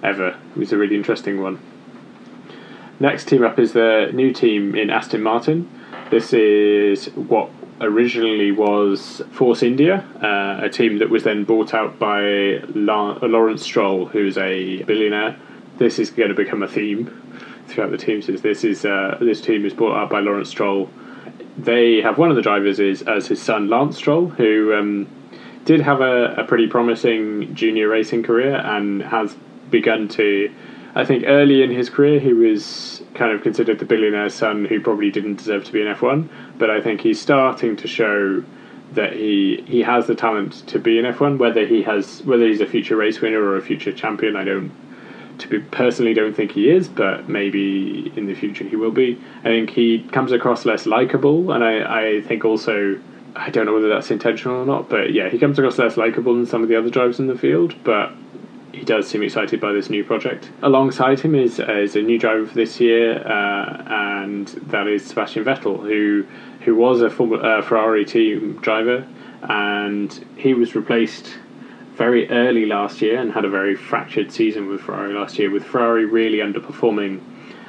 Ever 0.03 0.29
it 0.29 0.57
was 0.57 0.71
a 0.71 0.77
really 0.77 0.95
interesting 0.95 1.41
one. 1.41 1.59
Next 2.99 3.27
team 3.27 3.43
up 3.43 3.57
is 3.57 3.73
the 3.73 4.11
new 4.13 4.31
team 4.31 4.75
in 4.75 4.91
Aston 4.91 5.23
Martin. 5.23 5.67
This 6.13 6.31
is 6.31 7.07
what 7.15 7.49
originally 7.81 8.51
was 8.51 9.23
Force 9.31 9.63
India, 9.63 10.05
uh, 10.21 10.63
a 10.63 10.69
team 10.69 10.99
that 10.99 11.09
was 11.09 11.23
then 11.23 11.43
bought 11.43 11.73
out 11.73 11.97
by 11.97 12.61
La- 12.75 13.17
Lawrence 13.23 13.63
Stroll, 13.63 14.05
who's 14.05 14.37
a 14.37 14.83
billionaire. 14.83 15.35
This 15.79 15.97
is 15.97 16.11
going 16.11 16.29
to 16.29 16.35
become 16.35 16.61
a 16.61 16.67
theme 16.67 17.07
throughout 17.67 17.89
the 17.89 17.97
teams. 17.97 18.27
This 18.27 18.63
is 18.63 18.85
uh, 18.85 19.17
this 19.21 19.41
team 19.41 19.65
is 19.65 19.73
bought 19.73 19.97
out 19.97 20.11
by 20.11 20.19
Lawrence 20.19 20.49
Stroll. 20.49 20.87
They 21.57 21.99
have 22.01 22.19
one 22.19 22.29
of 22.29 22.35
the 22.35 22.43
drivers 22.43 22.79
is 22.79 23.01
as 23.01 23.25
his 23.25 23.41
son 23.41 23.67
Lance 23.67 23.97
Stroll, 23.97 24.27
who 24.27 24.71
um, 24.75 25.07
did 25.65 25.81
have 25.81 25.99
a, 26.01 26.35
a 26.35 26.43
pretty 26.43 26.67
promising 26.67 27.55
junior 27.55 27.87
racing 27.87 28.21
career 28.21 28.57
and 28.57 29.01
has 29.01 29.35
begun 29.71 30.09
to 30.09 30.53
I 30.93 31.05
think 31.05 31.23
early 31.25 31.63
in 31.63 31.71
his 31.71 31.89
career 31.89 32.19
he 32.19 32.33
was 32.33 33.02
kind 33.15 33.31
of 33.31 33.41
considered 33.41 33.79
the 33.79 33.85
billionaire 33.85 34.29
son 34.29 34.65
who 34.65 34.79
probably 34.79 35.11
didn't 35.11 35.35
deserve 35.35 35.63
to 35.65 35.71
be 35.71 35.81
in 35.81 35.87
F1, 35.87 36.27
but 36.57 36.69
I 36.69 36.81
think 36.81 37.01
he's 37.01 37.21
starting 37.21 37.75
to 37.77 37.87
show 37.87 38.43
that 38.93 39.13
he 39.13 39.63
he 39.67 39.81
has 39.81 40.07
the 40.07 40.15
talent 40.15 40.67
to 40.67 40.79
be 40.79 40.99
in 40.99 41.05
F1. 41.05 41.37
Whether 41.37 41.65
he 41.65 41.83
has 41.83 42.23
whether 42.23 42.45
he's 42.47 42.61
a 42.61 42.67
future 42.67 42.95
race 42.95 43.21
winner 43.21 43.41
or 43.41 43.57
a 43.57 43.61
future 43.61 43.91
champion, 43.91 44.35
I 44.35 44.43
don't. 44.43 44.71
To 45.39 45.47
be 45.47 45.59
personally, 45.59 46.13
don't 46.13 46.35
think 46.35 46.51
he 46.51 46.69
is, 46.69 46.87
but 46.87 47.27
maybe 47.27 48.13
in 48.15 48.27
the 48.27 48.35
future 48.35 48.65
he 48.65 48.75
will 48.75 48.91
be. 48.91 49.19
I 49.39 49.45
think 49.45 49.71
he 49.71 50.03
comes 50.11 50.31
across 50.31 50.63
less 50.63 50.85
likable, 50.85 51.51
and 51.51 51.63
I, 51.63 52.17
I 52.17 52.21
think 52.21 52.45
also 52.45 52.99
I 53.35 53.49
don't 53.49 53.65
know 53.65 53.73
whether 53.73 53.89
that's 53.89 54.11
intentional 54.11 54.61
or 54.61 54.65
not, 54.65 54.89
but 54.89 55.11
yeah, 55.11 55.29
he 55.29 55.39
comes 55.39 55.57
across 55.57 55.79
less 55.79 55.97
likable 55.97 56.35
than 56.35 56.45
some 56.45 56.61
of 56.61 56.69
the 56.69 56.75
other 56.75 56.91
drivers 56.91 57.19
in 57.19 57.25
the 57.25 57.37
field, 57.37 57.73
but 57.83 58.11
he 58.73 58.83
does 58.83 59.07
seem 59.07 59.21
excited 59.21 59.61
by 59.61 59.71
this 59.71 59.89
new 59.89 60.03
project. 60.03 60.49
Alongside 60.63 61.19
him 61.19 61.35
is, 61.35 61.59
uh, 61.59 61.71
is 61.71 61.95
a 61.95 62.01
new 62.01 62.17
driver 62.17 62.45
for 62.45 62.55
this 62.55 62.79
year, 62.79 63.19
uh, 63.25 63.83
and 63.87 64.47
that 64.47 64.87
is 64.87 65.05
Sebastian 65.05 65.45
Vettel, 65.45 65.79
who 65.79 66.25
who 66.61 66.75
was 66.75 67.01
a 67.01 67.07
uh, 67.07 67.61
Ferrari 67.61 68.03
team 68.03 68.57
driver, 68.61 69.05
and 69.43 70.25
he 70.37 70.53
was 70.53 70.75
replaced 70.75 71.37
very 71.95 72.27
early 72.29 72.65
last 72.65 73.01
year 73.01 73.19
and 73.19 73.31
had 73.31 73.45
a 73.45 73.49
very 73.49 73.75
fractured 73.75 74.31
season 74.31 74.67
with 74.67 74.81
Ferrari 74.81 75.13
last 75.13 75.37
year, 75.37 75.51
with 75.51 75.63
Ferrari 75.63 76.05
really 76.05 76.39
underperforming, 76.39 77.21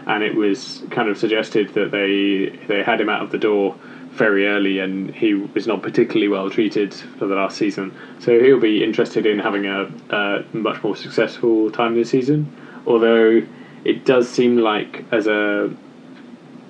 and 0.07 0.22
it 0.22 0.34
was 0.34 0.82
kind 0.90 1.11
of 1.11 1.18
suggested 1.18 1.68
that 1.74 1.90
they 1.90 2.57
they 2.66 2.82
had 2.82 3.00
him 3.00 3.11
out 3.11 3.22
of 3.22 3.30
the 3.30 3.38
door 3.38 3.76
very 4.15 4.47
early, 4.47 4.79
and 4.79 5.15
he 5.15 5.35
was 5.35 5.67
not 5.67 5.83
particularly 5.83 6.29
well 6.29 6.49
treated 6.51 6.95
for 6.95 7.27
the 7.27 7.35
last 7.35 7.57
season. 7.57 7.93
So 8.21 8.39
he'll 8.39 8.61
be 8.61 8.83
interested 8.83 9.27
in 9.27 9.39
having 9.39 9.67
a, 9.67 9.91
a 10.11 10.45
much 10.53 10.83
more 10.83 10.97
successful 10.97 11.71
time 11.71 11.95
this 11.95 12.11
season. 12.11 12.55
Although 12.87 13.43
it 13.85 14.05
does 14.05 14.29
seem 14.29 14.59
like 14.59 15.05
as 15.12 15.27
a 15.27 15.75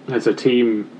as 0.08 0.26
a 0.26 0.34
team 0.34 0.90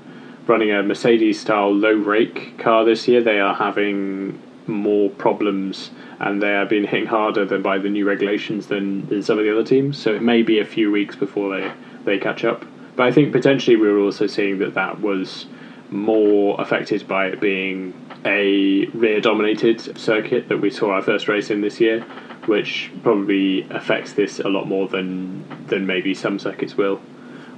running 0.47 0.71
a 0.71 0.83
Mercedes 0.83 1.39
style 1.39 1.73
low 1.73 1.93
rake 1.93 2.57
car 2.57 2.85
this 2.85 3.07
year, 3.07 3.21
they 3.21 3.39
are 3.39 3.55
having 3.55 4.41
more 4.67 5.09
problems 5.11 5.91
and 6.19 6.41
they 6.41 6.55
are 6.55 6.65
being 6.65 6.85
hit 6.85 7.07
harder 7.07 7.45
than 7.45 7.61
by 7.61 7.77
the 7.77 7.89
new 7.89 8.05
regulations 8.05 8.67
than, 8.67 9.05
than 9.07 9.21
some 9.21 9.37
of 9.37 9.45
the 9.45 9.51
other 9.51 9.63
teams. 9.63 9.97
So 9.97 10.13
it 10.13 10.21
may 10.21 10.41
be 10.41 10.59
a 10.59 10.65
few 10.65 10.91
weeks 10.91 11.15
before 11.15 11.57
they, 11.57 11.71
they 12.03 12.17
catch 12.17 12.43
up. 12.43 12.65
But 12.95 13.07
I 13.07 13.11
think 13.11 13.31
potentially 13.31 13.75
we 13.75 13.87
are 13.87 13.99
also 13.99 14.27
seeing 14.27 14.59
that 14.59 14.73
that 14.75 15.01
was 15.01 15.45
more 15.89 16.59
affected 16.59 17.07
by 17.07 17.27
it 17.27 17.39
being 17.39 17.93
a 18.25 18.85
rear 18.87 19.21
dominated 19.21 19.97
circuit 19.97 20.49
that 20.49 20.57
we 20.57 20.69
saw 20.69 20.91
our 20.91 21.01
first 21.01 21.27
race 21.27 21.49
in 21.49 21.61
this 21.61 21.79
year, 21.79 22.01
which 22.45 22.91
probably 23.03 23.67
affects 23.69 24.13
this 24.13 24.39
a 24.39 24.49
lot 24.49 24.67
more 24.67 24.87
than 24.87 25.45
than 25.67 25.85
maybe 25.85 26.13
some 26.13 26.39
circuits 26.39 26.75
will. 26.75 27.01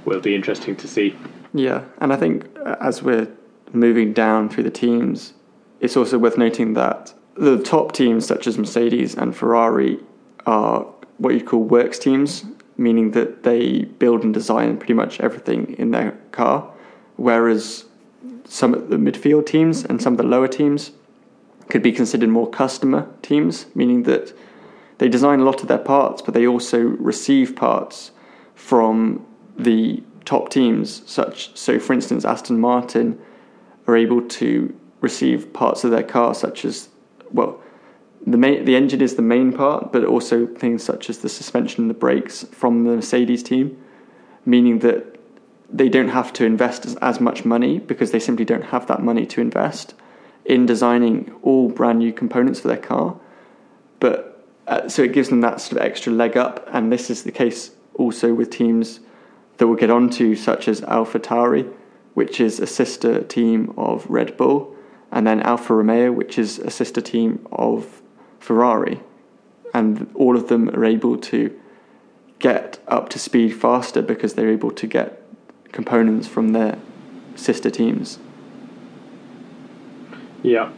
Will 0.04 0.20
be 0.20 0.34
interesting 0.34 0.76
to 0.76 0.88
see. 0.88 1.16
Yeah, 1.52 1.84
and 1.98 2.12
I 2.12 2.16
think 2.16 2.46
as 2.80 3.02
we're 3.02 3.28
moving 3.72 4.12
down 4.12 4.48
through 4.48 4.64
the 4.64 4.70
teams, 4.70 5.34
it's 5.80 5.96
also 5.96 6.18
worth 6.18 6.38
noting 6.38 6.74
that 6.74 7.12
the 7.34 7.62
top 7.62 7.92
teams 7.92 8.26
such 8.26 8.46
as 8.46 8.58
Mercedes 8.58 9.14
and 9.14 9.36
Ferrari 9.36 10.00
are 10.46 10.86
what 11.18 11.34
you 11.34 11.42
call 11.42 11.62
works 11.62 11.98
teams, 11.98 12.44
meaning 12.76 13.10
that 13.12 13.42
they 13.42 13.82
build 13.98 14.24
and 14.24 14.32
design 14.32 14.78
pretty 14.78 14.94
much 14.94 15.20
everything 15.20 15.74
in 15.78 15.90
their 15.90 16.12
car, 16.32 16.70
whereas 17.16 17.84
some 18.48 18.74
of 18.74 18.88
the 18.88 18.96
midfield 18.96 19.46
teams 19.46 19.84
and 19.84 20.02
some 20.02 20.14
of 20.14 20.18
the 20.18 20.24
lower 20.24 20.48
teams 20.48 20.92
could 21.68 21.82
be 21.82 21.92
considered 21.92 22.28
more 22.30 22.48
customer 22.48 23.08
teams, 23.22 23.66
meaning 23.74 24.04
that 24.04 24.32
they 24.98 25.08
design 25.08 25.40
a 25.40 25.44
lot 25.44 25.60
of 25.62 25.68
their 25.68 25.78
parts, 25.78 26.22
but 26.22 26.34
they 26.34 26.46
also 26.46 26.80
receive 26.80 27.54
parts 27.54 28.10
from 28.54 29.24
the 29.56 30.02
top 30.24 30.48
teams. 30.48 31.02
Such 31.10 31.56
so, 31.56 31.78
for 31.78 31.92
instance, 31.92 32.24
Aston 32.24 32.58
Martin 32.58 33.20
are 33.86 33.96
able 33.96 34.22
to 34.22 34.74
receive 35.00 35.52
parts 35.52 35.84
of 35.84 35.90
their 35.90 36.02
car, 36.02 36.34
such 36.34 36.64
as 36.64 36.88
well, 37.30 37.60
the 38.26 38.36
main 38.36 38.64
the 38.64 38.74
engine 38.74 39.00
is 39.00 39.14
the 39.14 39.22
main 39.22 39.52
part, 39.52 39.92
but 39.92 40.04
also 40.04 40.46
things 40.46 40.82
such 40.82 41.08
as 41.08 41.18
the 41.18 41.28
suspension 41.28 41.84
and 41.84 41.90
the 41.90 41.94
brakes 41.94 42.44
from 42.50 42.84
the 42.84 42.96
Mercedes 42.96 43.42
team, 43.42 43.82
meaning 44.44 44.80
that 44.80 45.17
they 45.70 45.88
don't 45.88 46.08
have 46.08 46.32
to 46.34 46.44
invest 46.44 46.86
as, 46.86 46.96
as 46.96 47.20
much 47.20 47.44
money 47.44 47.78
because 47.78 48.10
they 48.10 48.20
simply 48.20 48.44
don't 48.44 48.64
have 48.64 48.86
that 48.86 49.02
money 49.02 49.26
to 49.26 49.40
invest 49.40 49.94
in 50.44 50.64
designing 50.64 51.30
all 51.42 51.68
brand 51.68 51.98
new 51.98 52.12
components 52.12 52.60
for 52.60 52.68
their 52.68 52.78
car. 52.78 53.18
But 54.00 54.46
uh, 54.66 54.88
so 54.88 55.02
it 55.02 55.12
gives 55.12 55.28
them 55.28 55.40
that 55.42 55.60
sort 55.60 55.80
of 55.80 55.86
extra 55.86 56.12
leg 56.12 56.36
up, 56.36 56.66
and 56.72 56.90
this 56.90 57.10
is 57.10 57.22
the 57.22 57.32
case 57.32 57.72
also 57.94 58.32
with 58.32 58.50
teams 58.50 59.00
that 59.58 59.66
we'll 59.66 59.76
get 59.76 59.90
onto, 59.90 60.34
such 60.34 60.68
as 60.68 60.80
AlphaTauri, 60.82 61.72
which 62.14 62.40
is 62.40 62.60
a 62.60 62.66
sister 62.66 63.22
team 63.22 63.74
of 63.76 64.06
Red 64.08 64.36
Bull, 64.36 64.74
and 65.10 65.26
then 65.26 65.40
Alfa 65.40 65.74
Romeo, 65.74 66.12
which 66.12 66.38
is 66.38 66.58
a 66.58 66.70
sister 66.70 67.00
team 67.00 67.46
of 67.52 68.02
Ferrari, 68.38 69.00
and 69.74 70.10
all 70.14 70.36
of 70.36 70.48
them 70.48 70.70
are 70.70 70.84
able 70.84 71.16
to 71.16 71.58
get 72.38 72.78
up 72.86 73.08
to 73.10 73.18
speed 73.18 73.50
faster 73.50 74.00
because 74.00 74.34
they're 74.34 74.50
able 74.50 74.70
to 74.70 74.86
get 74.86 75.17
components 75.72 76.26
from 76.26 76.52
their 76.52 76.78
sister 77.34 77.70
teams. 77.70 78.18
Yeah. 80.42 80.70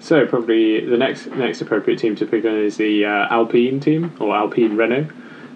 So 0.00 0.26
probably 0.26 0.84
the 0.84 0.96
next 0.96 1.26
next 1.28 1.60
appropriate 1.60 1.98
team 1.98 2.16
to 2.16 2.26
pick 2.26 2.44
on 2.44 2.56
is 2.56 2.76
the 2.76 3.04
uh, 3.04 3.26
Alpine 3.30 3.78
team 3.80 4.12
or 4.18 4.34
Alpine 4.34 4.76
Renault. 4.76 5.08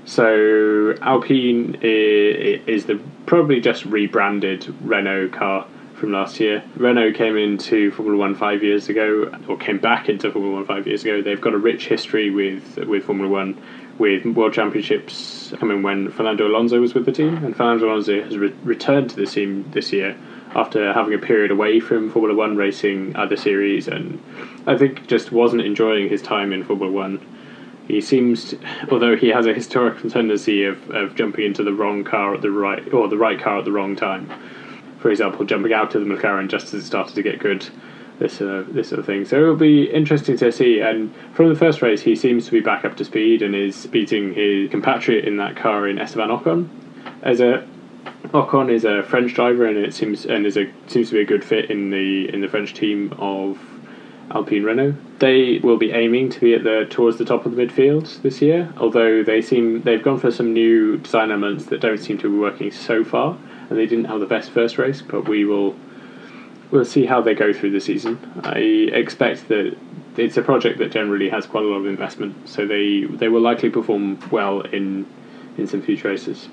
So 0.05 0.95
Alpine 1.03 1.79
is, 1.83 2.61
is 2.67 2.87
the 2.87 3.01
probably 3.27 3.61
just 3.61 3.85
rebranded 3.87 4.73
Renault 4.83 5.31
car 5.31 5.67
from 5.97 6.13
last 6.13 6.39
year. 6.39 6.63
Renault 6.77 7.15
came 7.15 7.37
into 7.37 7.91
Formula 7.91 8.17
One 8.17 8.35
five 8.37 8.63
years 8.63 8.89
ago, 8.89 9.33
or 9.49 9.57
came 9.57 9.79
back 9.79 10.09
into 10.09 10.31
Formula 10.31 10.55
One 10.55 10.65
five 10.65 10.87
years 10.87 11.03
ago. 11.03 11.23
They've 11.23 11.41
got 11.41 11.55
a 11.55 11.59
rich 11.59 11.89
history 11.89 12.31
with 12.31 12.77
with 12.77 13.05
Formula 13.05 13.29
One 13.29 13.61
with 13.99 14.25
World 14.25 14.53
Championships 14.53 15.53
coming 15.59 15.83
when 15.83 16.11
Fernando 16.11 16.47
Alonso 16.47 16.81
was 16.81 16.95
with 16.95 17.07
the 17.07 17.13
team, 17.13 17.37
and 17.45 17.57
Fernando 17.57 17.89
Alonso 17.89 18.23
has 18.23 18.37
re- 18.37 18.55
returned 18.63 19.11
to 19.11 19.17
the 19.17 19.27
team 19.27 19.69
this 19.73 19.93
year 19.93 20.17
after 20.55 20.93
having 20.93 21.15
a 21.15 21.19
period 21.19 21.51
away 21.51 21.81
from 21.81 22.11
Formula 22.11 22.35
One 22.35 22.57
racing 22.57 23.17
other 23.17 23.37
series, 23.37 23.89
and 23.89 24.23
I 24.67 24.77
think 24.77 25.07
just 25.07 25.33
wasn't 25.33 25.63
enjoying 25.63 26.09
his 26.09 26.23
time 26.23 26.53
in 26.53 26.65
Formula 26.65 26.93
One. 26.93 27.21
He 27.89 28.01
seems, 28.01 28.51
to, 28.51 28.59
although 28.91 29.17
he 29.17 29.29
has 29.29 29.47
a 29.47 29.55
historical 29.55 30.11
tendency 30.11 30.65
of, 30.65 30.91
of 30.91 31.15
jumping 31.15 31.45
into 31.45 31.63
the 31.63 31.73
wrong 31.73 32.03
car 32.03 32.35
at 32.35 32.43
the 32.43 32.51
right 32.51 32.93
or 32.93 33.09
the 33.09 33.17
right 33.17 33.41
car 33.41 33.59
at 33.59 33.65
the 33.65 33.73
wrong 33.73 33.95
time. 33.95 34.29
For 34.99 35.11
example, 35.11 35.45
jumping 35.45 35.73
out 35.73 35.95
of 35.95 36.05
the 36.05 36.13
McLaren 36.13 36.49
just 36.49 36.75
as 36.75 36.83
it 36.83 36.87
started 36.87 37.15
to 37.15 37.23
get 37.23 37.39
good 37.39 37.69
this 38.19 38.41
uh, 38.41 38.65
this 38.69 38.89
sort 38.89 38.99
of 38.99 39.07
thing. 39.07 39.25
So 39.25 39.37
it'll 39.37 39.57
be 39.57 39.85
interesting 39.85 40.37
to 40.39 40.51
see. 40.51 40.81
And 40.81 41.15
from 41.35 41.49
the 41.49 41.55
first 41.55 41.83
race, 41.83 42.03
he 42.03 42.17
seems 42.17 42.47
to 42.47 42.53
be 42.53 42.61
back 42.61 42.85
up 42.85 42.97
to 42.97 43.05
speed 43.05 43.43
and 43.43 43.55
is 43.55 43.87
beating 43.87 44.35
his 44.35 44.71
compatriot 44.71 45.25
in 45.25 45.37
that 45.37 45.57
car 45.57 45.89
in 45.89 45.99
Esteban 45.99 46.31
Ocon. 46.31 46.69
As 47.23 47.41
a 47.41 47.67
Ocon 48.33 48.71
is 48.71 48.85
a 48.85 49.03
French 49.03 49.35
driver, 49.35 49.67
and 49.67 49.77
it 49.77 49.95
seems 49.95 50.25
and 50.27 50.47
is 50.47 50.57
a 50.57 50.71
seems 50.87 51.09
to 51.09 51.15
be 51.15 51.21
a 51.21 51.25
good 51.25 51.45
fit 51.45 51.71
in 51.71 51.91
the 51.91 52.33
in 52.33 52.41
the 52.41 52.49
French 52.49 52.75
team 52.75 53.15
of 53.19 53.59
Alpine 54.31 54.65
Renault. 54.65 54.95
They 55.19 55.59
will 55.59 55.77
be 55.77 55.93
aiming 55.93 56.31
to 56.31 56.41
be 56.41 56.55
at 56.55 56.65
the 56.65 56.87
towards 56.89 57.19
the 57.19 57.25
top 57.25 57.47
of 57.47 57.55
the 57.55 57.67
midfield 57.67 58.23
this 58.23 58.43
year. 58.43 58.73
Although 58.79 59.23
they 59.23 59.41
seem 59.43 59.83
they've 59.83 60.03
gone 60.03 60.19
for 60.19 60.31
some 60.31 60.53
new 60.53 60.99
design 60.99 61.31
elements 61.31 61.67
that 61.67 61.81
don't 61.81 61.99
seem 61.99 62.19
to 62.19 62.31
be 62.31 62.37
working 62.37 62.71
so 62.71 63.05
far, 63.05 63.39
and 63.69 63.79
they 63.79 63.87
didn't 63.87 64.07
have 64.07 64.21
the 64.21 64.27
best 64.27 64.51
first 64.51 64.79
race. 64.79 65.03
But 65.03 65.29
we 65.29 65.45
will 65.45 65.77
we'll 66.71 66.85
see 66.85 67.07
how 67.07 67.21
they 67.21 67.35
go 67.35 67.53
through 67.53 67.71
the 67.71 67.81
season. 67.81 68.19
I 68.43 68.59
expect 68.59 69.49
that 69.49 69.77
it's 70.17 70.37
a 70.37 70.43
project 70.43 70.79
that 70.79 70.91
generally 70.91 71.29
has 71.29 71.47
quite 71.47 71.65
a 71.65 71.67
lot 71.67 71.77
of 71.77 71.87
investment, 71.87 72.49
so 72.49 72.67
they 72.67 73.05
they 73.05 73.29
will 73.29 73.41
likely 73.41 73.71
perform 73.71 74.19
well 74.31 74.61
in 74.61 75.07
in 75.59 75.67
some 75.67 75.83
future 75.83 76.09
races. 76.09 76.49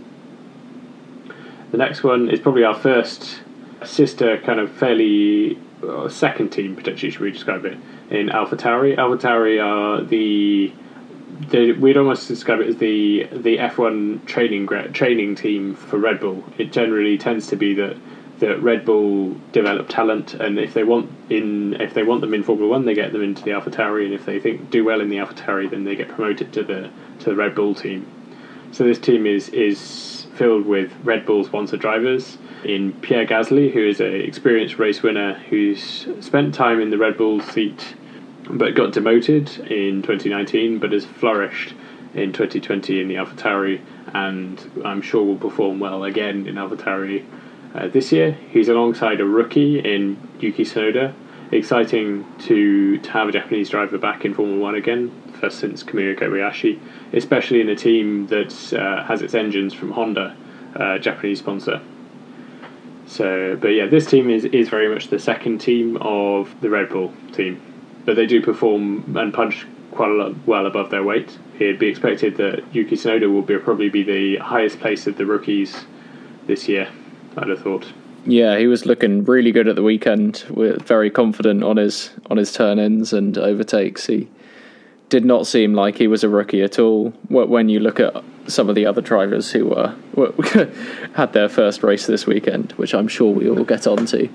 The 1.72 1.78
next 1.78 2.04
one 2.04 2.30
is 2.30 2.40
probably 2.40 2.64
our 2.64 2.76
first 2.76 3.42
sister, 3.84 4.38
kind 4.40 4.60
of 4.60 4.72
fairly 4.72 5.58
uh, 5.88 6.08
second 6.08 6.50
team 6.50 6.76
potentially. 6.76 7.12
Should 7.12 7.22
we 7.22 7.32
describe 7.32 7.66
it 7.66 7.78
in 8.10 8.30
AlphaTauri? 8.30 8.98
AlphaTauri 8.98 9.64
are 9.64 10.04
the 10.04 10.72
we'd 11.74 11.98
almost 11.98 12.28
describe 12.28 12.60
it 12.60 12.68
as 12.68 12.78
the 12.78 13.28
the 13.32 13.58
F1 13.58 14.26
training 14.26 14.68
training 14.94 15.36
team 15.36 15.76
for 15.76 15.98
Red 15.98 16.20
Bull. 16.20 16.44
It 16.58 16.72
generally 16.72 17.18
tends 17.18 17.48
to 17.48 17.56
be 17.56 17.74
that 17.76 17.98
that 18.44 18.62
Red 18.62 18.84
Bull 18.84 19.36
develop 19.54 19.88
talent, 19.88 20.34
and 20.34 20.60
if 20.60 20.74
they 20.74 20.84
want 20.84 21.10
in 21.30 21.80
if 21.80 21.94
they 21.94 22.04
want 22.04 22.22
them 22.22 22.34
in 22.34 22.44
Formula 22.44 22.70
One, 22.70 22.86
they 22.86 22.94
get 22.94 23.14
them 23.14 23.24
into 23.24 23.42
the 23.42 23.52
AlphaTauri, 23.52 24.04
and 24.04 24.14
if 24.14 24.26
they 24.26 24.40
think 24.40 24.70
do 24.70 24.84
well 24.84 25.00
in 25.00 25.10
the 25.10 25.18
AlphaTauri, 25.18 25.70
then 25.70 25.86
they 25.86 25.96
get 25.96 26.10
promoted 26.10 26.52
to 26.54 26.64
the 26.64 26.90
to 27.20 27.26
the 27.30 27.36
Red 27.36 27.56
Bull 27.56 27.74
team. 27.74 28.06
So 28.74 28.84
this 28.84 29.00
team 29.00 29.26
is 29.26 29.48
is 29.50 30.28
filled 30.36 30.66
with 30.66 30.92
Red 31.04 31.26
Bull 31.26 31.46
sponsor 31.46 31.78
drivers. 31.78 32.38
In 32.66 32.92
Pierre 32.94 33.26
Gasly, 33.26 33.72
who 33.72 33.88
is 33.88 34.02
an 34.02 34.14
experienced 34.14 34.78
race 34.78 35.02
winner 35.02 35.36
who's 35.50 36.08
spent 36.20 36.54
time 36.54 36.82
in 36.82 36.90
the 36.90 36.98
Red 36.98 37.18
Bull 37.18 37.40
seat, 37.40 37.96
but 38.50 38.76
got 38.76 38.92
demoted 38.92 39.58
in 39.72 40.02
2019, 40.02 40.80
but 40.80 40.92
has 40.92 41.06
flourished 41.06 41.74
in 42.14 42.34
2020 42.34 43.00
in 43.00 43.08
the 43.08 43.16
AlphaTauri, 43.16 43.80
and 44.14 44.84
I'm 44.84 45.02
sure 45.02 45.24
will 45.24 45.38
perform 45.38 45.80
well 45.80 46.04
again 46.04 46.46
in 46.46 46.56
AlphaTauri 46.56 47.24
uh, 47.74 47.88
this 47.88 48.12
year, 48.12 48.34
he's 48.52 48.70
alongside 48.70 49.20
a 49.20 49.26
rookie 49.26 49.80
in 49.80 50.18
Yuki 50.40 50.64
Tsunoda. 50.64 51.14
Exciting 51.52 52.26
to, 52.40 52.98
to 52.98 53.12
have 53.12 53.28
a 53.28 53.32
Japanese 53.32 53.70
driver 53.70 53.98
back 54.00 54.26
in 54.26 54.34
Formula 54.34 54.60
One 54.60 54.76
again, 54.76 55.12
first 55.40 55.60
since 55.60 55.84
Kamui 55.84 56.18
Kobayashi, 56.18 56.80
especially 57.14 57.62
in 57.62 57.70
a 57.70 57.76
team 57.76 58.26
that 58.28 58.74
uh, 58.74 59.04
has 59.04 59.22
its 59.22 59.36
engines 59.36 59.72
from 59.74 59.92
Honda, 59.92 60.36
uh, 60.76 60.98
Japanese 60.98 61.40
sponsor. 61.40 61.80
So, 63.06 63.56
but 63.62 63.68
yeah, 63.68 63.86
this 63.86 64.08
team 64.08 64.32
is, 64.32 64.46
is 64.46 64.70
very 64.70 64.92
much 64.92 65.10
the 65.10 65.20
second 65.20 65.60
team 65.60 65.98
of 65.98 66.50
the 66.62 66.70
Red 66.72 66.90
Bull 66.90 67.14
team, 67.34 67.62
but 68.06 68.16
they 68.16 68.26
do 68.26 68.42
perform 68.42 69.16
and 69.16 69.32
punch 69.32 69.68
quite 69.92 70.10
a 70.10 70.14
lot 70.14 70.48
well 70.48 70.66
above 70.66 70.90
their 70.90 71.04
weight. 71.04 71.38
It'd 71.56 71.78
be 71.78 71.88
expected 71.88 72.38
that 72.38 72.64
Yuki 72.74 72.96
Tsunoda 72.96 73.32
will 73.32 73.44
be, 73.44 73.58
probably 73.60 73.90
be 73.90 74.02
the 74.02 74.38
highest 74.38 74.80
place 74.80 75.06
of 75.06 75.18
the 75.18 75.26
rookies 75.28 75.86
this 76.48 76.68
year. 76.68 76.90
I'd 77.38 77.50
have 77.50 77.62
thought. 77.62 77.92
Yeah, 78.26 78.58
he 78.58 78.68
was 78.68 78.86
looking 78.86 79.26
really 79.26 79.52
good 79.52 79.68
at 79.68 79.76
the 79.76 79.84
weekend. 79.84 80.46
We're 80.50 80.78
very 80.78 81.10
confident 81.10 81.64
on 81.64 81.78
his 81.78 82.12
on 82.30 82.38
his 82.38 82.54
turn 82.54 82.80
ins 82.80 83.12
and 83.12 83.38
overtakes. 83.38 84.06
He 84.06 84.30
did 85.10 85.26
not 85.26 85.46
seem 85.46 85.74
like 85.74 85.98
he 85.98 86.08
was 86.08 86.24
a 86.24 86.30
rookie 86.30 86.64
at 86.64 86.80
all. 86.80 87.10
When 87.28 87.70
you 87.70 87.80
look 87.80 88.00
at 88.00 88.24
some 88.48 88.70
of 88.70 88.76
the 88.76 88.86
other 88.86 89.02
drivers 89.02 89.52
who 89.52 89.68
were, 89.68 89.96
were 90.16 90.32
had 91.16 91.34
their 91.34 91.50
first 91.50 91.84
race 91.84 92.08
this 92.08 92.26
weekend, 92.26 92.72
which 92.74 92.94
I'm 92.94 93.08
sure 93.08 93.32
we 93.32 93.50
will 93.50 93.66
get 93.66 93.88
on 93.88 94.06
to. 94.08 94.30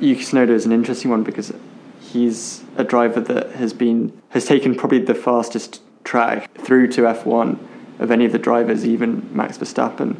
Yuki 0.00 0.22
Tsunoda 0.22 0.50
is 0.50 0.66
an 0.66 0.72
interesting 0.72 1.10
one 1.10 1.22
because 1.22 1.52
he's 2.00 2.62
a 2.76 2.84
driver 2.84 3.20
that 3.20 3.52
has 3.52 3.72
been 3.72 4.12
has 4.30 4.44
taken 4.44 4.74
probably 4.74 5.00
the 5.00 5.14
fastest 5.14 5.80
track 6.04 6.52
through 6.58 6.88
to 6.88 7.02
F1 7.02 7.58
of 7.98 8.10
any 8.10 8.24
of 8.26 8.32
the 8.32 8.38
drivers, 8.38 8.84
even 8.86 9.28
Max 9.34 9.56
Verstappen, 9.56 10.16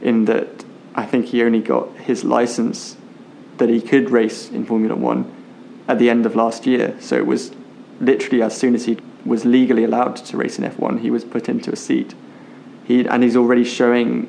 in 0.00 0.26
that 0.26 0.64
I 0.94 1.04
think 1.06 1.26
he 1.26 1.42
only 1.42 1.60
got 1.60 1.96
his 1.96 2.24
license 2.24 2.96
that 3.58 3.68
he 3.68 3.80
could 3.80 4.10
race 4.10 4.50
in 4.50 4.64
Formula 4.64 4.94
One 4.94 5.32
at 5.88 5.98
the 5.98 6.10
end 6.10 6.26
of 6.26 6.34
last 6.34 6.66
year. 6.66 6.96
So 7.00 7.16
it 7.16 7.26
was 7.26 7.52
literally 8.00 8.42
as 8.42 8.56
soon 8.56 8.74
as 8.74 8.86
he 8.86 8.98
was 9.24 9.44
legally 9.44 9.84
allowed 9.84 10.16
to 10.16 10.36
race 10.36 10.58
in 10.58 10.64
F1, 10.64 11.00
he 11.00 11.10
was 11.10 11.24
put 11.24 11.48
into 11.48 11.72
a 11.72 11.76
seat. 11.76 12.14
He 12.84 13.06
and 13.06 13.22
he's 13.22 13.36
already 13.36 13.64
showing 13.64 14.28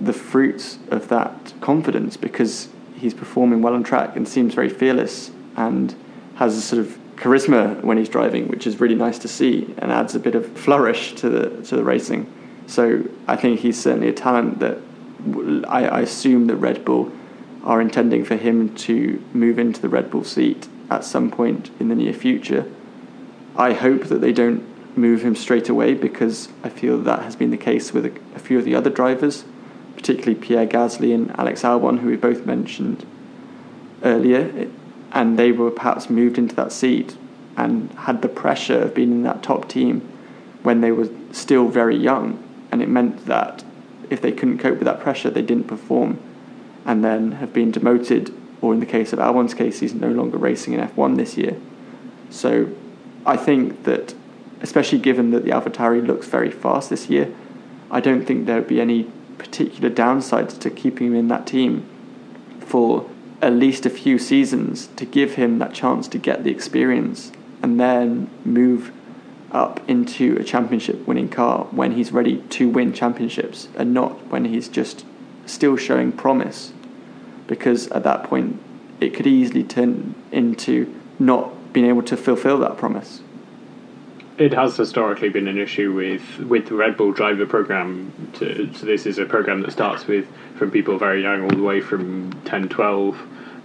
the 0.00 0.12
fruits 0.12 0.78
of 0.90 1.08
that 1.08 1.54
confidence 1.60 2.16
because 2.16 2.68
he's 2.96 3.14
performing 3.14 3.62
well 3.62 3.74
on 3.74 3.84
track 3.84 4.16
and 4.16 4.26
seems 4.26 4.54
very 4.54 4.68
fearless 4.68 5.30
and 5.56 5.94
has 6.36 6.56
a 6.56 6.60
sort 6.60 6.80
of 6.80 6.98
charisma 7.16 7.80
when 7.82 7.96
he's 7.96 8.08
driving, 8.08 8.48
which 8.48 8.66
is 8.66 8.80
really 8.80 8.96
nice 8.96 9.18
to 9.20 9.28
see 9.28 9.72
and 9.78 9.92
adds 9.92 10.16
a 10.16 10.18
bit 10.18 10.34
of 10.34 10.46
flourish 10.58 11.14
to 11.14 11.28
the 11.28 11.62
to 11.64 11.76
the 11.76 11.84
racing. 11.84 12.30
So 12.66 13.04
I 13.28 13.36
think 13.36 13.60
he's 13.60 13.80
certainly 13.80 14.08
a 14.08 14.12
talent 14.12 14.58
that 14.60 14.78
I, 15.68 15.86
I 15.86 16.00
assume 16.00 16.46
that 16.46 16.56
Red 16.56 16.84
Bull 16.84 17.12
are 17.62 17.80
intending 17.80 18.24
for 18.24 18.36
him 18.36 18.74
to 18.74 19.22
move 19.32 19.58
into 19.58 19.80
the 19.80 19.88
Red 19.88 20.10
Bull 20.10 20.24
seat 20.24 20.68
at 20.90 21.04
some 21.04 21.30
point 21.30 21.70
in 21.80 21.88
the 21.88 21.94
near 21.94 22.12
future. 22.12 22.70
I 23.56 23.72
hope 23.72 24.04
that 24.04 24.20
they 24.20 24.32
don't 24.32 24.62
move 24.96 25.22
him 25.22 25.34
straight 25.34 25.68
away 25.68 25.94
because 25.94 26.48
I 26.62 26.68
feel 26.68 26.98
that 26.98 27.22
has 27.22 27.36
been 27.36 27.50
the 27.50 27.56
case 27.56 27.92
with 27.92 28.06
a, 28.06 28.12
a 28.34 28.38
few 28.38 28.58
of 28.58 28.64
the 28.64 28.74
other 28.74 28.90
drivers, 28.90 29.44
particularly 29.96 30.34
Pierre 30.34 30.66
Gasly 30.66 31.14
and 31.14 31.30
Alex 31.38 31.62
Albon, 31.62 32.00
who 32.00 32.08
we 32.08 32.16
both 32.16 32.44
mentioned 32.44 33.06
earlier, 34.02 34.68
and 35.12 35.38
they 35.38 35.52
were 35.52 35.70
perhaps 35.70 36.10
moved 36.10 36.38
into 36.38 36.54
that 36.54 36.72
seat 36.72 37.16
and 37.56 37.90
had 37.92 38.20
the 38.20 38.28
pressure 38.28 38.82
of 38.82 38.94
being 38.94 39.10
in 39.10 39.22
that 39.22 39.42
top 39.42 39.68
team 39.68 40.00
when 40.62 40.80
they 40.80 40.92
were 40.92 41.08
still 41.32 41.68
very 41.68 41.96
young, 41.96 42.42
and 42.70 42.82
it 42.82 42.88
meant 42.88 43.26
that 43.26 43.64
if 44.10 44.20
they 44.20 44.32
couldn't 44.32 44.58
cope 44.58 44.78
with 44.78 44.84
that 44.84 45.00
pressure, 45.00 45.30
they 45.30 45.42
didn't 45.42 45.64
perform, 45.68 46.18
and 46.84 47.04
then 47.04 47.32
have 47.32 47.52
been 47.52 47.70
demoted. 47.70 48.34
Or 48.60 48.72
in 48.72 48.80
the 48.80 48.86
case 48.86 49.12
of 49.12 49.18
Albon's 49.18 49.54
case, 49.54 49.80
he's 49.80 49.94
no 49.94 50.08
longer 50.08 50.38
racing 50.38 50.72
in 50.72 50.80
F1 50.80 51.16
this 51.16 51.36
year. 51.36 51.56
So 52.30 52.68
I 53.26 53.36
think 53.36 53.84
that, 53.84 54.14
especially 54.62 54.98
given 54.98 55.30
that 55.32 55.44
the 55.44 55.50
AlphaTauri 55.50 56.06
looks 56.06 56.26
very 56.26 56.50
fast 56.50 56.90
this 56.90 57.10
year, 57.10 57.34
I 57.90 58.00
don't 58.00 58.24
think 58.24 58.46
there 58.46 58.56
would 58.56 58.68
be 58.68 58.80
any 58.80 59.04
particular 59.38 59.90
downsides 59.90 60.58
to 60.60 60.70
keeping 60.70 61.08
him 61.08 61.14
in 61.14 61.28
that 61.28 61.46
team 61.46 61.86
for 62.60 63.08
at 63.42 63.52
least 63.52 63.84
a 63.84 63.90
few 63.90 64.18
seasons 64.18 64.88
to 64.96 65.04
give 65.04 65.34
him 65.34 65.58
that 65.58 65.74
chance 65.74 66.08
to 66.08 66.18
get 66.18 66.44
the 66.44 66.50
experience 66.50 67.30
and 67.62 67.78
then 67.78 68.30
move 68.44 68.90
up 69.54 69.80
into 69.88 70.36
a 70.36 70.44
championship 70.44 71.06
winning 71.06 71.28
car 71.28 71.64
when 71.70 71.92
he's 71.92 72.12
ready 72.12 72.38
to 72.50 72.68
win 72.68 72.92
championships 72.92 73.68
and 73.76 73.94
not 73.94 74.26
when 74.26 74.44
he's 74.44 74.68
just 74.68 75.06
still 75.46 75.76
showing 75.76 76.10
promise 76.10 76.72
because 77.46 77.88
at 77.88 78.02
that 78.02 78.24
point 78.24 78.60
it 79.00 79.14
could 79.14 79.26
easily 79.26 79.62
turn 79.62 80.14
into 80.32 80.92
not 81.18 81.72
being 81.72 81.86
able 81.86 82.02
to 82.02 82.16
fulfill 82.16 82.58
that 82.58 82.76
promise 82.76 83.20
it 84.36 84.52
has 84.52 84.76
historically 84.76 85.28
been 85.28 85.46
an 85.46 85.58
issue 85.58 85.92
with 85.92 86.38
with 86.40 86.66
the 86.66 86.74
Red 86.74 86.96
Bull 86.96 87.12
driver 87.12 87.46
program. 87.46 88.12
To, 88.34 88.72
so 88.74 88.86
this 88.86 89.06
is 89.06 89.18
a 89.18 89.24
program 89.24 89.62
that 89.62 89.70
starts 89.70 90.06
with 90.06 90.26
from 90.56 90.70
people 90.70 90.98
very 90.98 91.22
young 91.22 91.42
all 91.42 91.56
the 91.56 91.62
way 91.62 91.80
from 91.80 92.32
10, 92.44 92.68
12 92.68 93.16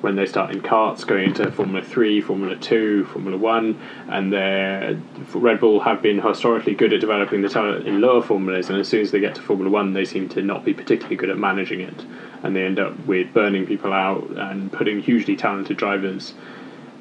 when 0.02 0.16
they 0.16 0.26
start 0.26 0.52
in 0.52 0.62
karts, 0.62 1.06
going 1.06 1.26
into 1.26 1.52
Formula 1.52 1.84
3, 1.84 2.22
Formula 2.22 2.56
2, 2.56 3.04
Formula 3.06 3.38
1, 3.38 3.80
and 4.08 4.32
Red 5.34 5.60
Bull 5.60 5.82
have 5.82 6.02
been 6.02 6.22
historically 6.22 6.74
good 6.74 6.94
at 6.94 7.02
developing 7.02 7.42
the 7.42 7.50
talent 7.50 7.86
in 7.86 8.00
lower 8.00 8.22
formulas, 8.22 8.70
and 8.70 8.80
as 8.80 8.88
soon 8.88 9.02
as 9.02 9.12
they 9.12 9.20
get 9.20 9.36
to 9.36 9.42
Formula 9.42 9.70
1, 9.70 9.92
they 9.94 10.06
seem 10.06 10.30
to 10.30 10.42
not 10.42 10.64
be 10.64 10.74
particularly 10.74 11.18
good 11.18 11.30
at 11.30 11.38
managing 11.38 11.82
it, 11.82 12.06
and 12.44 12.56
they 12.56 12.64
end 12.64 12.80
up 12.80 12.98
with 13.06 13.34
burning 13.34 13.66
people 13.66 13.92
out 13.92 14.24
and 14.38 14.72
putting 14.72 15.02
hugely 15.02 15.36
talented 15.36 15.76
drivers 15.76 16.34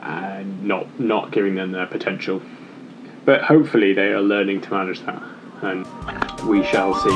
and 0.01 0.65
not, 0.65 0.99
not 0.99 1.31
giving 1.31 1.55
them 1.55 1.71
their 1.73 1.87
potential. 1.87 2.43
But 3.25 3.43
hopefully 3.43 3.93
they 3.93 4.09
are 4.09 4.23
learning 4.23 4.63
to 4.63 4.73
manage 4.73 5.03
that, 5.03 5.23
and 5.63 5.87
we 6.49 6.65
shall 6.65 6.95
see. 6.95 7.11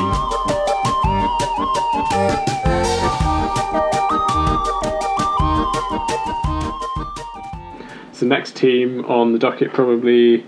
The 8.23 8.29
next 8.29 8.55
team 8.55 9.03
on 9.05 9.33
the 9.33 9.39
docket 9.39 9.73
probably 9.73 10.45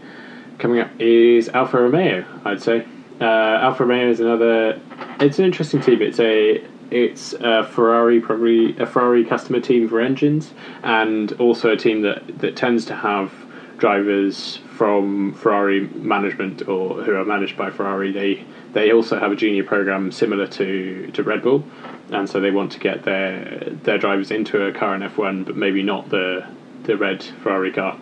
coming 0.60 0.80
up 0.80 0.90
is 0.98 1.50
Alfa 1.50 1.82
Romeo. 1.82 2.24
I'd 2.46 2.62
say 2.62 2.88
uh, 3.20 3.24
Alfa 3.26 3.86
Romeo 3.86 4.10
is 4.10 4.22
another. 4.22 4.80
It's 5.20 5.40
an 5.40 5.46
interesting 5.46 5.82
team. 5.82 6.02
It's 6.02 6.20
a 6.20 6.64
it's 6.90 7.34
a 7.34 7.64
Ferrari 7.64 8.22
probably 8.22 8.78
a 8.78 8.86
Ferrari 8.86 9.26
customer 9.26 9.60
team 9.60 9.90
for 9.90 10.00
engines, 10.00 10.54
and 10.84 11.34
also 11.34 11.74
a 11.74 11.78
team 11.78 12.02
that 12.04 12.40
that 12.40 12.56
tends 12.56 12.86
to 12.86 12.96
have 12.96 13.34
drivers 13.78 14.62
from 14.78 15.34
Ferrari 15.34 15.82
management 15.90 16.66
or 16.70 17.04
who 17.04 17.14
are 17.14 17.26
managed 17.26 17.58
by 17.58 17.70
Ferrari. 17.70 18.14
They 18.14 18.46
they 18.72 18.94
also 18.94 19.20
have 19.20 19.34
a 19.34 19.36
junior 19.36 19.66
program 19.66 20.14
similar 20.14 20.48
to, 20.48 21.12
to 21.12 21.24
Red 21.24 21.44
Bull, 21.44 21.66
and 22.12 22.30
so 22.30 22.40
they 22.40 22.52
want 22.52 22.72
to 22.72 22.80
get 22.80 23.04
their 23.04 23.70
their 23.84 23.98
drivers 23.98 24.32
into 24.32 24.64
a 24.66 24.72
car 24.72 24.96
in 24.96 25.04
F 25.04 25.18
one, 25.18 25.44
but 25.44 25.58
maybe 25.58 25.84
not 25.84 26.10
the 26.10 26.48
the 26.86 26.98
red 26.98 27.24
Ferrari 27.42 27.72
car. 27.72 27.98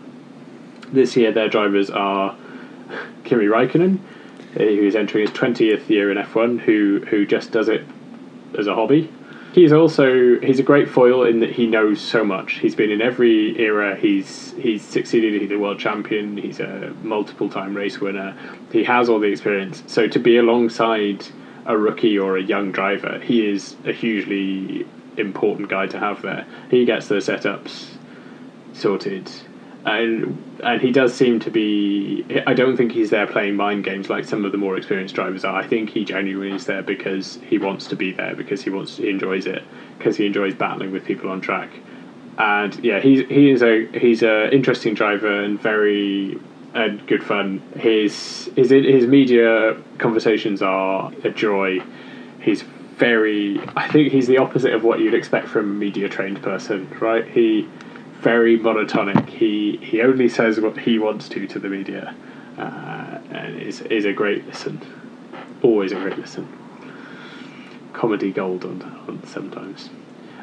This 0.91 1.15
year, 1.15 1.31
their 1.31 1.49
drivers 1.49 1.89
are 1.89 2.35
Kimi 3.23 3.45
Raikkonen, 3.45 3.99
uh, 4.55 4.59
who 4.59 4.85
is 4.85 4.95
entering 4.95 5.25
his 5.25 5.35
twentieth 5.35 5.89
year 5.89 6.11
in 6.11 6.17
F 6.17 6.35
one, 6.35 6.59
who 6.59 7.03
who 7.09 7.25
just 7.25 7.51
does 7.51 7.69
it 7.69 7.85
as 8.57 8.67
a 8.67 8.75
hobby. 8.75 9.11
He's 9.53 9.71
also 9.71 10.39
he's 10.39 10.59
a 10.59 10.63
great 10.63 10.89
foil 10.89 11.23
in 11.23 11.39
that 11.41 11.51
he 11.51 11.67
knows 11.67 12.01
so 12.01 12.23
much. 12.23 12.53
He's 12.53 12.75
been 12.75 12.89
in 12.89 13.01
every 13.01 13.59
era. 13.59 13.95
He's 13.95 14.53
he's 14.53 14.83
succeeded. 14.83 15.39
He's 15.41 15.51
a 15.51 15.59
world 15.59 15.79
champion. 15.79 16.37
He's 16.37 16.59
a 16.59 16.93
multiple 17.03 17.49
time 17.49 17.75
race 17.75 17.99
winner. 17.99 18.35
He 18.71 18.83
has 18.83 19.09
all 19.09 19.19
the 19.19 19.27
experience. 19.27 19.83
So 19.87 20.07
to 20.07 20.19
be 20.19 20.37
alongside 20.37 21.25
a 21.65 21.77
rookie 21.77 22.17
or 22.17 22.37
a 22.37 22.41
young 22.41 22.71
driver, 22.71 23.19
he 23.19 23.47
is 23.47 23.75
a 23.85 23.93
hugely 23.93 24.85
important 25.17 25.69
guy 25.69 25.85
to 25.87 25.99
have 25.99 26.23
there. 26.23 26.45
He 26.69 26.85
gets 26.85 27.07
the 27.07 27.15
setups 27.15 27.89
sorted. 28.73 29.29
And 29.85 30.41
and 30.63 30.81
he 30.81 30.91
does 30.91 31.13
seem 31.13 31.39
to 31.41 31.51
be. 31.51 32.25
I 32.47 32.53
don't 32.53 32.77
think 32.77 32.93
he's 32.93 33.09
there 33.09 33.27
playing 33.27 33.55
mind 33.55 33.83
games 33.83 34.09
like 34.09 34.23
some 34.23 34.45
of 34.45 34.53
the 34.53 34.57
more 34.57 34.77
experienced 34.77 35.13
drivers 35.13 35.43
are. 35.43 35.55
I 35.55 35.67
think 35.67 35.89
he 35.89 36.05
genuinely 36.05 36.55
is 36.55 36.65
there 36.65 36.81
because 36.81 37.37
he 37.49 37.57
wants 37.57 37.87
to 37.87 37.95
be 37.97 38.13
there, 38.13 38.33
because 38.33 38.61
he 38.61 38.69
wants 38.69 38.97
he 38.97 39.09
enjoys 39.09 39.45
it, 39.45 39.63
because 39.97 40.15
he 40.15 40.25
enjoys 40.25 40.53
battling 40.53 40.91
with 40.91 41.03
people 41.03 41.29
on 41.29 41.41
track. 41.41 41.69
And 42.37 42.73
yeah, 42.83 43.01
he's 43.01 43.27
he 43.27 43.51
is 43.51 43.61
a 43.61 43.85
he's 43.87 44.23
a 44.23 44.53
interesting 44.53 44.93
driver 44.93 45.43
and 45.43 45.59
very 45.61 46.39
and 46.73 47.05
good 47.05 47.23
fun. 47.23 47.61
His 47.77 48.49
his 48.55 48.69
his 48.69 49.05
media 49.05 49.77
conversations 49.97 50.61
are 50.61 51.11
a 51.23 51.29
joy. 51.29 51.81
He's 52.39 52.63
very. 52.97 53.59
I 53.75 53.87
think 53.87 54.11
he's 54.11 54.27
the 54.27 54.37
opposite 54.37 54.73
of 54.73 54.83
what 54.83 54.99
you'd 54.99 55.13
expect 55.13 55.47
from 55.47 55.71
a 55.71 55.73
media 55.73 56.09
trained 56.09 56.41
person, 56.41 56.89
right? 56.99 57.27
He 57.27 57.67
very 58.23 58.57
monotonic. 58.57 59.29
He 59.29 59.77
he 59.77 60.01
only 60.01 60.29
says 60.29 60.59
what 60.59 60.77
he 60.77 60.97
wants 60.97 61.29
to 61.29 61.45
to 61.47 61.59
the 61.59 61.69
media, 61.69 62.15
uh, 62.57 63.19
and 63.31 63.61
is 63.61 63.81
is 63.81 64.05
a 64.05 64.13
great 64.13 64.45
listen. 64.47 64.81
Always 65.61 65.91
a 65.91 65.95
great 65.95 66.17
listen. 66.17 66.47
Comedy 67.93 68.31
gold 68.31 68.65
on, 68.65 68.81
on 69.07 69.23
sometimes. 69.25 69.89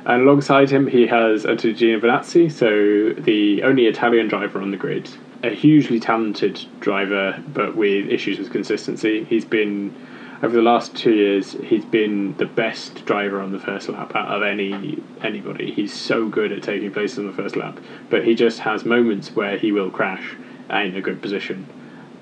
And 0.07 0.23
alongside 0.23 0.71
him, 0.71 0.87
he 0.87 1.07
has 1.09 1.45
Antonio 1.45 1.77
Giovinazzi, 1.77 2.51
so 2.51 3.21
the 3.21 3.63
only 3.63 3.87
Italian 3.87 4.29
driver 4.29 4.61
on 4.61 4.71
the 4.71 4.77
grid. 4.77 5.11
A 5.43 5.51
hugely 5.51 6.01
talented 6.01 6.65
driver, 6.81 7.43
but 7.53 7.77
with 7.77 8.09
issues 8.09 8.39
with 8.39 8.51
consistency. 8.51 9.25
He's 9.25 9.45
been 9.45 9.95
over 10.43 10.57
the 10.57 10.63
last 10.63 10.97
two 10.97 11.13
years, 11.13 11.53
he's 11.65 11.85
been 11.85 12.35
the 12.39 12.47
best 12.47 13.05
driver 13.05 13.41
on 13.41 13.53
the 13.53 13.59
first 13.59 13.89
lap 13.91 14.17
out 14.17 14.29
of 14.29 14.43
any 14.43 15.03
anybody. 15.23 15.71
He's 15.71 15.93
so 15.93 16.29
good 16.29 16.51
at 16.51 16.63
taking 16.63 16.91
places 16.93 17.19
on 17.19 17.27
the 17.27 17.33
first 17.33 17.57
lap, 17.57 17.79
but 18.09 18.25
he 18.25 18.35
just 18.35 18.61
has 18.61 18.85
moments 18.85 19.37
where 19.37 19.59
he 19.59 19.71
will 19.71 19.91
crash 19.91 20.35
in 20.71 20.97
a 20.97 21.03
good 21.03 21.21
position, 21.21 21.67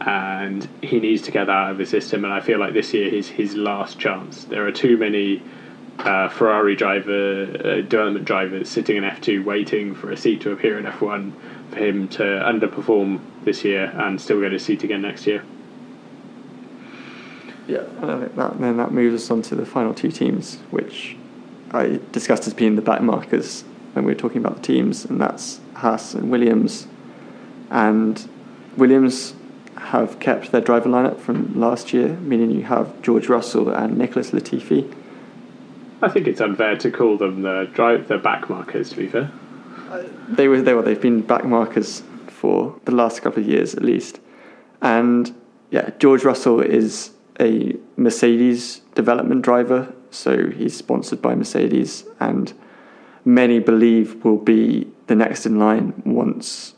and 0.00 0.68
he 0.82 0.98
needs 0.98 1.22
to 1.22 1.30
get 1.30 1.46
that 1.46 1.52
out 1.52 1.70
of 1.72 1.78
the 1.78 1.86
system. 1.86 2.24
And 2.24 2.34
I 2.34 2.40
feel 2.40 2.58
like 2.58 2.72
this 2.72 2.92
year 2.92 3.06
is 3.06 3.28
his 3.28 3.54
last 3.54 3.98
chance. 3.98 4.44
There 4.44 4.66
are 4.66 4.72
too 4.72 4.96
many. 4.96 5.42
Uh, 5.98 6.28
Ferrari 6.28 6.76
driver, 6.76 7.42
uh, 7.42 7.80
development 7.80 8.24
drivers 8.24 8.68
sitting 8.68 8.98
in 8.98 9.02
F2 9.02 9.44
waiting 9.44 9.96
for 9.96 10.12
a 10.12 10.16
seat 10.16 10.40
to 10.42 10.52
appear 10.52 10.78
in 10.78 10.84
F1 10.84 11.32
for 11.70 11.76
him 11.76 12.06
to 12.06 12.22
underperform 12.22 13.18
this 13.42 13.64
year 13.64 13.86
and 13.96 14.20
still 14.20 14.40
get 14.40 14.52
a 14.52 14.60
seat 14.60 14.84
again 14.84 15.02
next 15.02 15.26
year. 15.26 15.42
Yeah, 17.68 17.84
and 18.00 18.34
that 18.36 18.58
then 18.58 18.78
that 18.78 18.92
moves 18.92 19.22
us 19.22 19.30
on 19.30 19.42
to 19.42 19.54
the 19.54 19.66
final 19.66 19.92
two 19.92 20.10
teams, 20.10 20.56
which 20.70 21.16
I 21.70 22.00
discussed 22.12 22.46
as 22.46 22.54
being 22.54 22.76
the 22.76 22.82
back 22.82 23.02
markers 23.02 23.62
when 23.92 24.06
we 24.06 24.12
were 24.12 24.18
talking 24.18 24.38
about 24.38 24.56
the 24.56 24.62
teams, 24.62 25.04
and 25.04 25.20
that's 25.20 25.60
Haas 25.74 26.14
and 26.14 26.30
Williams. 26.30 26.86
And 27.70 28.26
Williams 28.76 29.34
have 29.76 30.18
kept 30.18 30.50
their 30.50 30.62
driver 30.62 30.88
lineup 30.88 31.20
from 31.20 31.58
last 31.58 31.92
year, 31.92 32.08
meaning 32.08 32.50
you 32.50 32.62
have 32.62 33.00
George 33.02 33.28
Russell 33.28 33.68
and 33.68 33.98
Nicholas 33.98 34.30
Latifi. 34.30 34.92
I 36.00 36.08
think 36.08 36.26
it's 36.26 36.40
unfair 36.40 36.76
to 36.76 36.90
call 36.90 37.18
them 37.18 37.42
the 37.42 37.68
drive 37.74 38.08
the 38.08 38.18
back 38.18 38.48
markers. 38.48 38.90
To 38.90 38.96
be 38.96 39.08
fair, 39.08 39.30
they 40.28 40.48
were 40.48 40.62
they 40.62 40.72
were 40.72 40.82
they've 40.82 41.00
been 41.00 41.20
back 41.20 41.44
markers 41.44 42.02
for 42.28 42.78
the 42.86 42.92
last 42.92 43.20
couple 43.20 43.42
of 43.42 43.48
years 43.48 43.74
at 43.74 43.82
least, 43.82 44.20
and 44.80 45.34
yeah, 45.70 45.90
George 45.98 46.24
Russell 46.24 46.60
is 46.60 47.10
a 47.41 47.76
Mercedes 47.97 48.82
development 48.95 49.43
driver, 49.43 49.95
so 50.11 50.51
he's 50.51 50.76
sponsored 50.76 51.22
by 51.22 51.34
Mercedes, 51.34 52.05
and 52.18 52.53
many 53.24 53.59
believe 53.59 54.24
will 54.24 54.39
be 54.39 54.91
the 55.07 55.14
next 55.14 55.47
in 55.47 55.59
line 55.59 56.03
once 56.05 56.74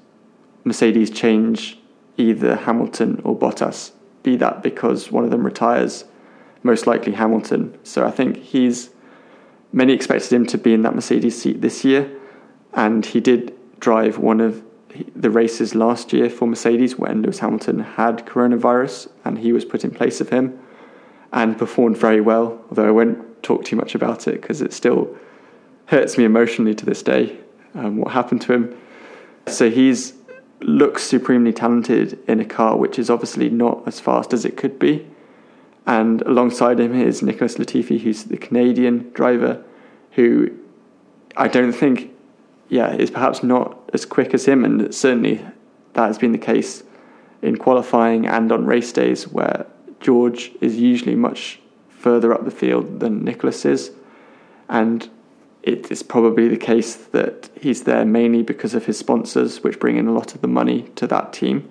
Mercedes 0.64 1.10
change 1.10 1.78
either 2.16 2.56
Hamilton 2.56 3.20
or 3.24 3.36
Bottas, 3.36 3.92
be 4.22 4.36
that 4.36 4.62
because 4.62 5.10
one 5.10 5.24
of 5.24 5.30
them 5.30 5.44
retires, 5.44 6.04
most 6.62 6.86
likely 6.86 7.12
Hamilton. 7.12 7.78
So 7.82 8.06
I 8.06 8.10
think 8.10 8.36
he's 8.36 8.90
many 9.72 9.92
expected 9.92 10.32
him 10.32 10.46
to 10.46 10.58
be 10.58 10.74
in 10.74 10.82
that 10.82 10.94
Mercedes 10.94 11.40
seat 11.40 11.60
this 11.60 11.84
year, 11.84 12.10
and 12.74 13.06
he 13.06 13.20
did 13.20 13.54
drive 13.80 14.18
one 14.18 14.40
of 14.40 14.62
the 15.14 15.30
races 15.30 15.74
last 15.74 16.12
year 16.12 16.30
for 16.30 16.46
Mercedes 16.46 16.98
when 16.98 17.22
Lewis 17.22 17.38
Hamilton 17.38 17.80
had 17.80 18.26
coronavirus 18.26 19.08
and 19.24 19.38
he 19.38 19.52
was 19.52 19.64
put 19.64 19.84
in 19.84 19.90
place 19.90 20.20
of 20.20 20.30
him 20.30 20.58
and 21.32 21.56
performed 21.58 21.96
very 21.96 22.20
well. 22.20 22.62
Although 22.68 22.88
I 22.88 22.90
won't 22.90 23.42
talk 23.42 23.64
too 23.64 23.76
much 23.76 23.94
about 23.94 24.26
it 24.26 24.40
because 24.40 24.60
it 24.60 24.72
still 24.72 25.16
hurts 25.86 26.18
me 26.18 26.24
emotionally 26.24 26.74
to 26.74 26.86
this 26.86 27.02
day 27.02 27.38
um, 27.74 27.96
what 27.96 28.12
happened 28.12 28.42
to 28.42 28.52
him. 28.52 28.76
So 29.46 29.70
he's 29.70 30.14
looks 30.62 31.02
supremely 31.02 31.52
talented 31.52 32.18
in 32.28 32.38
a 32.38 32.44
car 32.44 32.76
which 32.76 32.98
is 32.98 33.08
obviously 33.08 33.48
not 33.48 33.82
as 33.86 33.98
fast 33.98 34.32
as 34.32 34.44
it 34.44 34.56
could 34.56 34.78
be. 34.78 35.06
And 35.86 36.22
alongside 36.22 36.78
him 36.78 36.94
is 36.94 37.22
Nicholas 37.22 37.56
Latifi, 37.56 38.00
who's 38.00 38.24
the 38.24 38.36
Canadian 38.36 39.10
driver, 39.14 39.64
who 40.12 40.50
I 41.36 41.48
don't 41.48 41.72
think, 41.72 42.12
yeah, 42.68 42.92
is 42.94 43.10
perhaps 43.10 43.42
not 43.42 43.79
as 43.92 44.04
quick 44.04 44.34
as 44.34 44.46
him, 44.46 44.64
and 44.64 44.94
certainly 44.94 45.44
that 45.94 46.06
has 46.06 46.18
been 46.18 46.32
the 46.32 46.38
case 46.38 46.82
in 47.42 47.56
qualifying 47.56 48.26
and 48.26 48.52
on 48.52 48.66
race 48.66 48.92
days 48.92 49.26
where 49.26 49.66
George 50.00 50.52
is 50.60 50.76
usually 50.76 51.14
much 51.14 51.60
further 51.88 52.32
up 52.32 52.44
the 52.44 52.50
field 52.50 53.00
than 53.00 53.24
Nicholas 53.24 53.64
is, 53.64 53.92
and 54.68 55.08
it 55.62 55.90
is 55.90 56.02
probably 56.02 56.48
the 56.48 56.56
case 56.56 56.94
that 56.96 57.50
he's 57.60 57.82
there 57.84 58.04
mainly 58.04 58.42
because 58.42 58.74
of 58.74 58.86
his 58.86 58.98
sponsors, 58.98 59.62
which 59.62 59.78
bring 59.78 59.96
in 59.96 60.06
a 60.06 60.12
lot 60.12 60.34
of 60.34 60.40
the 60.40 60.48
money 60.48 60.82
to 60.96 61.06
that 61.06 61.32
team. 61.32 61.68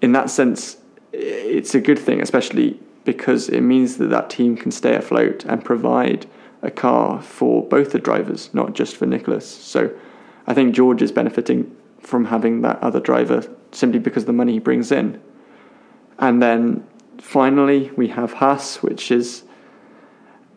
In 0.00 0.12
that 0.12 0.30
sense, 0.30 0.78
it's 1.12 1.74
a 1.74 1.80
good 1.80 1.98
thing, 1.98 2.22
especially 2.22 2.80
because 3.04 3.48
it 3.48 3.60
means 3.60 3.98
that 3.98 4.08
that 4.08 4.30
team 4.30 4.56
can 4.56 4.70
stay 4.70 4.94
afloat 4.94 5.44
and 5.44 5.64
provide 5.64 6.26
a 6.62 6.70
car 6.70 7.20
for 7.20 7.66
both 7.66 7.92
the 7.92 7.98
drivers, 7.98 8.48
not 8.54 8.74
just 8.74 8.96
for 8.96 9.06
Nicholas. 9.06 9.46
So 9.46 9.90
I 10.50 10.54
think 10.54 10.74
George 10.74 11.00
is 11.00 11.12
benefiting 11.12 11.76
from 12.00 12.24
having 12.24 12.62
that 12.62 12.80
other 12.82 12.98
driver 12.98 13.48
simply 13.70 14.00
because 14.00 14.24
the 14.24 14.32
money 14.32 14.54
he 14.54 14.58
brings 14.58 14.90
in. 14.90 15.22
And 16.18 16.42
then 16.42 16.84
finally, 17.18 17.92
we 17.96 18.08
have 18.08 18.32
Haas, 18.32 18.82
which 18.82 19.12
is, 19.12 19.44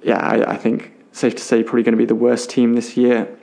yeah, 0.01 0.17
I, 0.17 0.53
I 0.53 0.57
think 0.57 0.93
safe 1.11 1.35
to 1.35 1.43
say 1.43 1.61
probably 1.61 1.83
going 1.83 1.93
to 1.93 1.97
be 1.99 2.05
the 2.05 2.15
worst 2.15 2.49
team 2.49 2.73
this 2.73 2.97
year. 2.97 3.37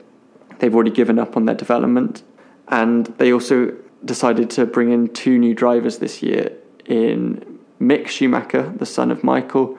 They've 0.59 0.75
already 0.75 0.91
given 0.91 1.19
up 1.19 1.37
on 1.37 1.45
their 1.45 1.55
development, 1.55 2.21
and 2.67 3.05
they 3.17 3.31
also 3.31 3.73
decided 4.03 4.49
to 4.49 4.65
bring 4.65 4.91
in 4.91 5.07
two 5.07 5.39
new 5.39 5.55
drivers 5.55 5.99
this 5.99 6.21
year 6.21 6.51
in 6.85 7.59
Mick 7.79 8.09
Schumacher, 8.09 8.73
the 8.75 8.85
son 8.85 9.09
of 9.09 9.23
Michael, 9.23 9.77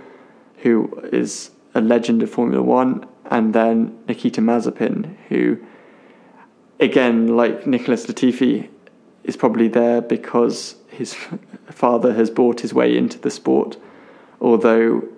who 0.62 0.88
is 1.12 1.50
a 1.74 1.82
legend 1.82 2.22
of 2.22 2.30
Formula 2.30 2.62
One, 2.62 3.06
and 3.26 3.52
then 3.52 3.98
Nikita 4.08 4.40
Mazepin, 4.40 5.16
who 5.28 5.58
again, 6.82 7.36
like 7.36 7.66
Nicholas 7.66 8.06
Latifi, 8.06 8.68
is 9.24 9.36
probably 9.36 9.68
there 9.68 10.00
because 10.00 10.76
his 10.88 11.14
father 11.70 12.12
has 12.14 12.30
bought 12.30 12.60
his 12.60 12.74
way 12.74 12.96
into 12.96 13.18
the 13.18 13.30
sport. 13.30 13.76
Although, 14.40 15.08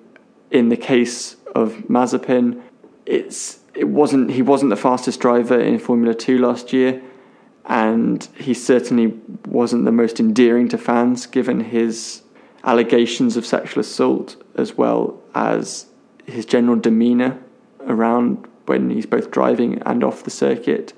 in 0.51 0.69
the 0.69 0.77
case 0.77 1.37
of 1.55 1.73
Mazepin, 1.89 2.61
it's 3.07 3.61
it 3.75 3.89
wasn't 3.89 4.31
he 4.31 4.43
wasn't 4.43 4.71
the 4.71 4.77
fastest 4.77 5.21
driver 5.21 5.59
in 5.59 5.79
Formula 5.79 6.15
Two 6.15 6.39
last 6.39 6.73
year, 6.73 7.03
and 7.65 8.29
he 8.39 8.55
certainly 8.55 9.19
wasn't 9.47 9.85
the 9.85 9.93
most 9.93 10.21
endearing 10.21 10.69
to 10.69 10.79
fans, 10.79 11.27
given 11.27 11.61
his 11.61 12.23
allegations 12.63 13.37
of 13.37 13.45
sexual 13.45 13.81
assault 13.81 14.37
as 14.55 14.77
well 14.77 15.21
as 15.35 15.87
his 16.27 16.47
general 16.47 16.77
demeanour 16.77 17.39
around 17.87 18.47
when 18.67 18.89
he's 18.89 19.05
both 19.05 19.31
driving 19.31 19.83
and 19.83 20.03
off 20.03 20.23
the 20.23 20.31
circuit 20.31 20.95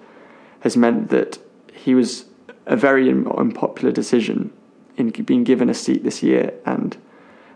has 0.67 0.77
meant 0.77 1.11
that 1.11 1.39
he 1.73 1.95
was 1.95 2.25
a 2.67 2.77
very 2.77 3.09
unpopular 3.09 3.93
decision 3.93 4.53
in 4.97 5.11
being 5.11 5.45
given 5.45 5.71
a 5.71 5.75
seat 5.75 6.03
this 6.03 6.25
year 6.25 6.53
and 6.65 6.97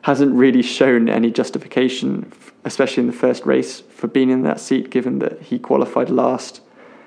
hasn't 0.03 0.33
really 0.33 0.63
shown 0.63 1.09
any 1.09 1.29
justification, 1.33 2.33
especially 2.65 3.01
in 3.01 3.09
the 3.09 3.13
first 3.27 3.45
race, 3.45 3.81
for 3.81 4.07
being 4.07 4.31
in 4.31 4.45
that 4.45 4.61
seat, 4.61 4.91
given 4.91 5.19
that 5.19 5.43
he 5.43 5.59
qualified 5.59 6.09
last, 6.09 6.61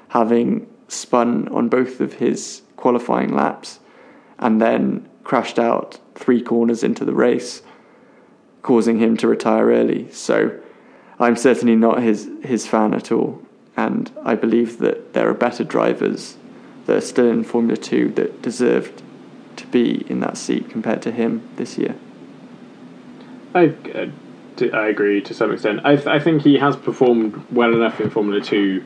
having 0.10 0.68
spun 0.90 1.48
on 1.48 1.70
both 1.70 2.02
of 2.02 2.16
his 2.16 2.64
qualifying 2.76 3.34
laps, 3.34 3.80
and 4.40 4.62
then 4.62 5.08
crashed 5.24 5.58
out 5.58 6.00
three 6.16 6.42
corners 6.42 6.84
into 6.84 7.06
the 7.06 7.14
race, 7.14 7.62
causing 8.62 9.00
him 9.00 9.16
to 9.16 9.26
retire 9.26 9.68
early. 9.68 10.12
So 10.12 10.60
I'm 11.18 11.38
certainly 11.38 11.78
not 11.78 12.04
his, 12.04 12.30
his 12.44 12.68
fan 12.68 12.94
at 12.94 13.10
all 13.10 13.42
and 13.76 14.12
I 14.24 14.36
believe 14.36 14.80
that 14.80 15.14
there 15.14 15.30
are 15.30 15.34
better 15.34 15.64
drivers 15.64 16.38
that 16.86 16.98
are 16.98 17.02
still 17.02 17.30
in 17.30 17.44
Formula 17.44 17.78
2 17.78 18.10
that 18.10 18.42
deserved 18.42 19.02
to 19.56 19.68
be 19.68 20.06
in 20.10 20.20
that 20.20 20.38
seat 20.38 20.70
compared 20.70 21.02
to 21.04 21.12
him 21.12 21.48
this 21.56 21.78
year. 21.78 21.96
I, 23.56 23.74
uh, 23.94 24.08
I 24.74 24.88
agree 24.88 25.22
to 25.22 25.34
some 25.34 25.52
extent. 25.52 25.82
I, 25.84 25.96
th- 25.96 26.08
I 26.08 26.20
think 26.20 26.42
he 26.42 26.58
has 26.58 26.76
performed 26.76 27.46
well 27.52 27.74
enough 27.74 28.00
in 28.00 28.10
Formula 28.10 28.42
2 28.42 28.84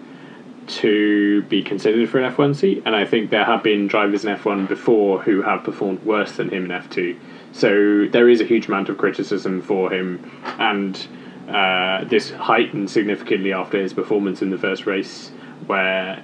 to 0.68 1.42
be 1.44 1.64
considered 1.64 2.10
for 2.10 2.20
an 2.20 2.34
F1 2.34 2.56
seat, 2.56 2.84
and 2.86 2.96
I 2.96 3.06
think 3.06 3.30
there 3.30 3.46
have 3.46 3.64
been 3.64 3.88
drivers 3.88 4.26
in 4.26 4.36
F1 4.36 4.68
before 4.68 5.22
who 5.22 5.42
have 5.42 5.64
performed 5.64 6.04
worse 6.04 6.34
than 6.34 6.50
him 6.50 6.66
in 6.66 6.72
F2. 6.72 7.18
So 7.54 8.08
there 8.08 8.30
is 8.30 8.42
a 8.42 8.44
huge 8.44 8.68
amount 8.68 8.90
of 8.90 8.98
criticism 8.98 9.62
for 9.62 9.92
him, 9.92 10.30
and 10.60 11.08
uh, 11.48 12.04
this 12.06 12.32
heightened 12.32 12.90
significantly 12.90 13.54
after 13.54 13.82
his 13.82 13.94
performance 13.94 14.42
in 14.42 14.50
the 14.50 14.58
first 14.58 14.86
race, 14.86 15.30
where 15.66 16.22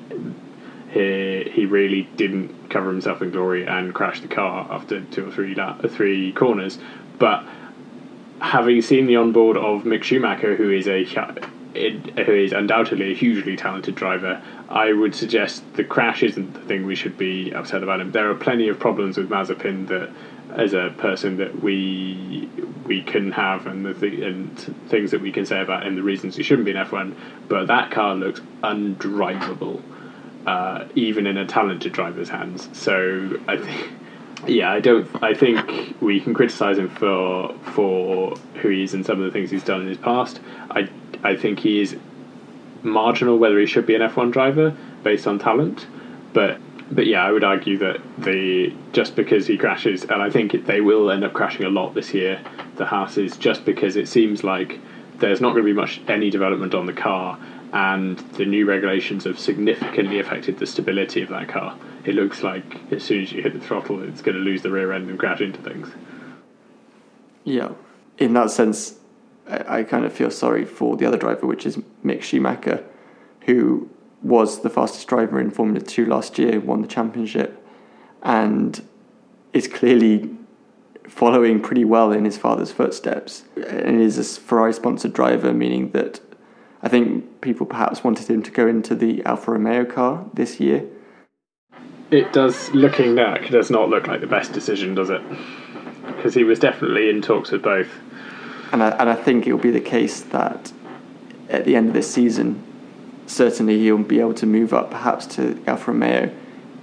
he 0.89 1.49
he 1.51 1.65
really 1.65 2.03
didn't 2.17 2.69
cover 2.69 2.89
himself 2.89 3.21
in 3.21 3.32
glory 3.32 3.65
and 3.65 3.93
crashed 3.93 4.21
the 4.21 4.28
car 4.28 4.67
after 4.69 5.01
two 5.01 5.28
or 5.28 5.32
three 5.32 5.55
la- 5.55 5.78
three 5.78 6.32
corners. 6.34 6.78
But 7.19 7.45
having 8.39 8.82
seen 8.82 9.07
the 9.07 9.15
onboard 9.15 9.57
of 9.57 9.84
Mick 9.84 10.03
Schumacher, 10.03 10.55
who 10.55 10.69
is 10.69 10.88
a 10.88 11.03
who 11.74 12.34
is 12.34 12.51
undoubtedly 12.51 13.11
a 13.11 13.15
hugely 13.15 13.55
talented 13.55 13.95
driver, 13.95 14.41
I 14.69 14.93
would 14.93 15.15
suggest 15.15 15.63
the 15.74 15.84
crash 15.84 16.21
isn't 16.21 16.53
the 16.53 16.59
thing 16.61 16.86
we 16.86 16.95
should 16.95 17.17
be 17.17 17.51
upset 17.51 17.82
about 17.82 17.99
him. 17.99 18.11
There 18.11 18.30
are 18.30 18.36
plenty 18.36 18.67
of 18.67 18.78
problems 18.80 19.17
with 19.17 19.30
Mazepin 19.30 19.88
that 19.88 20.09
as 20.56 20.74
a 20.74 20.93
person 20.97 21.38
that 21.38 21.62
we 21.62 22.47
we 22.86 23.01
can 23.01 23.32
have 23.32 23.66
and 23.66 23.86
the 23.86 23.93
th- 23.93 24.22
and 24.22 24.58
things 24.88 25.12
that 25.12 25.22
we 25.22 25.32
can 25.32 25.45
say 25.45 25.62
about 25.62 25.86
him, 25.86 25.95
the 25.95 26.04
reasons 26.04 26.36
he 26.36 26.43
shouldn't 26.43 26.66
be 26.66 26.72
in 26.72 26.78
F1. 26.78 27.16
But 27.47 27.68
that 27.68 27.91
car 27.91 28.16
looks 28.16 28.41
undrivable, 28.64 29.82
uh, 30.45 30.86
even 30.95 31.26
in 31.28 31.38
a 31.38 31.45
talented 31.45 31.91
driver's 31.91 32.30
hands. 32.30 32.70
So 32.74 33.38
I 33.47 33.58
think 33.58 33.91
yeah, 34.47 34.72
I 34.72 34.80
don't. 34.80 35.08
I 35.24 35.34
think 35.34 35.95
we 36.01 36.20
can 36.20 36.34
criticise 36.34 36.78
him 36.78 36.89
for 36.89 37.54
for 37.64 38.36
who 38.62 38.70
he 38.70 38.84
is 38.84 38.93
and 38.93 39.06
some 39.06 39.20
of 39.20 39.26
the 39.26 39.32
things 39.32 39.49
he's 39.49 39.64
done 39.64 39.82
in 39.82 39.88
his 39.88 39.97
past. 39.97 40.39
I 40.70 40.89
I 41.24 41.36
think 41.36 41.60
he 41.60 41.82
is 41.82 41.95
marginal 42.84 43.38
whether 43.38 43.58
he 43.58 43.66
should 43.66 43.86
be 43.86 43.95
an 43.95 44.01
F 44.01 44.18
one 44.18 44.32
driver 44.32 44.76
based 45.04 45.28
on 45.28 45.39
talent, 45.39 45.88
but 46.34 46.60
but 46.93 47.07
yeah, 47.07 47.25
I 47.25 47.31
would 47.31 47.43
argue 47.43 47.77
that 47.79 48.01
the 48.17 48.73
just 48.91 49.15
because 49.15 49.47
he 49.47 49.57
crashes, 49.57 50.03
and 50.03 50.21
I 50.21 50.29
think 50.29 50.65
they 50.65 50.81
will 50.81 51.09
end 51.09 51.23
up 51.23 51.33
crashing 51.33 51.65
a 51.65 51.69
lot 51.69 51.93
this 51.93 52.13
year. 52.13 52.41
The 52.75 52.85
Haas 52.85 53.15
just 53.37 53.65
because 53.65 53.95
it 53.95 54.07
seems 54.07 54.43
like 54.43 54.79
there's 55.17 55.41
not 55.41 55.51
going 55.51 55.63
to 55.63 55.67
be 55.67 55.73
much 55.73 56.01
any 56.07 56.29
development 56.29 56.73
on 56.73 56.85
the 56.85 56.93
car, 56.93 57.39
and 57.71 58.17
the 58.35 58.45
new 58.45 58.65
regulations 58.65 59.23
have 59.23 59.39
significantly 59.39 60.19
affected 60.19 60.59
the 60.59 60.67
stability 60.67 61.21
of 61.21 61.29
that 61.29 61.47
car. 61.47 61.77
It 62.05 62.15
looks 62.15 62.43
like 62.43 62.91
as 62.91 63.03
soon 63.03 63.23
as 63.23 63.31
you 63.31 63.41
hit 63.41 63.53
the 63.53 63.65
throttle, 63.65 64.03
it's 64.03 64.21
going 64.21 64.37
to 64.37 64.43
lose 64.43 64.61
the 64.61 64.69
rear 64.69 64.91
end 64.91 65.09
and 65.09 65.17
crash 65.17 65.41
into 65.41 65.61
things. 65.61 65.89
Yeah, 67.43 67.71
in 68.17 68.33
that 68.33 68.51
sense, 68.51 68.99
I, 69.47 69.79
I 69.79 69.83
kind 69.83 70.05
of 70.05 70.13
feel 70.13 70.29
sorry 70.29 70.65
for 70.65 70.95
the 70.97 71.05
other 71.05 71.17
driver, 71.17 71.47
which 71.47 71.65
is 71.65 71.77
Mick 72.05 72.21
Schumacher, 72.21 72.83
who 73.41 73.89
was 74.24 74.61
the 74.61 74.69
fastest 74.69 75.07
driver 75.07 75.39
in 75.39 75.51
Formula 75.51 75.80
2 75.80 76.05
last 76.05 76.39
year, 76.39 76.59
won 76.59 76.82
the 76.82 76.88
championship, 76.88 77.63
and 78.21 78.82
is 79.51 79.67
clearly 79.67 80.30
following 81.07 81.61
pretty 81.61 81.84
well 81.84 82.11
in 82.11 82.26
his 82.26 82.38
father's 82.38 82.71
footsteps. 82.71 83.43
And 83.67 84.01
is 84.01 84.17
a 84.17 84.41
Ferrari 84.41 84.74
sponsored 84.74 85.13
driver, 85.13 85.53
meaning 85.53 85.91
that 85.91 86.21
I 86.82 86.89
think 86.89 87.41
people 87.41 87.65
perhaps 87.65 88.03
wanted 88.03 88.30
him 88.30 88.41
to 88.43 88.51
go 88.51 88.67
into 88.67 88.95
the 88.95 89.24
Alfa 89.26 89.51
Romeo 89.51 89.86
car 89.86 90.26
this 90.34 90.59
year. 90.59 90.86
It 92.09 92.32
does, 92.32 92.71
looking 92.71 93.15
back, 93.15 93.49
does 93.49 93.69
not 93.69 93.89
look 93.89 94.07
like 94.07 94.21
the 94.21 94.28
best 94.28 94.53
decision, 94.53 94.95
does 94.95 95.09
it? 95.09 95.21
Because 96.05 96.34
he 96.34 96.43
was 96.43 96.59
definitely 96.59 97.09
in 97.09 97.21
talks 97.21 97.51
with 97.51 97.63
both. 97.63 97.89
And 98.71 98.84
I, 98.84 98.89
and 98.91 99.09
I 99.09 99.15
think 99.15 99.47
it 99.47 99.53
will 99.53 99.59
be 99.59 99.71
the 99.71 99.82
case 99.82 100.21
that 100.21 100.71
at 101.49 101.65
the 101.65 101.76
end 101.76 101.89
of 101.89 101.93
this 101.93 102.11
season, 102.11 102.63
certainly 103.28 103.80
he'll 103.80 103.97
be 103.97 104.19
able 104.19 104.34
to 104.36 104.45
move 104.45 104.74
up 104.74 104.91
perhaps 104.91 105.26
to 105.28 105.61
Alfa 105.67 105.91
Romeo, 105.91 106.34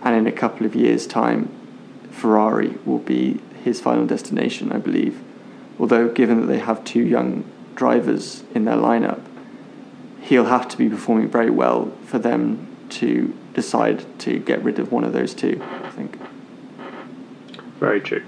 and 0.02 0.16
in 0.16 0.26
a 0.26 0.32
couple 0.32 0.66
of 0.66 0.74
years' 0.74 1.06
time, 1.06 1.50
Ferrari 2.10 2.78
will 2.84 2.98
be 2.98 3.40
his 3.64 3.80
final 3.80 4.06
destination, 4.06 4.72
I 4.72 4.78
believe. 4.78 5.22
Although, 5.78 6.08
given 6.08 6.40
that 6.40 6.46
they 6.46 6.58
have 6.58 6.84
two 6.84 7.02
young 7.02 7.44
drivers 7.74 8.44
in 8.54 8.64
their 8.64 8.76
lineup, 8.76 9.20
he'll 10.20 10.46
have 10.46 10.68
to 10.68 10.76
be 10.76 10.88
performing 10.88 11.28
very 11.28 11.50
well 11.50 11.92
for 12.04 12.18
them 12.18 12.66
to 12.90 13.34
decide 13.54 14.04
to 14.20 14.38
get 14.38 14.62
rid 14.62 14.78
of 14.78 14.92
one 14.92 15.04
of 15.04 15.12
those 15.12 15.34
two, 15.34 15.62
I 15.84 15.90
think. 15.90 16.18
Very 17.78 18.00
true. 18.00 18.24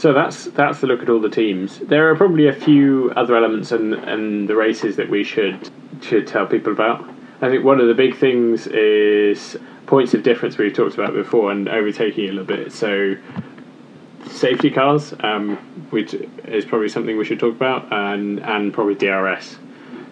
So 0.00 0.14
that's 0.14 0.46
that's 0.46 0.80
the 0.80 0.86
look 0.86 1.02
at 1.02 1.10
all 1.10 1.20
the 1.20 1.28
teams. 1.28 1.78
There 1.80 2.10
are 2.10 2.16
probably 2.16 2.48
a 2.48 2.54
few 2.54 3.12
other 3.16 3.36
elements 3.36 3.70
and 3.70 3.92
and 3.92 4.48
the 4.48 4.56
races 4.56 4.96
that 4.96 5.10
we 5.10 5.22
should 5.22 5.68
should 6.00 6.26
tell 6.26 6.46
people 6.46 6.72
about. 6.72 7.06
I 7.42 7.50
think 7.50 7.66
one 7.66 7.82
of 7.82 7.86
the 7.86 7.92
big 7.92 8.16
things 8.16 8.66
is 8.68 9.58
points 9.84 10.14
of 10.14 10.22
difference 10.22 10.56
we've 10.56 10.72
talked 10.72 10.94
about 10.94 11.12
before 11.12 11.52
and 11.52 11.68
overtaking 11.68 12.30
a 12.30 12.32
little 12.32 12.44
bit. 12.46 12.72
So 12.72 13.14
safety 14.26 14.70
cars, 14.70 15.12
um, 15.20 15.58
which 15.90 16.14
is 16.14 16.64
probably 16.64 16.88
something 16.88 17.18
we 17.18 17.26
should 17.26 17.38
talk 17.38 17.54
about, 17.54 17.92
and 17.92 18.40
and 18.40 18.72
probably 18.72 18.94
DRS. 18.94 19.58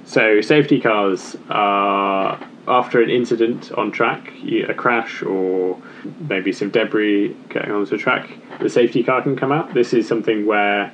So 0.04 0.42
safety 0.42 0.82
cars 0.82 1.34
are 1.48 2.38
after 2.68 3.00
an 3.02 3.10
incident 3.10 3.72
on 3.72 3.90
track, 3.90 4.32
a 4.44 4.74
crash 4.74 5.22
or 5.22 5.80
maybe 6.28 6.52
some 6.52 6.70
debris 6.70 7.34
getting 7.48 7.72
onto 7.72 7.90
the 7.90 7.98
track, 7.98 8.30
the 8.60 8.68
safety 8.68 9.02
car 9.02 9.22
can 9.22 9.36
come 9.36 9.52
out. 9.52 9.72
This 9.74 9.92
is 9.92 10.06
something 10.06 10.46
where 10.46 10.92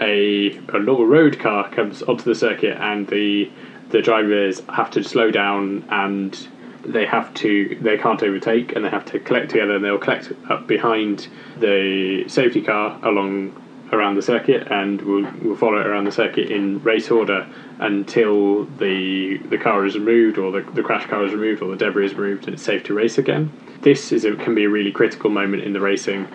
a, 0.00 0.56
a 0.72 0.78
normal 0.78 1.06
road 1.06 1.38
car 1.38 1.68
comes 1.70 2.02
onto 2.02 2.24
the 2.24 2.34
circuit 2.34 2.76
and 2.80 3.06
the 3.08 3.50
the 3.90 4.02
drivers 4.02 4.60
have 4.68 4.90
to 4.90 5.02
slow 5.02 5.30
down 5.30 5.82
and 5.88 6.48
they 6.84 7.06
have 7.06 7.32
to 7.34 7.76
they 7.80 7.96
can't 7.96 8.22
overtake 8.22 8.76
and 8.76 8.84
they 8.84 8.90
have 8.90 9.04
to 9.04 9.18
collect 9.18 9.50
together 9.50 9.76
and 9.76 9.84
they'll 9.84 9.98
collect 9.98 10.32
up 10.50 10.66
behind 10.66 11.28
the 11.58 12.24
safety 12.28 12.60
car 12.60 12.98
along 13.02 13.54
around 13.92 14.16
the 14.16 14.22
circuit 14.22 14.66
and 14.70 15.00
we'll, 15.02 15.30
we'll 15.42 15.56
follow 15.56 15.80
it 15.80 15.86
around 15.86 16.04
the 16.04 16.12
circuit 16.12 16.50
in 16.50 16.82
race 16.82 17.10
order 17.10 17.46
until 17.78 18.64
the 18.64 19.38
the 19.48 19.58
car 19.58 19.86
is 19.86 19.94
removed 19.96 20.36
or 20.36 20.50
the, 20.52 20.60
the 20.72 20.82
crash 20.82 21.06
car 21.06 21.24
is 21.24 21.32
removed 21.32 21.62
or 21.62 21.70
the 21.70 21.76
debris 21.76 22.06
is 22.06 22.14
removed 22.14 22.44
and 22.44 22.54
it's 22.54 22.62
safe 22.62 22.82
to 22.84 22.94
race 22.94 23.18
again. 23.18 23.50
This 23.82 24.12
is 24.12 24.24
a, 24.24 24.34
can 24.36 24.54
be 24.54 24.64
a 24.64 24.68
really 24.68 24.92
critical 24.92 25.30
moment 25.30 25.62
in 25.62 25.72
the 25.72 25.80
racing 25.80 26.28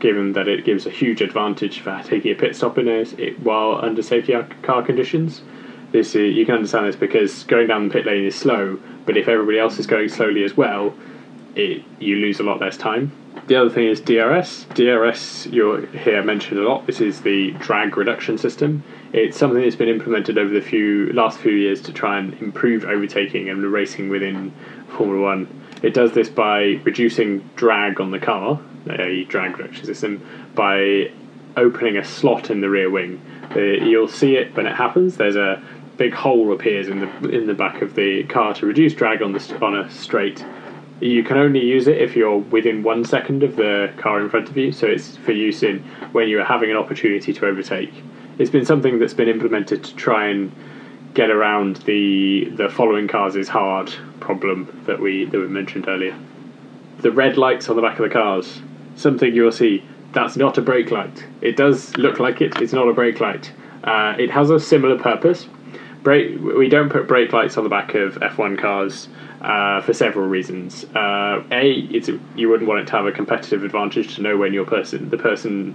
given 0.00 0.32
that 0.32 0.48
it 0.48 0.64
gives 0.64 0.86
a 0.86 0.90
huge 0.90 1.20
advantage 1.20 1.80
for 1.80 2.00
taking 2.04 2.32
a 2.32 2.34
pit 2.34 2.54
stop 2.54 2.78
in 2.78 2.88
it 2.88 3.40
while 3.40 3.76
under 3.82 4.02
safety 4.02 4.34
car 4.62 4.82
conditions. 4.82 5.42
This 5.90 6.14
is, 6.14 6.34
you 6.34 6.44
can 6.44 6.56
understand 6.56 6.86
this 6.86 6.96
because 6.96 7.44
going 7.44 7.66
down 7.66 7.88
the 7.88 7.92
pit 7.92 8.06
lane 8.06 8.24
is 8.24 8.34
slow, 8.34 8.78
but 9.06 9.16
if 9.16 9.26
everybody 9.26 9.58
else 9.58 9.78
is 9.78 9.86
going 9.86 10.08
slowly 10.08 10.44
as 10.44 10.56
well, 10.56 10.94
it, 11.54 11.82
you 11.98 12.16
lose 12.16 12.40
a 12.40 12.42
lot 12.42 12.60
less 12.60 12.76
time. 12.76 13.10
The 13.46 13.56
other 13.56 13.70
thing 13.70 13.86
is 13.86 14.00
DRS. 14.00 14.66
DRS, 14.74 15.46
you'll 15.46 15.86
hear 15.86 16.22
mentioned 16.22 16.60
a 16.60 16.68
lot. 16.68 16.86
This 16.86 17.00
is 17.00 17.22
the 17.22 17.52
drag 17.52 17.96
reduction 17.96 18.36
system. 18.36 18.82
It's 19.12 19.38
something 19.38 19.62
that's 19.62 19.76
been 19.76 19.88
implemented 19.88 20.36
over 20.36 20.52
the 20.52 20.60
few 20.60 21.12
last 21.12 21.38
few 21.38 21.52
years 21.52 21.80
to 21.82 21.92
try 21.92 22.18
and 22.18 22.34
improve 22.42 22.84
overtaking 22.84 23.48
and 23.48 23.62
racing 23.62 24.10
within 24.10 24.52
Formula 24.88 25.22
One. 25.22 25.62
It 25.82 25.94
does 25.94 26.12
this 26.12 26.28
by 26.28 26.80
reducing 26.84 27.48
drag 27.56 28.00
on 28.00 28.10
the 28.10 28.18
car, 28.18 28.60
a 28.90 29.24
drag 29.24 29.58
reduction 29.58 29.86
system, 29.86 30.26
by 30.54 31.10
opening 31.56 31.96
a 31.96 32.04
slot 32.04 32.50
in 32.50 32.60
the 32.60 32.68
rear 32.68 32.90
wing. 32.90 33.20
Uh, 33.54 33.60
you'll 33.60 34.08
see 34.08 34.36
it 34.36 34.54
when 34.56 34.66
it 34.66 34.74
happens. 34.74 35.16
There's 35.16 35.36
a 35.36 35.62
big 35.96 36.14
hole 36.14 36.52
appears 36.52 36.88
in 36.88 37.00
the 37.00 37.28
in 37.28 37.46
the 37.46 37.54
back 37.54 37.82
of 37.82 37.94
the 37.94 38.22
car 38.24 38.54
to 38.54 38.66
reduce 38.66 38.94
drag 38.94 39.20
on 39.20 39.32
the 39.32 39.58
on 39.60 39.76
a 39.76 39.90
straight 39.90 40.44
you 41.00 41.22
can 41.22 41.36
only 41.36 41.64
use 41.64 41.86
it 41.86 41.98
if 41.98 42.16
you're 42.16 42.38
within 42.38 42.82
one 42.82 43.04
second 43.04 43.42
of 43.42 43.56
the 43.56 43.92
car 43.96 44.20
in 44.20 44.28
front 44.28 44.48
of 44.48 44.56
you, 44.56 44.72
so 44.72 44.86
it's 44.86 45.16
for 45.18 45.32
use 45.32 45.62
in 45.62 45.78
when 46.12 46.28
you 46.28 46.40
are 46.40 46.44
having 46.44 46.70
an 46.70 46.76
opportunity 46.76 47.32
to 47.32 47.46
overtake. 47.46 47.92
It's 48.38 48.50
been 48.50 48.64
something 48.64 48.98
that's 48.98 49.14
been 49.14 49.28
implemented 49.28 49.84
to 49.84 49.94
try 49.94 50.28
and 50.28 50.52
get 51.14 51.30
around 51.30 51.76
the 51.78 52.50
the 52.50 52.68
following 52.68 53.08
cars 53.08 53.34
is 53.34 53.48
hard 53.48 53.92
problem 54.20 54.82
that 54.86 55.00
we 55.00 55.24
that 55.26 55.38
we 55.38 55.48
mentioned 55.48 55.88
earlier. 55.88 56.16
The 56.98 57.10
red 57.10 57.36
lights 57.36 57.68
on 57.68 57.76
the 57.76 57.82
back 57.82 57.98
of 57.98 58.08
the 58.08 58.12
cars, 58.12 58.60
something 58.96 59.34
you'll 59.34 59.52
see. 59.52 59.84
That's 60.12 60.36
not 60.36 60.58
a 60.58 60.62
brake 60.62 60.90
light. 60.90 61.24
It 61.42 61.56
does 61.56 61.96
look 61.96 62.18
like 62.18 62.40
it. 62.40 62.60
It's 62.60 62.72
not 62.72 62.88
a 62.88 62.92
brake 62.92 63.20
light. 63.20 63.52
Uh, 63.84 64.14
it 64.18 64.30
has 64.30 64.50
a 64.50 64.58
similar 64.58 64.98
purpose. 64.98 65.46
Brake. 66.02 66.40
We 66.40 66.68
don't 66.68 66.88
put 66.88 67.06
brake 67.06 67.32
lights 67.32 67.56
on 67.56 67.64
the 67.64 67.70
back 67.70 67.94
of 67.94 68.14
F1 68.14 68.58
cars 68.58 69.08
uh, 69.40 69.80
for 69.82 69.92
several 69.92 70.26
reasons. 70.26 70.84
Uh, 70.94 71.42
a, 71.50 71.72
it's 71.90 72.08
a, 72.08 72.18
you 72.36 72.48
wouldn't 72.48 72.68
want 72.68 72.80
it 72.80 72.86
to 72.86 72.92
have 72.92 73.06
a 73.06 73.12
competitive 73.12 73.64
advantage 73.64 74.16
to 74.16 74.22
know 74.22 74.36
when 74.36 74.52
your 74.52 74.64
person, 74.64 75.10
the 75.10 75.18
person 75.18 75.74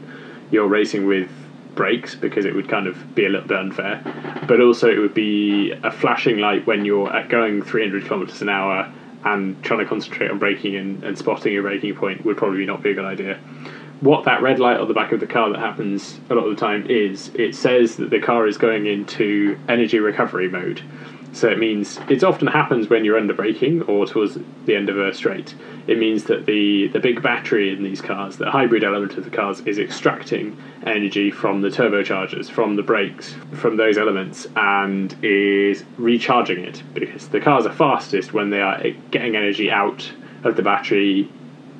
you're 0.51 0.67
racing 0.67 1.07
with, 1.07 1.29
brakes 1.75 2.15
because 2.15 2.45
it 2.45 2.53
would 2.53 2.69
kind 2.69 2.87
of 2.87 3.15
be 3.15 3.25
a 3.25 3.29
little 3.29 3.47
bit 3.47 3.57
unfair. 3.57 4.01
But 4.47 4.61
also, 4.61 4.89
it 4.89 4.99
would 4.99 5.13
be 5.13 5.71
a 5.71 5.91
flashing 5.91 6.37
light 6.37 6.65
when 6.67 6.85
you're 6.85 7.09
going 7.29 7.61
300 7.61 8.05
kilometers 8.05 8.41
an 8.41 8.49
hour 8.49 8.91
and 9.25 9.61
trying 9.63 9.79
to 9.79 9.85
concentrate 9.85 10.29
on 10.29 10.39
braking 10.39 10.75
and, 10.75 11.03
and 11.03 11.17
spotting 11.17 11.53
your 11.53 11.63
braking 11.63 11.95
point 11.95 12.25
would 12.25 12.37
probably 12.37 12.65
not 12.65 12.83
be 12.83 12.91
a 12.91 12.93
good 12.93 13.05
idea. 13.05 13.39
What 14.01 14.25
that 14.25 14.41
red 14.41 14.59
light 14.59 14.77
on 14.77 14.87
the 14.87 14.93
back 14.93 15.13
of 15.13 15.21
the 15.21 15.27
car 15.27 15.49
that 15.49 15.59
happens 15.59 16.19
a 16.29 16.35
lot 16.35 16.45
of 16.45 16.49
the 16.49 16.59
time 16.59 16.85
is 16.87 17.31
it 17.35 17.55
says 17.55 17.95
that 17.97 18.09
the 18.09 18.19
car 18.19 18.47
is 18.47 18.57
going 18.57 18.85
into 18.85 19.57
energy 19.69 19.99
recovery 19.99 20.49
mode. 20.49 20.81
So 21.33 21.49
it 21.49 21.57
means 21.57 21.99
it 22.09 22.23
often 22.23 22.45
happens 22.45 22.89
when 22.89 23.03
you're 23.03 23.17
under 23.17 23.33
braking 23.33 23.81
or 23.83 24.05
towards 24.05 24.37
the 24.65 24.75
end 24.75 24.87
of 24.87 24.99
a 24.99 25.11
straight. 25.15 25.55
It 25.87 25.97
means 25.97 26.25
that 26.25 26.45
the, 26.45 26.89
the 26.89 26.99
big 26.99 27.23
battery 27.23 27.73
in 27.73 27.81
these 27.83 28.01
cars, 28.01 28.37
the 28.37 28.51
hybrid 28.51 28.83
element 28.83 29.17
of 29.17 29.23
the 29.23 29.31
cars, 29.31 29.59
is 29.61 29.79
extracting 29.79 30.55
energy 30.85 31.31
from 31.31 31.61
the 31.61 31.69
turbochargers, 31.69 32.51
from 32.51 32.75
the 32.75 32.83
brakes, 32.83 33.35
from 33.53 33.77
those 33.77 33.97
elements, 33.97 34.45
and 34.55 35.15
is 35.23 35.83
recharging 35.97 36.63
it 36.63 36.83
because 36.93 37.27
the 37.29 37.39
cars 37.39 37.65
are 37.65 37.73
fastest 37.73 38.31
when 38.31 38.51
they 38.51 38.61
are 38.61 38.79
getting 39.09 39.35
energy 39.35 39.71
out 39.71 40.13
of 40.43 40.55
the 40.55 40.61
battery, 40.61 41.27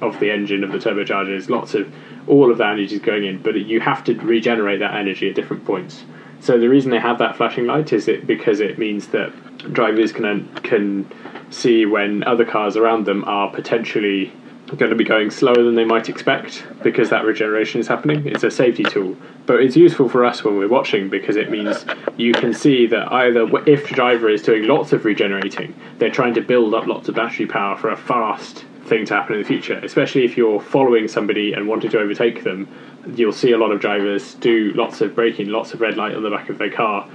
of 0.01 0.19
the 0.19 0.31
engine, 0.31 0.63
of 0.63 0.71
the 0.71 0.79
turbochargers. 0.79 1.47
Lots 1.47 1.75
of 1.75 1.93
all 2.27 2.51
of 2.51 2.57
that 2.57 2.71
energy 2.71 2.95
is 2.95 3.01
going 3.01 3.23
in, 3.23 3.39
but 3.41 3.55
you 3.55 3.79
have 3.81 4.03
to 4.05 4.15
regenerate 4.15 4.79
that 4.79 4.95
energy 4.95 5.29
at 5.29 5.35
different 5.35 5.63
points. 5.63 6.03
So 6.43 6.59
the 6.59 6.67
reason 6.67 6.91
they 6.91 6.99
have 6.99 7.19
that 7.19 7.37
flashing 7.37 7.67
light 7.67 7.93
is 7.93 8.09
it 8.09 8.27
because 8.27 8.59
it 8.59 8.77
means 8.77 9.07
that 9.07 9.31
drivers 9.71 10.11
can 10.11 10.53
can 10.55 11.09
see 11.49 11.85
when 11.85 12.21
other 12.25 12.43
cars 12.43 12.75
around 12.75 13.05
them 13.05 13.23
are 13.23 13.49
potentially 13.49 14.33
going 14.75 14.89
to 14.89 14.95
be 14.97 15.05
going 15.05 15.31
slower 15.31 15.63
than 15.63 15.75
they 15.75 15.85
might 15.85 16.09
expect 16.09 16.65
because 16.83 17.09
that 17.11 17.23
regeneration 17.23 17.79
is 17.79 17.87
happening. 17.87 18.27
It's 18.27 18.43
a 18.43 18.51
safety 18.51 18.83
tool, 18.83 19.15
but 19.45 19.61
it's 19.61 19.77
useful 19.77 20.09
for 20.09 20.25
us 20.25 20.43
when 20.43 20.57
we're 20.57 20.67
watching 20.67 21.07
because 21.09 21.37
it 21.37 21.49
means 21.49 21.85
you 22.17 22.33
can 22.33 22.53
see 22.53 22.87
that 22.87 23.09
either 23.09 23.47
if 23.65 23.87
the 23.87 23.95
driver 23.95 24.27
is 24.27 24.41
doing 24.41 24.67
lots 24.67 24.91
of 24.91 25.05
regenerating, 25.05 25.73
they're 25.97 26.11
trying 26.11 26.33
to 26.33 26.41
build 26.41 26.73
up 26.73 26.87
lots 26.87 27.07
of 27.07 27.15
battery 27.15 27.45
power 27.45 27.77
for 27.77 27.89
a 27.89 27.95
fast 27.95 28.65
thing 28.85 29.05
to 29.05 29.13
happen 29.13 29.35
in 29.35 29.41
the 29.41 29.47
future, 29.47 29.79
especially 29.83 30.25
if 30.25 30.35
you're 30.37 30.59
following 30.59 31.07
somebody 31.07 31.53
and 31.53 31.67
wanting 31.67 31.89
to 31.91 31.99
overtake 31.99 32.43
them. 32.43 32.67
You'll 33.15 33.31
see 33.31 33.51
a 33.51 33.57
lot 33.57 33.71
of 33.71 33.79
drivers 33.79 34.35
do 34.35 34.73
lots 34.73 35.01
of 35.01 35.15
braking, 35.15 35.49
lots 35.49 35.73
of 35.73 35.81
red 35.81 35.97
light 35.97 36.15
on 36.15 36.23
the 36.23 36.29
back 36.29 36.49
of 36.49 36.57
their 36.57 36.71
car 36.71 37.09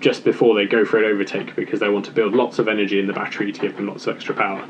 just 0.00 0.24
before 0.24 0.54
they 0.54 0.64
go 0.64 0.84
for 0.84 0.98
an 0.98 1.04
overtake 1.04 1.54
because 1.54 1.80
they 1.80 1.88
want 1.88 2.06
to 2.06 2.10
build 2.10 2.32
lots 2.32 2.58
of 2.58 2.68
energy 2.68 2.98
in 2.98 3.06
the 3.06 3.12
battery 3.12 3.52
to 3.52 3.60
give 3.60 3.76
them 3.76 3.86
lots 3.86 4.06
of 4.06 4.16
extra 4.16 4.34
power. 4.34 4.66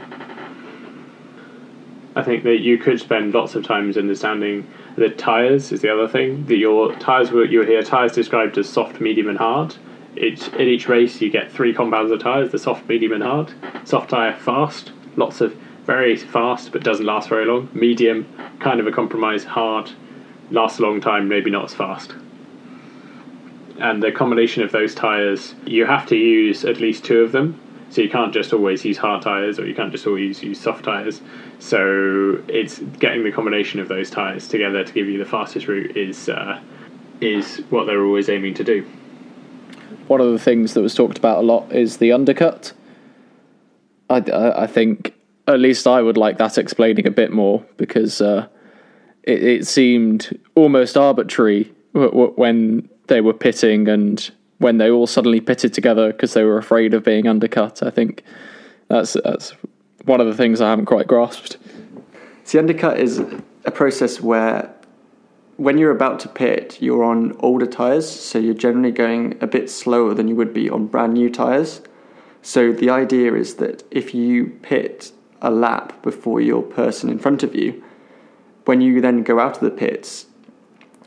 I 2.16 2.24
think 2.24 2.42
that 2.42 2.58
you 2.58 2.76
could 2.76 2.98
spend 2.98 3.32
lots 3.32 3.54
of 3.54 3.64
times 3.64 3.96
understanding 3.96 4.68
the 4.96 5.08
tires 5.08 5.70
is 5.70 5.80
the 5.80 5.92
other 5.92 6.08
thing. 6.08 6.44
That 6.46 6.56
your 6.56 6.94
tires 6.96 7.30
were 7.30 7.44
you 7.44 7.62
hear 7.62 7.82
tires 7.82 8.12
described 8.12 8.58
as 8.58 8.68
soft, 8.68 9.00
medium, 9.00 9.28
and 9.28 9.38
hard. 9.38 9.76
Each 10.16 10.48
in 10.48 10.66
each 10.66 10.88
race 10.88 11.20
you 11.20 11.30
get 11.30 11.52
three 11.52 11.72
compounds 11.72 12.10
of 12.10 12.20
tires: 12.20 12.50
the 12.50 12.58
soft, 12.58 12.88
medium, 12.88 13.12
and 13.12 13.22
hard. 13.22 13.52
Soft 13.84 14.10
tire 14.10 14.34
fast, 14.34 14.90
lots 15.14 15.40
of 15.40 15.56
very 15.90 16.14
fast, 16.14 16.70
but 16.70 16.84
doesn't 16.84 17.04
last 17.04 17.28
very 17.28 17.44
long. 17.44 17.68
Medium, 17.74 18.24
kind 18.60 18.78
of 18.78 18.86
a 18.86 18.92
compromise. 18.92 19.42
Hard, 19.42 19.90
lasts 20.52 20.78
a 20.78 20.82
long 20.82 21.00
time, 21.00 21.26
maybe 21.26 21.50
not 21.50 21.64
as 21.64 21.74
fast. 21.74 22.14
And 23.80 24.00
the 24.00 24.12
combination 24.12 24.62
of 24.62 24.70
those 24.70 24.94
tires, 24.94 25.52
you 25.66 25.86
have 25.86 26.06
to 26.06 26.16
use 26.16 26.64
at 26.64 26.78
least 26.78 27.04
two 27.04 27.22
of 27.22 27.32
them. 27.32 27.60
So 27.88 28.02
you 28.02 28.08
can't 28.08 28.32
just 28.32 28.52
always 28.52 28.84
use 28.84 28.98
hard 28.98 29.22
tires, 29.22 29.58
or 29.58 29.66
you 29.66 29.74
can't 29.74 29.90
just 29.90 30.06
always 30.06 30.40
use 30.44 30.60
soft 30.60 30.84
tires. 30.84 31.22
So 31.58 32.40
it's 32.46 32.78
getting 32.78 33.24
the 33.24 33.32
combination 33.32 33.80
of 33.80 33.88
those 33.88 34.10
tires 34.10 34.46
together 34.46 34.84
to 34.84 34.92
give 34.92 35.08
you 35.08 35.18
the 35.18 35.24
fastest 35.24 35.66
route 35.66 35.96
is 35.96 36.28
uh, 36.28 36.60
is 37.20 37.64
what 37.70 37.86
they're 37.86 38.04
always 38.04 38.28
aiming 38.28 38.54
to 38.54 38.62
do. 38.62 38.88
One 40.06 40.20
of 40.20 40.30
the 40.30 40.38
things 40.38 40.74
that 40.74 40.82
was 40.82 40.94
talked 40.94 41.18
about 41.18 41.38
a 41.38 41.42
lot 41.42 41.72
is 41.72 41.96
the 41.96 42.12
undercut. 42.12 42.74
I, 44.08 44.18
I 44.64 44.66
think 44.68 45.14
at 45.54 45.60
least 45.60 45.86
I 45.86 46.02
would 46.02 46.16
like 46.16 46.38
that 46.38 46.58
explaining 46.58 47.06
a 47.06 47.10
bit 47.10 47.32
more 47.32 47.64
because 47.76 48.20
uh, 48.20 48.46
it, 49.22 49.42
it 49.42 49.66
seemed 49.66 50.38
almost 50.54 50.96
arbitrary 50.96 51.72
w- 51.94 52.10
w- 52.10 52.32
when 52.36 52.88
they 53.06 53.20
were 53.20 53.34
pitting 53.34 53.88
and 53.88 54.30
when 54.58 54.78
they 54.78 54.90
all 54.90 55.06
suddenly 55.06 55.40
pitted 55.40 55.72
together 55.72 56.12
because 56.12 56.34
they 56.34 56.44
were 56.44 56.58
afraid 56.58 56.94
of 56.94 57.04
being 57.04 57.26
undercut. 57.26 57.82
I 57.82 57.90
think 57.90 58.22
that's 58.88 59.14
that's 59.24 59.54
one 60.04 60.20
of 60.20 60.26
the 60.26 60.34
things 60.34 60.60
I 60.60 60.68
haven't 60.70 60.86
quite 60.86 61.06
grasped. 61.06 61.56
The 62.50 62.58
undercut 62.58 62.98
is 62.98 63.22
a 63.64 63.70
process 63.70 64.20
where 64.20 64.74
when 65.56 65.78
you're 65.78 65.90
about 65.90 66.18
to 66.20 66.28
pit, 66.28 66.78
you're 66.80 67.04
on 67.04 67.36
older 67.40 67.66
tyres, 67.66 68.08
so 68.08 68.38
you're 68.38 68.54
generally 68.54 68.90
going 68.90 69.36
a 69.42 69.46
bit 69.46 69.70
slower 69.70 70.14
than 70.14 70.26
you 70.26 70.34
would 70.34 70.54
be 70.54 70.70
on 70.70 70.86
brand 70.86 71.14
new 71.14 71.30
tyres. 71.30 71.82
So 72.42 72.72
the 72.72 72.88
idea 72.90 73.34
is 73.34 73.56
that 73.56 73.84
if 73.90 74.14
you 74.14 74.58
pit 74.62 75.12
a 75.42 75.50
lap 75.50 76.02
before 76.02 76.40
your 76.40 76.62
person 76.62 77.10
in 77.10 77.18
front 77.18 77.42
of 77.42 77.54
you, 77.54 77.82
when 78.64 78.80
you 78.80 79.00
then 79.00 79.22
go 79.22 79.40
out 79.40 79.56
of 79.56 79.62
the 79.62 79.70
pits, 79.70 80.26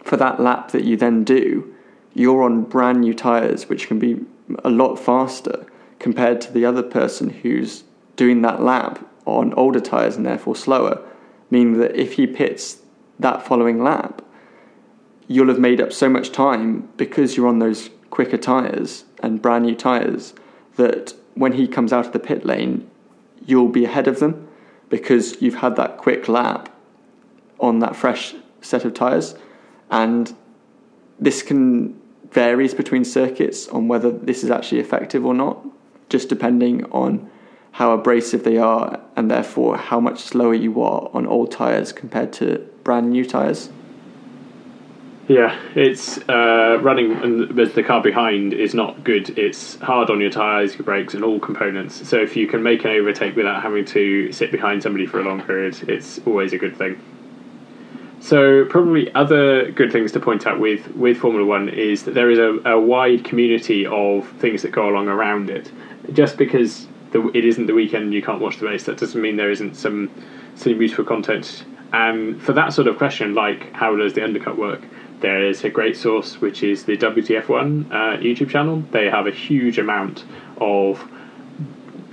for 0.04 0.18
that 0.18 0.40
lap 0.40 0.72
that 0.72 0.84
you 0.84 0.98
then 0.98 1.24
do, 1.24 1.74
you're 2.14 2.44
on 2.44 2.64
brand 2.64 3.02
new 3.02 3.14
tyres, 3.14 3.70
which 3.70 3.88
can 3.88 4.00
be 4.00 4.26
a 4.64 4.70
lot 4.70 4.96
faster 4.96 5.66
compared 6.00 6.42
to 6.42 6.52
the 6.52 6.66
other 6.66 6.84
person 6.84 7.30
who's 7.30 7.84
doing 8.16 8.42
that 8.42 8.62
lap 8.62 9.08
on 9.26 9.54
older 9.54 9.80
tyres 9.80 10.16
and 10.16 10.26
therefore 10.26 10.56
slower, 10.56 11.02
meaning 11.50 11.80
that 11.80 11.96
if 11.96 12.14
he 12.14 12.28
pits 12.28 12.82
that 13.20 13.46
following 13.46 13.82
lap, 13.82 14.22
you'll 15.28 15.48
have 15.48 15.60
made 15.60 15.80
up 15.80 15.94
so 15.94 16.10
much 16.10 16.32
time 16.32 16.90
because 16.98 17.38
you're 17.38 17.48
on 17.48 17.60
those 17.60 17.90
quicker 18.10 18.38
tyres 18.38 19.06
and 19.22 19.42
brand 19.42 19.66
new 19.66 19.76
tyres 19.76 20.34
that 20.76 21.14
when 21.36 21.54
he 21.54 21.68
comes 21.68 21.94
out 21.94 22.06
of 22.06 22.12
the 22.12 22.20
pit 22.20 22.46
lane, 22.46 22.90
you'll 23.46 23.70
be 23.70 23.86
ahead 23.86 24.08
of 24.08 24.20
them 24.20 24.48
because 24.90 25.42
you've 25.42 25.56
had 25.56 25.76
that 25.76 25.98
quick 25.98 26.28
lap 26.28 26.70
on 27.60 27.80
that 27.80 27.96
fresh 27.96 28.36
set 28.62 28.86
of 28.86 28.94
tyres. 28.94 29.36
And 29.90 30.36
this 31.20 31.42
can 31.42 32.00
varies 32.32 32.74
between 32.74 33.06
circuits 33.06 33.68
on 33.68 33.88
whether 33.88 34.12
this 34.12 34.44
is 34.44 34.50
actually 34.50 34.80
effective 34.80 35.26
or 35.26 35.34
not, 35.34 35.66
just 36.10 36.30
depending 36.30 36.84
on 36.86 37.30
how 37.74 37.92
abrasive 37.92 38.44
they 38.44 38.58
are 38.58 39.00
and 39.16 39.30
therefore 39.30 39.78
how 39.78 40.00
much 40.00 40.20
slower 40.20 40.54
you 40.54 40.82
are 40.82 41.10
on 41.14 41.26
old 41.26 41.52
tyres 41.52 41.92
compared 41.92 42.34
to 42.34 42.58
brand 42.84 43.10
new 43.10 43.26
tyres. 43.26 43.70
Yeah, 45.34 45.60
it's 45.74 46.20
uh, 46.30 46.78
running 46.84 47.56
with 47.56 47.74
the 47.74 47.82
car 47.82 48.04
behind 48.04 48.54
is 48.54 48.76
not 48.76 49.04
good. 49.04 49.36
It's 49.36 49.80
hard 49.80 50.12
on 50.12 50.22
your 50.22 50.30
tyres, 50.30 50.76
your 50.76 50.84
brakes, 50.84 51.16
and 51.16 51.24
all 51.24 51.40
components. 51.40 52.08
So 52.08 52.18
if 52.18 52.36
you 52.36 52.46
can 52.46 52.62
make 52.62 52.86
an 52.86 52.92
overtake 52.92 53.36
without 53.36 53.64
having 53.64 53.84
to 53.86 54.32
sit 54.32 54.52
behind 54.52 54.84
somebody 54.84 55.08
for 55.08 55.20
a 55.20 55.24
long 55.24 55.42
period, 55.42 55.90
it's 55.90 56.20
always 56.28 56.54
a 56.54 56.60
good 56.60 56.78
thing. 56.78 57.02
So 58.20 58.66
probably 58.66 59.12
other 59.16 59.72
good 59.72 59.92
things 59.92 60.12
to 60.12 60.20
point 60.20 60.46
out 60.46 60.60
with 60.60 60.96
with 60.96 61.18
Formula 61.18 61.44
One 61.44 61.68
is 61.68 62.04
that 62.04 62.14
there 62.14 62.30
is 62.30 62.38
a, 62.38 62.70
a 62.70 62.80
wide 62.80 63.24
community 63.26 63.88
of 63.88 64.30
things 64.34 64.62
that 64.62 64.72
go 64.72 64.88
along 64.88 65.08
around 65.08 65.50
it. 65.50 65.72
Just 66.12 66.38
because 66.38 66.86
the, 67.10 67.28
it 67.30 67.44
isn't 67.44 67.66
the 67.66 67.74
weekend 67.74 68.14
you 68.14 68.22
can't 68.22 68.40
watch 68.40 68.60
the 68.60 68.68
race, 68.68 68.84
that 68.84 69.00
doesn't 69.00 69.20
mean 69.20 69.38
there 69.38 69.50
isn't 69.50 69.74
some 69.78 70.12
some 70.54 70.80
useful 70.80 71.06
content. 71.06 71.66
And 71.92 72.42
for 72.42 72.54
that 72.54 72.74
sort 72.74 72.88
of 72.88 72.98
question, 72.98 73.36
like 73.36 73.72
how 73.74 73.96
does 73.96 74.14
the 74.14 74.24
undercut 74.24 74.58
work, 74.58 74.82
there 75.24 75.42
is 75.42 75.64
a 75.64 75.70
great 75.70 75.96
source 75.96 76.42
which 76.42 76.64
is 76.64 76.84
the 76.84 76.98
WTF1 76.98 77.90
uh, 77.90 78.18
YouTube 78.18 78.50
channel. 78.50 78.84
They 78.92 79.10
have 79.10 79.26
a 79.26 79.32
huge 79.32 79.80
amount 79.80 80.26
of 80.58 81.10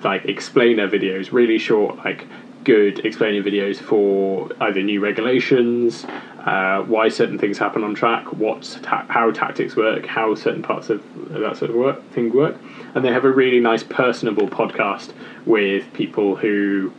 like 0.04 0.26
explainer 0.26 0.88
videos, 0.88 1.32
really 1.32 1.58
short, 1.58 1.96
like 2.04 2.24
good 2.62 3.04
explaining 3.04 3.42
videos 3.42 3.78
for 3.78 4.48
either 4.60 4.80
new 4.80 5.00
regulations, 5.00 6.06
uh, 6.44 6.82
why 6.84 7.08
certain 7.08 7.36
things 7.36 7.58
happen 7.58 7.82
on 7.82 7.96
track, 7.96 8.32
what 8.32 8.78
ta- 8.82 9.06
how 9.08 9.32
tactics 9.32 9.74
work, 9.74 10.06
how 10.06 10.36
certain 10.36 10.62
parts 10.62 10.88
of 10.88 11.02
that 11.30 11.56
sort 11.56 11.72
of 11.72 11.76
work 11.76 12.00
thing 12.12 12.32
work, 12.32 12.56
and 12.94 13.04
they 13.04 13.12
have 13.12 13.24
a 13.24 13.32
really 13.32 13.58
nice 13.58 13.82
personable 13.82 14.46
podcast 14.46 15.12
with 15.46 15.92
people 15.94 16.36
who 16.36 16.92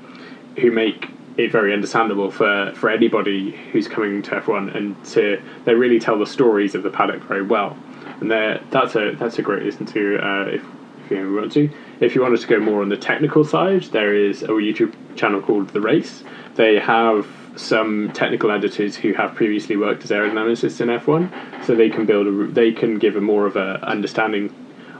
who 0.58 0.72
make 0.72 1.10
it 1.38 1.52
very 1.52 1.74
understandable 1.74 2.32
for, 2.32 2.74
for 2.76 2.90
anybody 2.90 3.52
who's 3.72 3.88
coming 3.88 4.22
to 4.24 4.32
F1 4.32 4.76
and 4.76 5.04
to 5.06 5.42
they 5.66 5.74
really 5.74 6.00
tell 6.00 6.20
the 6.20 6.26
stories 6.26 6.76
of 6.76 6.84
the 6.84 6.90
paddock 6.90 7.22
very 7.24 7.42
well. 7.42 7.78
And 8.20 8.30
that's 8.30 8.96
a 8.96 9.16
that's 9.16 9.40
a 9.40 9.42
great 9.42 9.64
listen 9.64 9.86
to 9.88 10.18
uh, 10.18 10.46
if, 10.48 10.64
if 11.06 11.12
you 11.12 11.34
want 11.34 11.52
to. 11.54 11.70
If 12.00 12.16
you 12.16 12.22
wanted 12.22 12.42
to 12.42 12.48
go 12.48 12.60
more 12.60 12.82
on 12.82 12.90
the 12.90 12.98
technical 12.98 13.44
side 13.44 13.84
there 13.86 14.14
is 14.14 14.44
a 14.44 14.48
YouTube 14.48 14.94
channel 15.16 15.42
called 15.42 15.70
The 15.70 15.82
Race. 15.82 16.24
They 16.56 16.80
have 16.80 17.28
some 17.56 18.12
technical 18.14 18.52
editors 18.52 18.96
who 18.96 19.14
have 19.14 19.36
previously 19.36 19.76
worked 19.76 20.04
as 20.04 20.10
aerodynamicists 20.10 20.80
in 20.80 20.88
F1 20.88 21.66
so 21.66 21.76
they 21.76 21.90
can 21.90 22.06
build 22.06 22.28
a, 22.28 22.48
they 22.48 22.72
can 22.72 22.98
give 22.98 23.16
a 23.16 23.22
more 23.22 23.46
of 23.46 23.56
a 23.56 23.84
understanding 23.86 24.54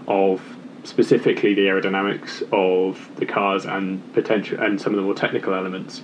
of 0.08 0.42
specifically 0.84 1.54
the 1.54 1.62
aerodynamics 1.62 2.42
of 2.52 3.10
the 3.18 3.26
cars 3.26 3.66
and 3.66 4.14
potential 4.14 4.60
and 4.60 4.82
some 4.82 4.94
of 4.94 4.98
the 4.98 5.04
more 5.04 5.14
technical 5.14 5.54
elements 5.54 6.02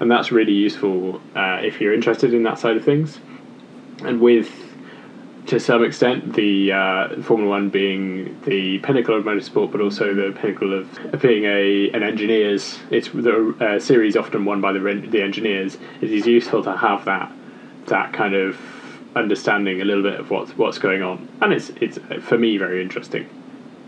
and 0.00 0.10
that's 0.10 0.30
really 0.30 0.52
useful 0.52 1.20
uh, 1.34 1.60
if 1.62 1.80
you're 1.80 1.94
interested 1.94 2.32
in 2.32 2.42
that 2.44 2.58
side 2.58 2.76
of 2.76 2.84
things. 2.84 3.18
And 4.04 4.20
with, 4.20 4.50
to 5.46 5.58
some 5.58 5.82
extent, 5.82 6.34
the 6.34 6.72
uh, 6.72 7.22
Formula 7.22 7.50
One 7.50 7.68
being 7.68 8.40
the 8.42 8.78
pinnacle 8.78 9.16
of 9.16 9.24
motorsport, 9.24 9.72
but 9.72 9.80
also 9.80 10.14
the 10.14 10.32
pinnacle 10.38 10.72
of 10.72 11.20
being 11.20 11.44
a 11.44 11.90
an 11.90 12.02
engineers. 12.02 12.78
It's 12.90 13.08
the 13.08 13.56
uh, 13.60 13.80
series 13.80 14.16
often 14.16 14.44
won 14.44 14.60
by 14.60 14.72
the 14.72 14.78
the 14.78 15.22
engineers. 15.22 15.78
It 16.00 16.12
is 16.12 16.26
useful 16.26 16.62
to 16.64 16.76
have 16.76 17.04
that 17.06 17.32
that 17.86 18.12
kind 18.12 18.34
of 18.34 18.56
understanding 19.16 19.80
a 19.80 19.84
little 19.84 20.02
bit 20.02 20.20
of 20.20 20.30
what's 20.30 20.56
what's 20.56 20.78
going 20.78 21.02
on, 21.02 21.28
and 21.40 21.52
it's 21.52 21.70
it's 21.80 21.98
for 22.20 22.38
me 22.38 22.56
very 22.56 22.80
interesting. 22.80 23.28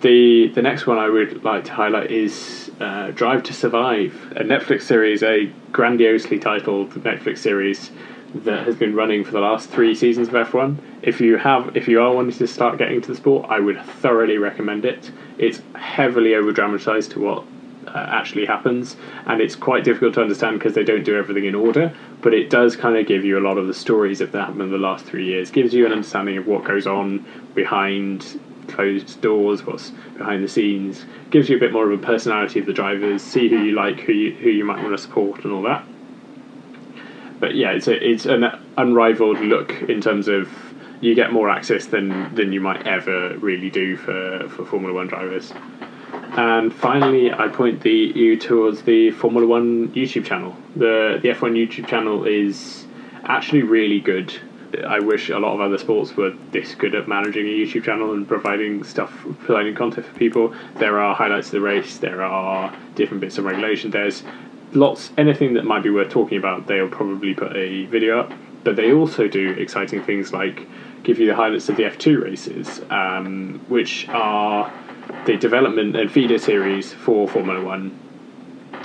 The 0.01 0.49
the 0.49 0.63
next 0.63 0.87
one 0.87 0.99
I 0.99 1.11
would 1.11 1.45
like 1.45 1.65
to 1.67 1.73
highlight 1.73 2.11
is 2.11 2.71
uh, 2.81 3.11
Drive 3.11 3.43
to 3.45 3.53
Survive, 3.53 4.33
a 4.35 4.43
Netflix 4.43 4.83
series, 4.83 5.23
a 5.23 5.53
grandiosely 5.73 6.39
titled 6.39 6.91
Netflix 6.95 7.39
series 7.39 7.91
that 8.35 8.65
has 8.65 8.77
been 8.77 8.95
running 8.95 9.25
for 9.25 9.33
the 9.33 9.41
last 9.41 9.69
three 9.69 9.95
seasons 9.95 10.29
of 10.29 10.35
F1. 10.35 10.79
If 11.03 11.21
you 11.21 11.37
have, 11.37 11.77
if 11.77 11.87
you 11.87 12.01
are 12.01 12.15
wanting 12.15 12.37
to 12.39 12.47
start 12.47 12.79
getting 12.79 12.97
into 12.97 13.09
the 13.09 13.17
sport, 13.17 13.51
I 13.51 13.61
would 13.61 13.79
thoroughly 13.83 14.39
recommend 14.39 14.87
it. 14.87 15.11
It's 15.37 15.61
heavily 15.75 16.35
over 16.35 16.51
dramatized 16.51 17.11
to 17.13 17.21
what 17.21 17.45
uh, 17.87 18.07
actually 18.09 18.47
happens, 18.47 18.97
and 19.27 19.43
it's 19.43 19.57
quite 19.57 19.85
difficult 19.85 20.15
to 20.15 20.23
understand 20.23 20.59
because 20.59 20.75
they 20.75 20.85
don't 20.85 21.05
do 21.05 21.19
everything 21.19 21.45
in 21.45 21.55
order. 21.55 21.95
But 22.23 22.33
it 22.33 22.49
does 22.49 22.75
kind 22.75 22.97
of 22.97 23.07
give 23.07 23.25
you 23.27 23.39
a 23.39 23.45
lot 23.47 23.59
of 23.59 23.67
the 23.67 23.75
stories 23.75 24.21
that 24.21 24.33
happened 24.33 24.63
in 24.63 24.71
the 24.71 24.79
last 24.79 25.05
three 25.05 25.27
years. 25.27 25.51
Gives 25.51 25.75
you 25.75 25.85
an 25.85 25.93
understanding 25.93 26.39
of 26.39 26.47
what 26.47 26.65
goes 26.65 26.87
on 26.87 27.27
behind 27.55 28.41
closed 28.71 29.21
doors, 29.21 29.65
what's 29.67 29.91
behind 30.17 30.43
the 30.43 30.49
scenes, 30.49 31.05
gives 31.31 31.49
you 31.49 31.57
a 31.57 31.61
bit 31.61 31.73
more 31.73 31.91
of 31.91 31.99
a 31.99 32.03
personality 32.03 32.61
of 32.61 32.67
the 32.67 32.73
drivers, 32.73 33.23
see 33.23 33.49
who 33.49 33.63
you 33.63 33.73
like, 33.73 34.01
who 34.01 34.13
you, 34.13 34.35
who 34.35 34.51
you 34.51 34.65
might 34.65 34.83
want 34.83 34.97
to 34.97 35.03
support, 35.03 35.45
and 35.45 35.53
all 35.53 35.63
that. 35.63 35.85
But 37.39 37.55
yeah, 37.55 37.73
it's 37.73 37.89
a, 37.89 38.09
it's 38.09 38.27
an 38.27 38.45
unrivaled 38.77 39.41
look 39.41 39.73
in 39.83 40.01
terms 40.01 40.29
of 40.29 40.49
you 41.01 41.15
get 41.15 41.33
more 41.33 41.49
access 41.49 41.87
than 41.87 42.35
than 42.35 42.53
you 42.53 42.61
might 42.61 42.87
ever 42.87 43.37
really 43.39 43.71
do 43.71 43.97
for, 43.97 44.49
for 44.51 44.67
Formula 44.67 44.95
One 44.95 45.09
drivers. 45.09 45.53
And 46.13 46.73
finally, 46.73 47.33
I 47.33 47.49
point 47.49 47.83
the 47.83 47.91
you 47.91 48.39
towards 48.39 48.83
the 48.83 49.11
Formula 49.11 49.47
One 49.47 49.89
YouTube 49.89 50.27
channel. 50.27 50.57
The 50.77 51.19
the 51.23 51.31
F1 51.31 51.53
YouTube 51.53 51.87
channel 51.87 52.25
is 52.25 52.87
actually 53.25 53.63
really 53.63 54.01
good. 54.01 54.33
I 54.87 55.01
wish 55.01 55.31
a 55.31 55.39
lot 55.39 55.55
of 55.55 55.61
other 55.61 55.79
sports 55.79 56.17
were 56.17 56.31
this 56.53 56.75
good 56.75 56.95
at 56.95 57.09
managing 57.09 57.47
a 57.47 57.51
YouTube 57.51 57.85
channel 57.85 58.13
and 58.13 58.27
providing 58.27 58.85
stuff, 58.85 59.11
providing 59.41 59.75
content 59.75 60.07
for 60.07 60.15
people. 60.19 60.55
There 60.77 61.01
are 61.01 61.15
highlights 61.15 61.49
of 61.49 61.53
the 61.53 61.61
race. 61.61 61.99
There 61.99 62.23
are 62.23 62.75
different 62.95 63.21
bits 63.21 63.39
of 63.39 63.45
regulation. 63.45 63.91
There's 63.91 64.23
lots 64.73 65.11
anything 65.19 65.55
that 65.55 65.65
might 65.65 65.83
be 65.83 65.91
worth 65.91 66.11
talking 66.11 66.39
about. 66.39 66.67
They'll 66.67 66.89
probably 66.89 67.35
put 67.35 67.57
a 67.57 67.87
video 67.87 68.21
up. 68.21 68.33
But 68.63 68.77
they 68.77 68.93
also 68.93 69.27
do 69.27 69.51
exciting 69.51 70.03
things 70.03 70.33
like 70.33 70.67
give 71.03 71.19
you 71.19 71.27
the 71.27 71.35
highlights 71.35 71.69
of 71.69 71.77
the 71.77 71.85
F2 71.85 72.23
races, 72.23 72.83
um, 72.91 73.65
which 73.69 74.07
are 74.11 74.73
the 75.25 75.37
development 75.37 75.97
and 75.97 76.11
feeder 76.11 76.39
series 76.39 76.93
for 76.93 77.27
Formula 77.27 77.65
One, 77.65 77.91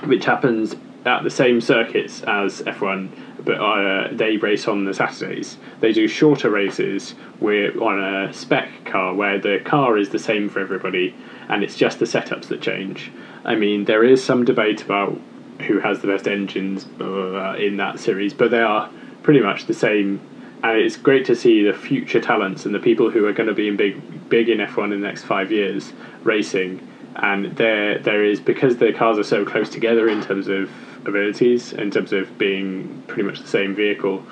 which 0.05 0.25
happens 0.25 0.75
at 1.05 1.23
the 1.23 1.29
same 1.29 1.61
circuits 1.61 2.23
as 2.23 2.61
F1, 2.63 3.09
but 3.43 3.59
uh, 3.59 4.09
they 4.11 4.37
race 4.37 4.67
on 4.67 4.85
the 4.85 4.93
Saturdays. 4.93 5.57
They 5.79 5.93
do 5.93 6.07
shorter 6.07 6.49
races 6.49 7.11
where 7.39 7.71
on 7.81 8.03
a 8.03 8.33
spec 8.33 8.85
car 8.85 9.13
where 9.13 9.39
the 9.39 9.59
car 9.63 9.97
is 9.97 10.09
the 10.09 10.19
same 10.19 10.49
for 10.49 10.59
everybody, 10.59 11.15
and 11.47 11.63
it's 11.63 11.75
just 11.75 11.99
the 11.99 12.05
setups 12.05 12.47
that 12.47 12.61
change. 12.61 13.11
I 13.43 13.55
mean, 13.55 13.85
there 13.85 14.03
is 14.03 14.23
some 14.23 14.45
debate 14.45 14.81
about 14.81 15.19
who 15.67 15.79
has 15.79 16.01
the 16.01 16.07
best 16.07 16.27
engines 16.27 16.83
blah, 16.83 17.07
blah, 17.07 17.29
blah, 17.29 17.53
in 17.53 17.77
that 17.77 17.99
series, 17.99 18.33
but 18.33 18.51
they 18.51 18.61
are 18.61 18.89
pretty 19.23 19.41
much 19.41 19.67
the 19.67 19.73
same. 19.73 20.19
And 20.63 20.77
it's 20.79 20.97
great 20.97 21.25
to 21.25 21.35
see 21.35 21.63
the 21.63 21.73
future 21.73 22.19
talents 22.19 22.65
and 22.65 22.73
the 22.73 22.79
people 22.79 23.11
who 23.11 23.25
are 23.25 23.33
going 23.33 23.47
to 23.47 23.53
be 23.53 23.67
in 23.67 23.77
big, 23.77 24.29
big 24.29 24.49
in 24.49 24.57
F1 24.57 24.85
in 24.85 25.01
the 25.01 25.07
next 25.07 25.23
five 25.23 25.51
years 25.51 25.93
racing. 26.23 26.85
And 27.17 27.55
there, 27.55 27.99
there 27.99 28.25
is 28.25 28.39
because 28.39 28.77
the 28.77 28.91
cars 28.91 29.19
are 29.19 29.23
so 29.23 29.45
close 29.45 29.69
together 29.69 30.09
in 30.09 30.21
terms 30.23 30.47
of 30.47 30.69
abilities, 31.05 31.73
in 31.73 31.91
terms 31.91 32.13
of 32.13 32.37
being 32.37 33.03
pretty 33.07 33.23
much 33.23 33.39
the 33.41 33.47
same 33.47 33.75
vehicle, 33.75 34.23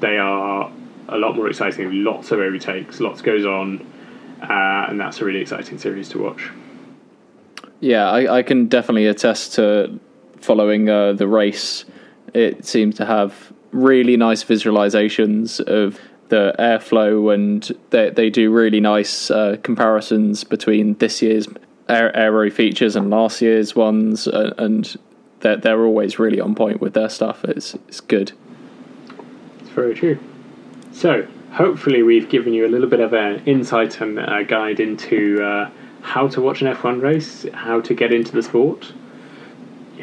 they 0.00 0.18
are 0.18 0.70
a 1.08 1.18
lot 1.18 1.36
more 1.36 1.48
exciting. 1.48 2.04
Lots 2.04 2.30
of 2.30 2.40
overtakes, 2.40 3.00
lots 3.00 3.20
goes 3.22 3.44
on, 3.44 3.86
uh, 4.42 4.86
and 4.88 4.98
that's 5.00 5.20
a 5.20 5.24
really 5.24 5.40
exciting 5.40 5.78
series 5.78 6.08
to 6.10 6.18
watch. 6.18 6.50
Yeah, 7.80 8.10
I, 8.10 8.38
I 8.38 8.42
can 8.42 8.66
definitely 8.66 9.06
attest 9.06 9.54
to 9.54 9.98
following 10.40 10.88
uh, 10.88 11.14
the 11.14 11.26
race. 11.26 11.84
It 12.34 12.64
seems 12.64 12.96
to 12.96 13.06
have 13.06 13.52
really 13.72 14.16
nice 14.16 14.44
visualizations 14.44 15.60
of 15.60 15.98
the 16.28 16.54
airflow, 16.58 17.34
and 17.34 17.70
they 17.90 18.10
they 18.10 18.30
do 18.30 18.50
really 18.50 18.80
nice 18.80 19.30
uh, 19.30 19.56
comparisons 19.62 20.44
between 20.44 20.94
this 20.94 21.22
year's 21.22 21.48
aero 21.88 22.50
features 22.50 22.94
and 22.96 23.10
last 23.10 23.42
year's 23.42 23.74
ones, 23.74 24.28
uh, 24.28 24.54
and 24.58 24.96
they're 25.40 25.56
they're 25.56 25.84
always 25.84 26.18
really 26.18 26.40
on 26.40 26.54
point 26.54 26.80
with 26.80 26.94
their 26.94 27.08
stuff. 27.08 27.44
It's 27.44 27.74
it's 27.74 28.00
good. 28.00 28.32
It's 29.60 29.70
very 29.70 29.94
true. 29.94 30.18
So, 30.92 31.26
hopefully, 31.52 32.02
we've 32.02 32.28
given 32.28 32.52
you 32.52 32.66
a 32.66 32.68
little 32.68 32.88
bit 32.88 33.00
of 33.00 33.12
an 33.12 33.42
insight 33.46 34.00
and 34.00 34.18
a 34.18 34.44
guide 34.44 34.80
into 34.80 35.42
uh, 35.42 35.70
how 36.02 36.28
to 36.28 36.40
watch 36.40 36.62
an 36.62 36.74
F1 36.74 37.00
race, 37.00 37.46
how 37.54 37.80
to 37.80 37.94
get 37.94 38.12
into 38.12 38.32
the 38.32 38.42
sport. 38.42 38.92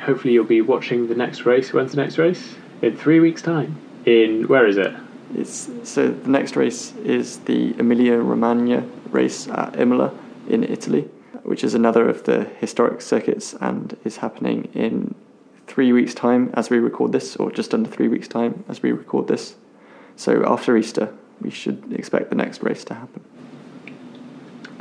Hopefully, 0.02 0.34
you'll 0.34 0.46
be 0.46 0.62
watching 0.62 1.08
the 1.08 1.16
next 1.16 1.46
race. 1.46 1.74
When's 1.74 1.92
the 1.92 1.98
next 1.98 2.18
race? 2.18 2.56
In 2.82 2.96
three 2.96 3.20
weeks' 3.20 3.42
time. 3.42 3.78
In 4.06 4.48
where 4.48 4.66
is 4.66 4.78
it? 4.78 4.94
It's, 5.36 5.70
so 5.84 6.08
the 6.08 6.30
next 6.30 6.56
race 6.56 6.96
is 6.98 7.40
the 7.40 7.76
Emilia 7.78 8.18
Romagna 8.18 8.88
race 9.10 9.48
at 9.50 9.78
Imola 9.78 10.18
in 10.48 10.64
Italy, 10.64 11.02
which 11.44 11.64
is 11.64 11.74
another 11.74 12.08
of 12.08 12.24
the 12.24 12.46
historic 12.60 13.02
circuits 13.02 13.54
and 13.60 13.98
is 14.06 14.18
happening 14.18 14.70
in 14.74 15.16
three 15.68 15.92
weeks' 15.94 16.14
time 16.14 16.50
as 16.54 16.70
we 16.70 16.80
record 16.80 17.12
this, 17.12 17.36
or 17.36 17.52
just 17.52 17.74
under 17.74 17.90
three 17.90 18.08
weeks' 18.08 18.28
time 18.28 18.64
as 18.68 18.82
we 18.82 18.92
record 18.92 19.28
this. 19.28 19.56
So 20.16 20.44
after 20.46 20.76
Easter, 20.76 21.14
we 21.42 21.52
should 21.52 21.94
expect 21.94 22.30
the 22.30 22.36
next 22.36 22.64
race 22.64 22.84
to 22.86 22.96
happen. 22.96 23.24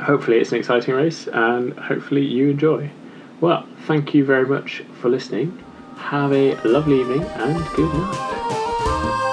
Hopefully, 0.01 0.37
it's 0.37 0.51
an 0.51 0.59
exciting 0.59 0.95
race, 0.95 1.27
and 1.27 1.77
hopefully, 1.77 2.23
you 2.23 2.49
enjoy. 2.49 2.89
Well, 3.41 3.67
thank 3.85 4.13
you 4.13 4.25
very 4.25 4.45
much 4.45 4.83
for 5.01 5.09
listening. 5.09 5.63
Have 5.97 6.31
a 6.33 6.55
lovely 6.63 7.01
evening 7.01 7.23
and 7.23 7.75
good 7.75 7.93
night. 7.93 9.23